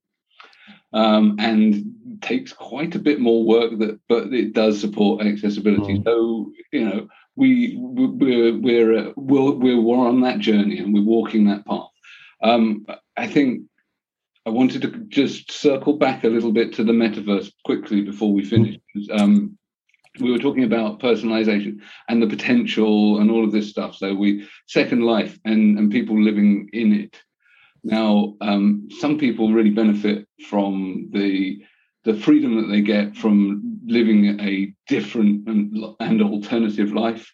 um, 0.93 1.37
and 1.39 1.85
takes 2.21 2.53
quite 2.53 2.95
a 2.95 3.01
bit 3.01 3.21
more 3.21 3.45
work 3.45 3.79
that 3.79 3.99
but 4.09 4.33
it 4.33 4.53
does 4.53 4.81
support 4.81 5.27
accessibility. 5.27 5.99
Mm. 5.99 6.05
so 6.05 6.53
you 6.71 6.85
know 6.85 7.09
we 7.37 7.77
we're 7.79 8.59
we're, 8.59 9.09
uh, 9.09 9.13
we're 9.17 9.81
we're 9.81 10.09
on 10.09 10.21
that 10.21 10.39
journey 10.39 10.79
and 10.79 10.95
we're 10.95 11.03
walking 11.03 11.47
that 11.47 11.67
path. 11.67 11.89
Um, 12.43 12.87
i 13.17 13.27
think 13.27 13.63
i 14.47 14.51
wanted 14.51 14.83
to 14.83 14.89
just 15.09 15.53
circle 15.53 15.97
back 15.97 16.25
a 16.25 16.29
little 16.29 16.53
bit 16.53 16.73
to 16.75 16.85
the 16.85 16.93
metaverse 16.93 17.53
quickly 17.65 18.03
before 18.03 18.33
we 18.33 18.45
finish 18.45 18.77
um, 19.13 19.57
we 20.21 20.31
were 20.31 20.39
talking 20.39 20.65
about 20.65 21.01
personalization 21.01 21.81
and 22.09 22.23
the 22.23 22.27
potential 22.27 23.19
and 23.19 23.31
all 23.31 23.45
of 23.45 23.53
this 23.53 23.71
stuff. 23.71 23.97
So 23.97 24.15
we 24.15 24.47
second 24.67 25.03
life 25.03 25.39
and 25.45 25.79
and 25.79 25.91
people 25.91 26.21
living 26.21 26.69
in 26.73 26.93
it 26.93 27.23
now, 27.85 28.37
um, 28.41 28.89
some 29.01 29.19
people 29.19 29.53
really 29.53 29.71
benefit 29.71 30.27
from 30.49 31.09
the 31.13 31.63
the 32.05 32.15
freedom 32.15 32.57
that 32.57 32.67
they 32.67 32.81
get 32.81 33.17
from 33.17 33.79
living 33.87 34.41
a 34.41 34.75
different 34.89 35.47
and, 35.49 35.77
and 36.01 36.21
alternative 36.21 36.93
life. 36.93 37.31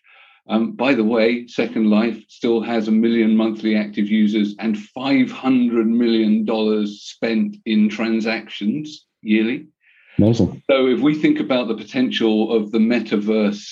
Um, 0.46 0.72
by 0.72 0.94
the 0.94 1.04
way, 1.04 1.46
Second 1.46 1.88
Life 1.88 2.22
still 2.28 2.60
has 2.60 2.86
a 2.86 2.92
million 2.92 3.34
monthly 3.34 3.76
active 3.76 4.08
users 4.08 4.54
and 4.58 4.76
$500 4.76 5.86
million 5.86 6.86
spent 6.86 7.56
in 7.64 7.88
transactions 7.88 9.06
yearly. 9.22 9.68
Amazing. 10.18 10.62
So, 10.70 10.86
if 10.86 11.00
we 11.00 11.14
think 11.14 11.40
about 11.40 11.68
the 11.68 11.76
potential 11.76 12.54
of 12.54 12.70
the 12.70 12.78
metaverse, 12.78 13.66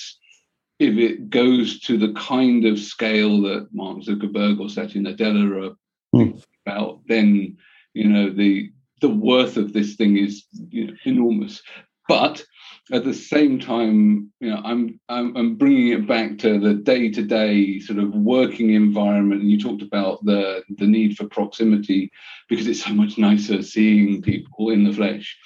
if 0.79 0.97
it 0.97 1.29
goes 1.29 1.79
to 1.81 1.97
the 1.97 2.13
kind 2.13 2.65
of 2.65 2.79
scale 2.79 3.41
that 3.43 3.67
Mark 3.71 3.99
Zuckerberg 3.99 4.59
or 4.59 4.69
Satya 4.69 5.01
Nadella 5.01 5.69
are 5.69 5.75
mm 6.15 6.41
about, 6.67 6.99
then 7.07 7.57
you 7.93 8.07
know 8.07 8.29
the 8.29 8.71
the 9.01 9.09
worth 9.09 9.57
of 9.57 9.73
this 9.73 9.95
thing 9.95 10.17
is 10.17 10.43
you 10.69 10.87
know, 10.87 10.93
enormous. 11.05 11.61
But 12.07 12.43
at 12.91 13.03
the 13.03 13.13
same 13.13 13.59
time, 13.59 14.31
you 14.39 14.49
know, 14.49 14.61
I'm, 14.63 14.99
I'm, 15.09 15.35
I'm 15.35 15.55
bringing 15.55 15.89
it 15.89 16.07
back 16.07 16.37
to 16.39 16.57
the 16.59 16.73
day 16.73 17.11
to 17.11 17.21
day 17.21 17.79
sort 17.79 17.99
of 17.99 18.15
working 18.15 18.71
environment. 18.71 19.41
And 19.41 19.51
you 19.51 19.59
talked 19.59 19.81
about 19.81 20.23
the 20.23 20.63
the 20.77 20.87
need 20.87 21.17
for 21.17 21.27
proximity 21.27 22.11
because 22.49 22.67
it's 22.67 22.83
so 22.83 22.93
much 22.93 23.17
nicer 23.17 23.61
seeing 23.61 24.21
people 24.21 24.69
in 24.69 24.83
the 24.83 24.93
flesh. 24.93 25.37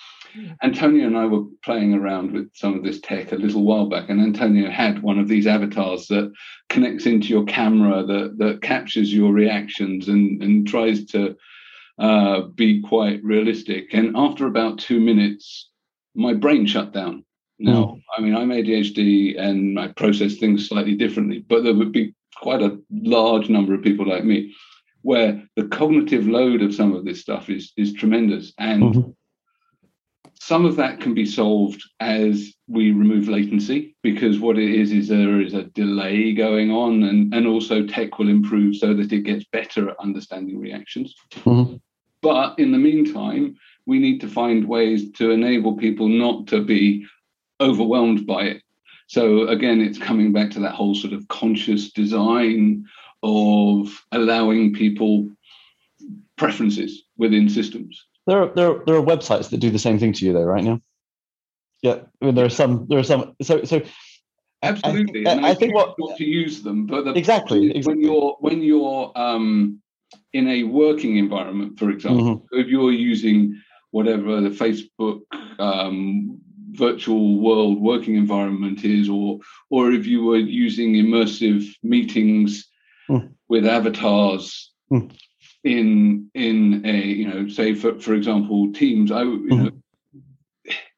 Antonio 0.63 1.07
and 1.07 1.17
I 1.17 1.25
were 1.25 1.45
playing 1.63 1.93
around 1.93 2.31
with 2.31 2.49
some 2.53 2.75
of 2.75 2.83
this 2.83 2.99
tech 3.01 3.31
a 3.31 3.35
little 3.35 3.63
while 3.63 3.87
back, 3.87 4.09
and 4.09 4.21
Antonio 4.21 4.69
had 4.69 5.01
one 5.01 5.19
of 5.19 5.27
these 5.27 5.47
avatars 5.47 6.07
that 6.07 6.31
connects 6.69 7.05
into 7.05 7.27
your 7.27 7.45
camera 7.45 8.03
that 8.05 8.37
that 8.37 8.61
captures 8.61 9.13
your 9.13 9.33
reactions 9.33 10.07
and 10.07 10.41
and 10.41 10.67
tries 10.67 11.05
to 11.05 11.35
uh, 11.99 12.41
be 12.55 12.81
quite 12.81 13.23
realistic. 13.23 13.93
And 13.93 14.15
after 14.15 14.47
about 14.47 14.79
two 14.79 14.99
minutes, 14.99 15.69
my 16.15 16.33
brain 16.33 16.65
shut 16.65 16.93
down. 16.93 17.23
Now, 17.59 17.83
mm. 17.83 18.01
I 18.17 18.21
mean, 18.21 18.35
I'm 18.35 18.49
ADHD 18.49 19.39
and 19.39 19.79
I 19.79 19.89
process 19.89 20.37
things 20.37 20.67
slightly 20.67 20.95
differently, 20.95 21.45
but 21.47 21.63
there 21.63 21.75
would 21.75 21.91
be 21.91 22.15
quite 22.37 22.61
a 22.61 22.79
large 22.89 23.49
number 23.49 23.73
of 23.73 23.83
people 23.83 24.07
like 24.07 24.25
me 24.25 24.55
where 25.03 25.43
the 25.55 25.67
cognitive 25.67 26.27
load 26.27 26.61
of 26.61 26.73
some 26.73 26.93
of 26.93 27.05
this 27.05 27.21
stuff 27.21 27.49
is 27.49 27.71
is 27.77 27.93
tremendous 27.93 28.53
and 28.57 28.83
mm-hmm. 28.83 29.11
Some 30.41 30.65
of 30.65 30.75
that 30.75 30.99
can 30.99 31.13
be 31.13 31.23
solved 31.23 31.87
as 31.99 32.55
we 32.67 32.89
remove 32.91 33.27
latency 33.27 33.95
because 34.01 34.39
what 34.39 34.57
it 34.57 34.71
is 34.71 34.91
is 34.91 35.07
there 35.07 35.39
is 35.39 35.53
a 35.53 35.65
delay 35.65 36.33
going 36.33 36.71
on 36.71 37.03
and 37.03 37.31
and 37.31 37.45
also 37.45 37.85
tech 37.85 38.17
will 38.17 38.27
improve 38.27 38.75
so 38.75 38.91
that 38.91 39.13
it 39.13 39.21
gets 39.21 39.45
better 39.51 39.89
at 39.89 39.99
understanding 39.99 40.59
reactions 40.59 41.13
mm-hmm. 41.31 41.75
but 42.23 42.57
in 42.57 42.71
the 42.71 42.77
meantime 42.79 43.55
we 43.85 43.99
need 43.99 44.19
to 44.19 44.27
find 44.27 44.67
ways 44.67 45.11
to 45.11 45.29
enable 45.29 45.77
people 45.77 46.07
not 46.07 46.47
to 46.47 46.63
be 46.63 47.05
overwhelmed 47.59 48.25
by 48.25 48.41
it 48.41 48.63
so 49.05 49.47
again 49.47 49.79
it's 49.79 49.99
coming 49.99 50.33
back 50.33 50.49
to 50.49 50.59
that 50.59 50.73
whole 50.73 50.95
sort 50.95 51.13
of 51.13 51.27
conscious 51.27 51.91
design 51.91 52.83
of 53.21 54.03
allowing 54.11 54.73
people 54.73 55.29
preferences 56.41 57.03
within 57.17 57.47
systems. 57.47 58.07
There 58.27 58.43
are, 58.43 58.53
there 58.55 58.71
are, 58.71 58.85
there 58.85 58.95
are 58.95 59.01
websites 59.01 59.49
that 59.49 59.59
do 59.59 59.71
the 59.71 59.79
same 59.79 59.99
thing 59.99 60.13
to 60.13 60.25
you 60.25 60.33
though, 60.33 60.43
right 60.43 60.63
now. 60.63 60.79
Yeah, 61.81 61.99
I 62.21 62.25
mean, 62.25 62.35
there 62.35 62.45
are 62.45 62.49
some. 62.49 62.85
There 62.87 62.99
are 62.99 63.03
some. 63.03 63.35
So 63.41 63.63
so. 63.63 63.81
Absolutely, 64.63 65.25
I, 65.25 65.33
I, 65.33 65.49
I 65.49 65.53
think 65.55 65.73
what 65.73 65.95
to 66.17 66.23
use 66.23 66.61
them, 66.61 66.85
but 66.85 67.05
the, 67.05 67.13
exactly, 67.13 67.75
exactly 67.75 67.95
when 67.95 68.03
you're 68.03 68.37
when 68.39 68.61
you're 68.61 69.11
um, 69.15 69.81
in 70.33 70.47
a 70.47 70.63
working 70.63 71.17
environment, 71.17 71.79
for 71.79 71.89
example, 71.89 72.23
mm-hmm. 72.23 72.59
if 72.59 72.67
you're 72.67 72.91
using 72.91 73.59
whatever 73.89 74.39
the 74.39 74.49
Facebook 74.49 75.21
um, 75.57 76.39
virtual 76.73 77.39
world 77.39 77.81
working 77.81 78.15
environment 78.15 78.85
is, 78.85 79.09
or 79.09 79.39
or 79.71 79.91
if 79.91 80.05
you 80.05 80.23
were 80.23 80.37
using 80.37 80.93
immersive 80.93 81.67
meetings 81.81 82.69
mm. 83.09 83.33
with 83.49 83.65
avatars 83.65 84.71
mm. 84.91 85.11
In 85.63 86.29
in 86.33 86.81
a 86.85 86.97
you 86.97 87.27
know 87.27 87.47
say 87.47 87.73
for 87.75 87.99
for 87.99 88.13
example 88.13 88.71
teams 88.73 89.11
i 89.11 89.21
you 89.21 89.47
mm. 89.49 89.63
know 89.63 89.71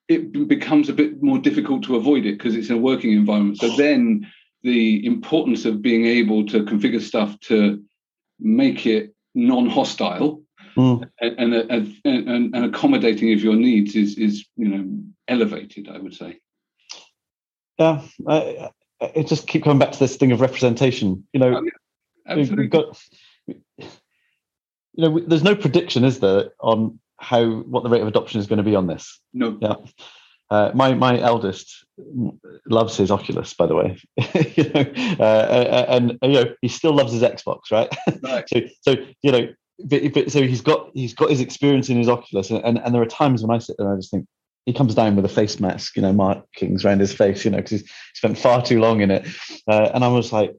it 0.09 0.47
becomes 0.47 0.89
a 0.89 0.93
bit 0.93 1.23
more 1.23 1.39
difficult 1.39 1.83
to 1.83 1.95
avoid 1.95 2.25
it 2.25 2.37
because 2.37 2.55
it's 2.55 2.69
in 2.69 2.75
a 2.75 2.79
working 2.79 3.11
environment 3.11 3.57
so 3.57 3.67
then 3.75 4.25
the 4.61 5.05
importance 5.05 5.65
of 5.65 5.81
being 5.81 6.05
able 6.05 6.45
to 6.45 6.63
configure 6.63 7.01
stuff 7.01 7.37
to 7.41 7.83
make 8.39 8.85
it 8.85 9.13
non-hostile 9.35 10.41
mm. 10.77 11.09
and, 11.19 11.53
and, 11.53 11.97
and, 12.05 12.55
and, 12.55 12.65
accommodating 12.65 13.33
of 13.33 13.43
your 13.43 13.55
needs 13.55 13.95
is 13.95 14.17
is 14.17 14.45
you 14.55 14.69
know 14.69 15.03
elevated 15.27 15.89
i 15.89 15.97
would 15.97 16.13
say 16.13 16.37
yeah 17.79 18.01
I, 18.27 18.69
I 19.01 19.23
just 19.23 19.47
keep 19.47 19.63
coming 19.63 19.79
back 19.79 19.91
to 19.91 19.99
this 19.99 20.15
thing 20.15 20.31
of 20.31 20.39
representation 20.39 21.27
you 21.33 21.39
know 21.39 21.57
oh. 21.57 21.69
Absolutely. 22.27 22.63
We've 22.63 22.69
got, 22.69 22.97
you 24.93 25.09
know, 25.09 25.19
there's 25.27 25.43
no 25.43 25.55
prediction, 25.55 26.03
is 26.03 26.19
there, 26.19 26.51
on 26.59 26.99
how 27.17 27.45
what 27.45 27.83
the 27.83 27.89
rate 27.89 28.01
of 28.01 28.07
adoption 28.07 28.39
is 28.39 28.47
going 28.47 28.57
to 28.57 28.63
be 28.63 28.75
on 28.75 28.87
this? 28.87 29.19
No. 29.33 29.57
Yeah. 29.61 29.75
Uh, 30.49 30.71
my 30.75 30.93
my 30.93 31.19
eldest 31.19 31.85
loves 32.67 32.95
his 32.95 33.09
Oculus, 33.09 33.53
by 33.53 33.65
the 33.65 33.75
way. 33.75 33.97
you 34.55 34.69
know, 34.69 35.15
uh, 35.19 35.23
uh 35.23 35.85
and, 35.89 36.19
you 36.21 36.33
know 36.33 36.53
he 36.61 36.67
still 36.67 36.93
loves 36.93 37.11
his 37.11 37.23
Xbox, 37.23 37.71
right? 37.71 37.89
right. 38.21 38.45
so 38.53 38.61
so 38.81 38.95
you 39.23 39.31
know, 39.31 39.47
but, 39.85 40.13
but, 40.13 40.31
so 40.31 40.43
he's 40.43 40.61
got 40.61 40.91
he's 40.93 41.13
got 41.13 41.29
his 41.29 41.39
experience 41.39 41.89
in 41.89 41.97
his 41.97 42.09
Oculus, 42.09 42.51
and, 42.51 42.63
and 42.63 42.77
and 42.77 42.93
there 42.93 43.01
are 43.01 43.07
times 43.07 43.41
when 43.41 43.55
I 43.55 43.59
sit 43.59 43.77
there 43.77 43.87
and 43.87 43.95
I 43.95 43.97
just 43.97 44.11
think 44.11 44.27
he 44.65 44.73
comes 44.73 44.93
down 44.93 45.15
with 45.15 45.25
a 45.25 45.29
face 45.29 45.59
mask, 45.59 45.95
you 45.95 46.01
know, 46.01 46.13
markings 46.13 46.85
around 46.85 46.99
his 46.99 47.13
face, 47.13 47.43
you 47.43 47.51
know, 47.51 47.57
because 47.57 47.81
he's 47.81 47.89
spent 48.13 48.37
far 48.37 48.63
too 48.63 48.79
long 48.79 49.01
in 49.01 49.09
it, 49.09 49.27
uh, 49.67 49.89
and 49.93 50.03
I 50.03 50.09
was 50.09 50.31
like 50.31 50.55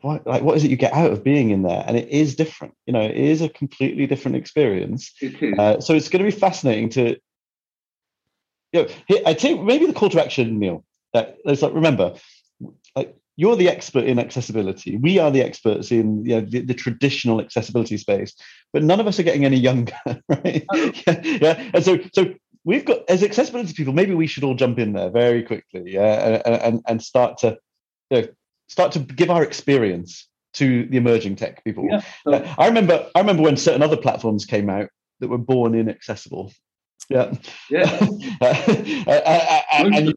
what 0.00 0.26
like 0.26 0.42
what 0.42 0.56
is 0.56 0.64
it 0.64 0.70
you 0.70 0.76
get 0.76 0.92
out 0.92 1.10
of 1.10 1.24
being 1.24 1.50
in 1.50 1.62
there? 1.62 1.84
And 1.86 1.96
it 1.96 2.08
is 2.08 2.36
different 2.36 2.74
you 2.86 2.92
know 2.92 3.02
it 3.02 3.16
is 3.16 3.42
a 3.42 3.48
completely 3.48 4.06
different 4.06 4.36
experience. 4.36 5.12
Uh, 5.58 5.80
so 5.80 5.94
it's 5.94 6.08
going 6.08 6.24
to 6.24 6.30
be 6.30 6.36
fascinating 6.36 6.88
to 6.90 7.16
you 8.72 8.82
know 8.82 8.88
i 9.26 9.34
think 9.34 9.62
maybe 9.62 9.86
the 9.86 9.92
call 9.92 10.08
to 10.08 10.22
action 10.22 10.58
neil 10.58 10.84
that 11.12 11.36
it's 11.44 11.62
like 11.62 11.74
remember 11.74 12.14
like 12.96 13.16
you're 13.36 13.56
the 13.56 13.68
expert 13.68 14.04
in 14.04 14.18
accessibility. 14.18 14.98
We 14.98 15.18
are 15.18 15.30
the 15.30 15.40
experts 15.40 15.90
in 15.90 16.22
you 16.26 16.34
know, 16.34 16.40
the, 16.42 16.60
the 16.60 16.74
traditional 16.74 17.40
accessibility 17.40 17.96
space 17.96 18.34
but 18.72 18.82
none 18.82 19.00
of 19.00 19.06
us 19.06 19.18
are 19.18 19.22
getting 19.22 19.44
any 19.44 19.56
younger 19.56 19.94
right? 20.28 20.64
Oh. 20.72 20.92
yeah, 21.06 21.20
yeah. 21.22 21.70
And 21.74 21.84
so 21.84 21.98
so 22.12 22.34
we've 22.64 22.84
got 22.84 23.08
as 23.08 23.22
accessibility 23.22 23.72
people 23.72 23.94
maybe 23.94 24.14
we 24.14 24.26
should 24.26 24.44
all 24.44 24.54
jump 24.54 24.78
in 24.78 24.92
there 24.92 25.10
very 25.10 25.42
quickly 25.42 25.82
yeah 25.86 26.40
and 26.44 26.62
and, 26.62 26.80
and 26.86 27.02
start 27.02 27.38
to 27.38 27.58
you 28.10 28.22
know, 28.22 28.28
start 28.68 28.92
to 28.92 29.00
give 29.00 29.30
our 29.30 29.42
experience 29.42 30.28
to 30.54 30.86
the 30.86 30.96
emerging 30.96 31.36
tech 31.36 31.64
people. 31.64 31.86
Yeah. 31.90 32.02
Uh, 32.26 32.54
I 32.58 32.66
remember 32.66 33.08
I 33.14 33.20
remember 33.20 33.42
when 33.42 33.56
certain 33.56 33.82
other 33.82 33.96
platforms 33.96 34.44
came 34.44 34.68
out 34.68 34.88
that 35.20 35.28
were 35.28 35.38
born 35.38 35.74
inaccessible. 35.74 36.52
Yeah. 37.08 37.32
Yeah. 37.70 37.98
uh, 38.40 39.60
and 39.72 40.14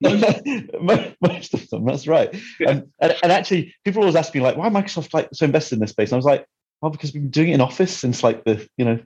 most 0.00 1.54
of 1.54 1.68
them, 1.70 1.84
that's 1.84 2.06
right. 2.06 2.34
Yeah. 2.60 2.70
And, 2.70 2.92
and, 3.00 3.16
and, 3.22 3.32
actually, 3.32 3.74
people 3.84 4.02
always 4.02 4.16
ask 4.16 4.34
me 4.34 4.40
like, 4.40 4.56
why 4.56 4.68
Microsoft 4.68 5.14
like 5.14 5.28
so 5.32 5.44
invested 5.44 5.76
in 5.76 5.80
this 5.80 5.90
space? 5.90 6.10
And 6.10 6.14
I 6.14 6.18
was 6.18 6.24
like, 6.24 6.46
well, 6.80 6.90
because 6.90 7.12
we've 7.12 7.22
been 7.22 7.30
doing 7.30 7.50
it 7.50 7.54
in 7.54 7.60
Office 7.60 7.96
since 7.96 8.22
like 8.22 8.44
the, 8.44 8.68
you 8.76 8.84
know, 8.84 8.98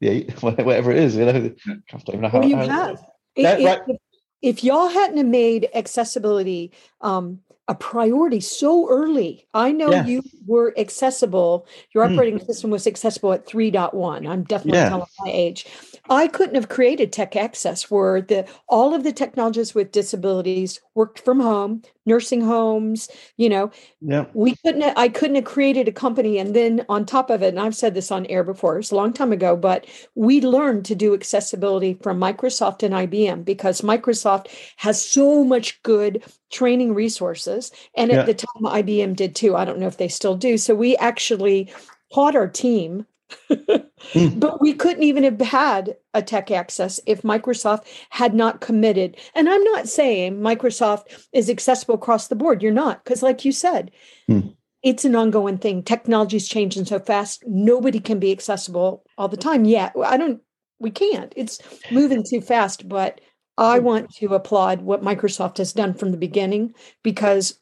the 0.00 0.08
eight, 0.08 0.42
whatever 0.42 0.90
it 0.90 0.98
is, 0.98 1.16
you 1.16 1.24
know. 1.24 1.30
I 1.30 1.32
don't 1.32 2.08
even 2.08 2.20
know 2.22 2.28
how. 2.28 2.40
Well, 2.40 2.48
you 2.48 2.56
how, 2.56 2.66
have. 2.66 3.04
Yeah, 3.36 3.58
if, 3.58 3.88
right. 3.88 3.98
If, 4.42 4.64
y'all 4.64 4.88
hadn't 4.88 5.30
made 5.30 5.68
accessibility 5.74 6.72
um, 7.00 7.40
a 7.68 7.74
priority 7.74 8.40
so 8.40 8.88
early. 8.88 9.46
I 9.52 9.72
know 9.72 9.90
yeah. 9.90 10.06
you 10.06 10.22
were 10.46 10.72
accessible. 10.78 11.66
Your 11.92 12.06
hmm. 12.06 12.14
operating 12.14 12.38
mm. 12.38 12.46
system 12.46 12.70
was 12.70 12.86
accessible 12.86 13.34
at 13.34 13.46
3.1. 13.46 14.26
I'm 14.26 14.42
definitely 14.44 14.80
yeah. 14.80 14.88
telling 14.88 15.06
my 15.20 15.30
age. 15.30 15.66
I 16.10 16.28
couldn't 16.28 16.54
have 16.54 16.68
created 16.68 17.12
TecAccess 17.12 17.90
where 17.90 18.20
the 18.20 18.46
all 18.68 18.94
of 18.94 19.04
the 19.04 19.12
technologists 19.12 19.74
with 19.74 19.92
disabilities 19.92 20.80
worked 20.94 21.20
from 21.20 21.40
home, 21.40 21.82
nursing 22.06 22.40
homes, 22.40 23.08
you 23.36 23.48
know. 23.48 23.70
Yeah. 24.00 24.26
We 24.34 24.56
couldn't 24.64 24.82
have, 24.82 24.94
I 24.96 25.08
couldn't 25.08 25.36
have 25.36 25.44
created 25.44 25.88
a 25.88 25.92
company 25.92 26.38
and 26.38 26.54
then 26.54 26.84
on 26.88 27.04
top 27.04 27.30
of 27.30 27.42
it, 27.42 27.48
and 27.48 27.60
I've 27.60 27.76
said 27.76 27.94
this 27.94 28.10
on 28.10 28.26
air 28.26 28.44
before, 28.44 28.78
it's 28.78 28.90
a 28.90 28.96
long 28.96 29.12
time 29.12 29.32
ago, 29.32 29.56
but 29.56 29.86
we 30.14 30.40
learned 30.40 30.84
to 30.86 30.94
do 30.94 31.14
accessibility 31.14 31.94
from 32.02 32.20
Microsoft 32.20 32.82
and 32.82 32.94
IBM 32.94 33.44
because 33.44 33.82
Microsoft 33.82 34.48
has 34.76 35.04
so 35.04 35.44
much 35.44 35.82
good 35.82 36.22
training 36.50 36.94
resources. 36.94 37.70
And 37.96 38.10
at 38.10 38.16
yeah. 38.16 38.24
the 38.24 38.34
time 38.34 38.82
IBM 38.82 39.16
did 39.16 39.34
too. 39.34 39.56
I 39.56 39.64
don't 39.64 39.78
know 39.78 39.86
if 39.86 39.98
they 39.98 40.08
still 40.08 40.36
do. 40.36 40.58
So 40.58 40.74
we 40.74 40.96
actually 40.96 41.72
taught 42.12 42.36
our 42.36 42.48
team 42.48 43.06
mm. 43.50 44.40
But 44.40 44.60
we 44.60 44.72
couldn't 44.74 45.02
even 45.02 45.24
have 45.24 45.40
had 45.40 45.96
a 46.14 46.22
TecAccess 46.22 47.00
if 47.06 47.22
Microsoft 47.22 47.86
had 48.10 48.34
not 48.34 48.60
committed. 48.60 49.16
And 49.34 49.48
I'm 49.48 49.62
not 49.64 49.88
saying 49.88 50.40
Microsoft 50.40 51.26
is 51.32 51.50
accessible 51.50 51.94
across 51.94 52.28
the 52.28 52.36
board. 52.36 52.62
You're 52.62 52.72
not, 52.72 53.04
because 53.04 53.22
like 53.22 53.44
you 53.44 53.52
said, 53.52 53.90
mm. 54.30 54.54
it's 54.82 55.04
an 55.04 55.16
ongoing 55.16 55.58
thing. 55.58 55.82
Technology's 55.82 56.48
changing 56.48 56.84
so 56.84 56.98
fast. 56.98 57.42
Nobody 57.46 58.00
can 58.00 58.18
be 58.18 58.32
accessible 58.32 59.04
all 59.16 59.28
the 59.28 59.36
time. 59.36 59.64
Yeah, 59.64 59.90
I 60.04 60.16
don't, 60.16 60.40
we 60.78 60.90
can't. 60.90 61.32
It's 61.36 61.60
moving 61.90 62.24
too 62.28 62.40
fast. 62.40 62.88
But 62.88 63.20
I 63.56 63.80
want 63.80 64.14
to 64.16 64.34
applaud 64.34 64.82
what 64.82 65.02
Microsoft 65.02 65.58
has 65.58 65.72
done 65.72 65.94
from 65.94 66.12
the 66.12 66.16
beginning 66.16 66.74
because 67.02 67.58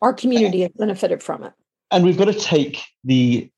our 0.00 0.12
community 0.12 0.62
has 0.62 0.72
benefited 0.76 1.22
from 1.22 1.44
it. 1.44 1.52
And 1.92 2.04
we've 2.04 2.18
got 2.18 2.24
to 2.24 2.34
take 2.34 2.82
the 3.04 3.51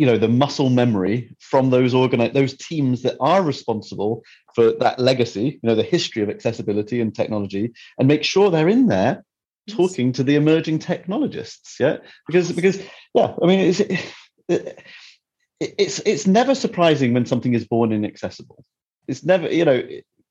you 0.00 0.06
know 0.06 0.18
the 0.18 0.28
muscle 0.28 0.70
memory 0.70 1.34
from 1.38 1.70
those 1.70 1.94
organize 1.94 2.32
those 2.32 2.56
teams 2.56 3.02
that 3.02 3.16
are 3.20 3.42
responsible 3.42 4.22
for 4.54 4.72
that 4.72 4.98
legacy 4.98 5.60
you 5.62 5.68
know 5.68 5.74
the 5.74 5.82
history 5.82 6.22
of 6.22 6.30
accessibility 6.30 7.00
and 7.00 7.14
technology 7.14 7.72
and 7.98 8.08
make 8.08 8.24
sure 8.24 8.50
they're 8.50 8.68
in 8.68 8.86
there 8.86 9.24
talking 9.68 10.10
to 10.12 10.24
the 10.24 10.36
emerging 10.36 10.78
technologists 10.78 11.76
yeah? 11.78 11.98
Because 12.26 12.50
because 12.52 12.82
yeah 13.14 13.34
i 13.42 13.46
mean 13.46 13.60
it's 13.60 13.80
it, 14.48 14.82
it's 15.60 16.00
it's 16.00 16.26
never 16.26 16.54
surprising 16.54 17.12
when 17.12 17.26
something 17.26 17.52
is 17.54 17.66
born 17.66 17.92
inaccessible. 17.92 18.64
It's 19.06 19.24
never 19.24 19.52
you 19.52 19.64
know 19.64 19.82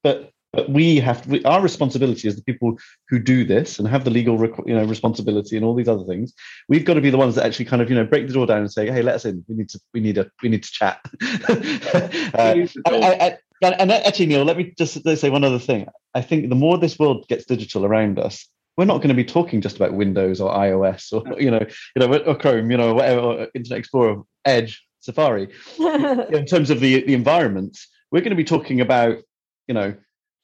but 0.03 0.31
but 0.53 0.69
we 0.69 0.99
have 0.99 1.21
to, 1.23 1.29
we, 1.29 1.43
our 1.43 1.61
responsibility 1.61 2.27
as 2.27 2.35
the 2.35 2.43
people 2.43 2.77
who 3.07 3.19
do 3.19 3.45
this 3.45 3.79
and 3.79 3.87
have 3.87 4.03
the 4.03 4.09
legal 4.09 4.39
you 4.65 4.75
know 4.75 4.83
responsibility 4.85 5.55
and 5.55 5.65
all 5.65 5.75
these 5.75 5.87
other 5.87 6.03
things. 6.05 6.33
We've 6.67 6.85
got 6.85 6.95
to 6.95 7.01
be 7.01 7.09
the 7.09 7.17
ones 7.17 7.35
that 7.35 7.45
actually 7.45 7.65
kind 7.65 7.81
of 7.81 7.89
you 7.89 7.95
know 7.95 8.05
break 8.05 8.27
the 8.27 8.33
door 8.33 8.45
down 8.45 8.61
and 8.61 8.71
say 8.71 8.89
hey 8.91 9.01
let 9.01 9.15
us 9.15 9.25
in. 9.25 9.43
We 9.47 9.55
need 9.55 9.69
to 9.69 9.79
we 9.93 9.99
need 9.99 10.17
a 10.17 10.29
we 10.41 10.49
need 10.49 10.63
to 10.63 10.71
chat. 10.71 10.99
Uh, 12.39 13.35
and, 13.61 13.81
and, 13.81 13.91
actually 13.91 14.27
neil 14.27 14.45
let 14.45 14.55
me 14.55 14.73
just 14.77 15.03
say 15.03 15.29
one 15.29 15.43
other 15.43 15.59
thing. 15.59 15.87
I 16.13 16.21
think 16.21 16.47
the 16.47 16.55
more 16.55 16.77
this 16.77 16.97
world 16.97 17.27
gets 17.27 17.45
digital 17.45 17.85
around 17.85 18.17
us 18.17 18.47
we're 18.79 18.85
not 18.85 18.99
going 18.99 19.09
to 19.09 19.13
be 19.13 19.25
talking 19.25 19.59
just 19.59 19.75
about 19.75 19.93
windows 19.93 20.39
or 20.39 20.53
ios 20.53 21.11
or 21.11 21.39
you 21.41 21.51
know 21.51 21.59
you 21.95 21.99
know 21.99 22.17
or 22.19 22.35
chrome 22.35 22.71
you 22.71 22.77
know 22.77 22.93
whatever 22.93 23.19
or 23.19 23.47
internet 23.53 23.79
explorer 23.79 24.23
edge 24.45 24.81
safari. 25.01 25.49
In 25.79 26.45
terms 26.45 26.69
of 26.69 26.79
the 26.79 27.03
the 27.03 27.13
environment 27.13 27.77
we're 28.11 28.21
going 28.21 28.29
to 28.29 28.37
be 28.37 28.45
talking 28.45 28.79
about 28.79 29.17
you 29.67 29.73
know 29.73 29.95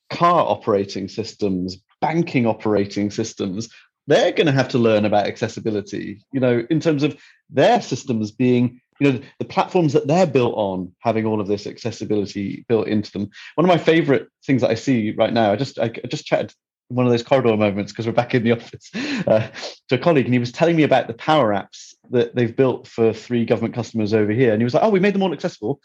car 0.09 0.45
operating 0.47 1.07
systems, 1.07 1.77
banking 2.01 2.45
operating 2.45 3.11
systems, 3.11 3.69
they're 4.07 4.31
going 4.31 4.45
to 4.45 4.53
have 4.53 4.69
to 4.69 4.77
learn 4.77 5.05
about 5.05 5.27
accessibility, 5.27 6.21
you 6.31 6.39
know, 6.39 6.65
in 6.69 6.79
terms 6.79 7.03
of 7.03 7.17
their 7.49 7.81
systems 7.81 8.31
being, 8.31 8.79
you 8.99 9.11
know, 9.11 9.19
the 9.39 9.45
platforms 9.45 9.93
that 9.93 10.07
they're 10.07 10.27
built 10.27 10.53
on 10.55 10.93
having 10.99 11.25
all 11.25 11.41
of 11.41 11.47
this 11.47 11.65
accessibility 11.65 12.65
built 12.67 12.87
into 12.87 13.11
them. 13.11 13.29
One 13.55 13.65
of 13.65 13.69
my 13.69 13.83
favorite 13.83 14.29
things 14.45 14.61
that 14.61 14.69
I 14.69 14.75
see 14.75 15.11
right 15.11 15.33
now, 15.33 15.51
I 15.51 15.55
just 15.55 15.79
I, 15.79 15.89
just 15.89 16.25
chatted 16.25 16.53
one 16.89 17.05
of 17.05 17.11
those 17.11 17.23
corridor 17.23 17.57
moments 17.57 17.91
because 17.91 18.05
we're 18.05 18.13
back 18.13 18.35
in 18.35 18.43
the 18.43 18.51
office 18.51 18.91
uh, 19.27 19.47
to 19.89 19.95
a 19.95 19.97
colleague 19.97 20.25
and 20.25 20.33
he 20.33 20.39
was 20.39 20.51
telling 20.51 20.75
me 20.75 20.83
about 20.83 21.07
the 21.07 21.13
power 21.13 21.51
apps 21.51 21.93
that 22.11 22.35
they've 22.35 22.55
built 22.55 22.87
for 22.87 23.11
three 23.11 23.43
government 23.43 23.73
customers 23.73 24.13
over 24.13 24.31
here 24.31 24.53
and 24.53 24.61
he 24.61 24.63
was 24.63 24.75
like 24.75 24.83
oh 24.83 24.89
we 24.89 24.99
made 24.99 25.15
them 25.15 25.23
all 25.23 25.33
accessible 25.33 25.79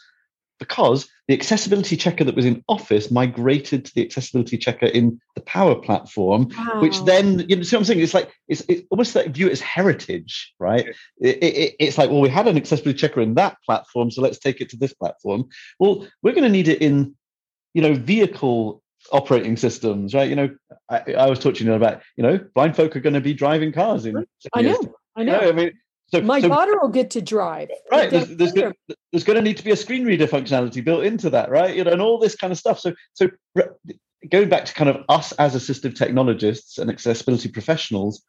because 0.61 1.09
the 1.27 1.33
accessibility 1.33 1.97
checker 1.97 2.23
that 2.23 2.35
was 2.35 2.45
in 2.45 2.63
Office 2.69 3.09
migrated 3.09 3.83
to 3.83 3.93
the 3.95 4.05
accessibility 4.05 4.59
checker 4.59 4.85
in 4.85 5.19
the 5.33 5.41
Power 5.41 5.73
Platform, 5.73 6.49
wow. 6.55 6.79
which 6.81 7.01
then 7.03 7.39
you 7.49 7.55
know, 7.55 7.63
see 7.63 7.75
what 7.75 7.81
I'm 7.81 7.85
saying? 7.85 7.99
It's 7.99 8.13
like 8.13 8.31
it's, 8.47 8.61
it's 8.69 8.83
almost 8.91 9.15
like 9.15 9.31
view 9.31 9.47
it 9.47 9.53
as 9.53 9.59
heritage, 9.59 10.53
right? 10.59 10.85
It, 11.17 11.43
it, 11.43 11.75
it's 11.79 11.97
like, 11.97 12.11
well, 12.11 12.21
we 12.21 12.29
had 12.29 12.47
an 12.47 12.57
accessibility 12.57 12.99
checker 12.99 13.21
in 13.21 13.33
that 13.33 13.57
platform, 13.65 14.11
so 14.11 14.21
let's 14.21 14.37
take 14.37 14.61
it 14.61 14.69
to 14.69 14.77
this 14.77 14.93
platform. 14.93 15.49
Well, 15.79 16.07
we're 16.21 16.33
going 16.33 16.43
to 16.43 16.49
need 16.49 16.67
it 16.67 16.79
in, 16.79 17.15
you 17.73 17.81
know, 17.81 17.95
vehicle 17.95 18.83
operating 19.11 19.57
systems, 19.57 20.13
right? 20.13 20.29
You 20.29 20.35
know, 20.35 20.55
I, 20.89 21.13
I 21.17 21.27
was 21.27 21.39
talking 21.39 21.67
about, 21.69 22.03
you 22.17 22.23
know, 22.23 22.39
blind 22.53 22.75
folk 22.75 22.95
are 22.95 22.99
going 22.99 23.15
to 23.15 23.21
be 23.21 23.33
driving 23.33 23.71
cars 23.71 24.05
in. 24.05 24.15
I 24.53 24.61
know, 24.61 24.93
I 25.15 25.23
know. 25.23 25.39
I 25.39 25.51
mean, 25.53 25.71
so, 26.13 26.21
my 26.21 26.41
so, 26.41 26.49
daughter 26.49 26.77
will 26.79 26.89
get 26.89 27.09
to 27.11 27.21
drive. 27.21 27.69
Right. 27.89 28.09
There's, 28.09 28.27
there's, 28.35 28.51
going, 28.51 28.73
there's, 29.11 29.23
going 29.23 29.37
to 29.37 29.41
need 29.41 29.57
to 29.57 29.63
be 29.63 29.71
a 29.71 29.77
screen 29.77 30.05
reader 30.05 30.27
functionality 30.27 30.83
built 30.83 31.05
into 31.05 31.29
that, 31.29 31.49
right? 31.49 31.75
You 31.75 31.83
know, 31.83 31.91
and 31.91 32.01
all 32.01 32.19
this 32.19 32.35
kind 32.35 32.51
of 32.51 32.59
stuff. 32.59 32.79
So, 32.79 32.93
so 33.13 33.29
going 34.29 34.49
back 34.49 34.65
to 34.65 34.73
kind 34.73 34.89
of 34.89 35.03
us 35.07 35.31
as 35.33 35.55
assistive 35.55 35.95
technologists 35.95 36.77
and 36.77 36.89
accessibility 36.89 37.49
professionals, 37.49 38.23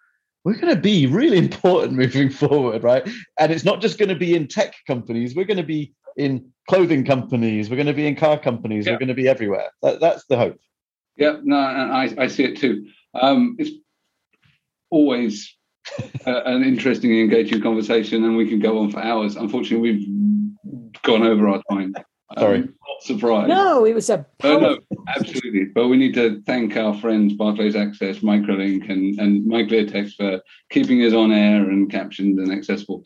we're 0.45 0.55
going 0.55 0.75
to 0.75 0.81
be 0.81 1.07
really 1.07 1.39
important 1.47 1.95
moving 1.95 2.31
forward, 2.31 2.85
right? 2.85 3.09
And 3.39 3.51
it's 3.51 3.65
not 3.65 3.81
just 3.81 3.99
going 3.99 4.11
to 4.11 4.17
be 4.17 4.35
in 4.35 4.47
tech 4.47 4.75
companies. 4.87 5.35
We're 5.35 5.45
going 5.45 5.57
to 5.57 5.63
be 5.65 5.93
in 6.17 6.51
clothing 6.69 7.05
companies. 7.05 7.69
We're 7.69 7.77
going 7.77 7.87
to 7.87 7.95
be 7.95 8.07
in 8.07 8.15
car 8.15 8.39
companies. 8.39 8.87
Yeah. 8.87 8.93
We're 8.93 8.99
going 8.99 9.09
to 9.09 9.15
be 9.15 9.29
everywhere. 9.29 9.71
That, 9.83 10.01
that's 10.01 10.25
the 10.27 10.37
hope. 10.37 10.59
Yeah, 11.17 11.37
no, 11.43 11.57
I, 11.57 12.15
I 12.17 12.27
see 12.29 12.45
it 12.45 12.57
too. 12.57 12.87
Um, 13.15 13.57
it's 13.59 13.71
always 14.91 15.55
uh, 16.27 16.43
an 16.45 16.63
interesting 16.63 17.11
and 17.11 17.21
engaging 17.21 17.61
conversation, 17.61 18.25
and 18.25 18.37
we 18.37 18.49
can 18.49 18.61
go 18.61 18.79
on 18.79 18.91
for 18.91 19.03
hours. 19.03 19.37
Unfortunately, 19.37 19.93
we've 19.93 21.03
gone 21.03 21.23
over 21.23 21.49
our 21.49 21.63
time. 21.71 21.95
Sorry, 22.39 22.61
um, 22.61 22.75
not 22.89 23.03
surprised. 23.03 23.49
No, 23.49 23.85
it 23.85 23.95
was 23.95 24.09
a. 24.09 24.25
Oh, 24.43 24.59
no, 24.59 24.79
absolutely. 25.09 25.67
But 25.67 25.89
we 25.89 25.97
need 25.97 26.15
to 26.15 26.41
thank 26.47 26.77
our 26.77 26.95
friends 26.95 27.35
Barclays 27.35 27.77
Access, 27.77 28.19
Microlink, 28.19 28.89
and 28.91 29.19
and 29.19 29.45
MyClearText 29.45 30.15
for 30.15 30.41
keeping 30.71 31.03
us 31.05 31.13
on 31.13 31.33
air 31.33 31.69
and 31.69 31.91
captioned 31.91 32.39
and 32.39 32.53
accessible. 32.53 33.03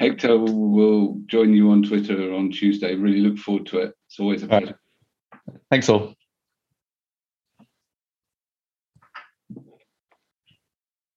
Hector 0.00 0.38
will 0.38 1.20
join 1.26 1.54
you 1.54 1.70
on 1.70 1.82
Twitter 1.82 2.32
on 2.32 2.50
Tuesday. 2.50 2.94
Really 2.94 3.20
look 3.20 3.38
forward 3.38 3.66
to 3.66 3.78
it. 3.78 3.94
It's 4.06 4.18
always 4.18 4.42
a 4.42 4.48
pleasure. 4.48 4.78
Right. 5.46 5.56
Thanks 5.70 5.88
all. 5.88 6.14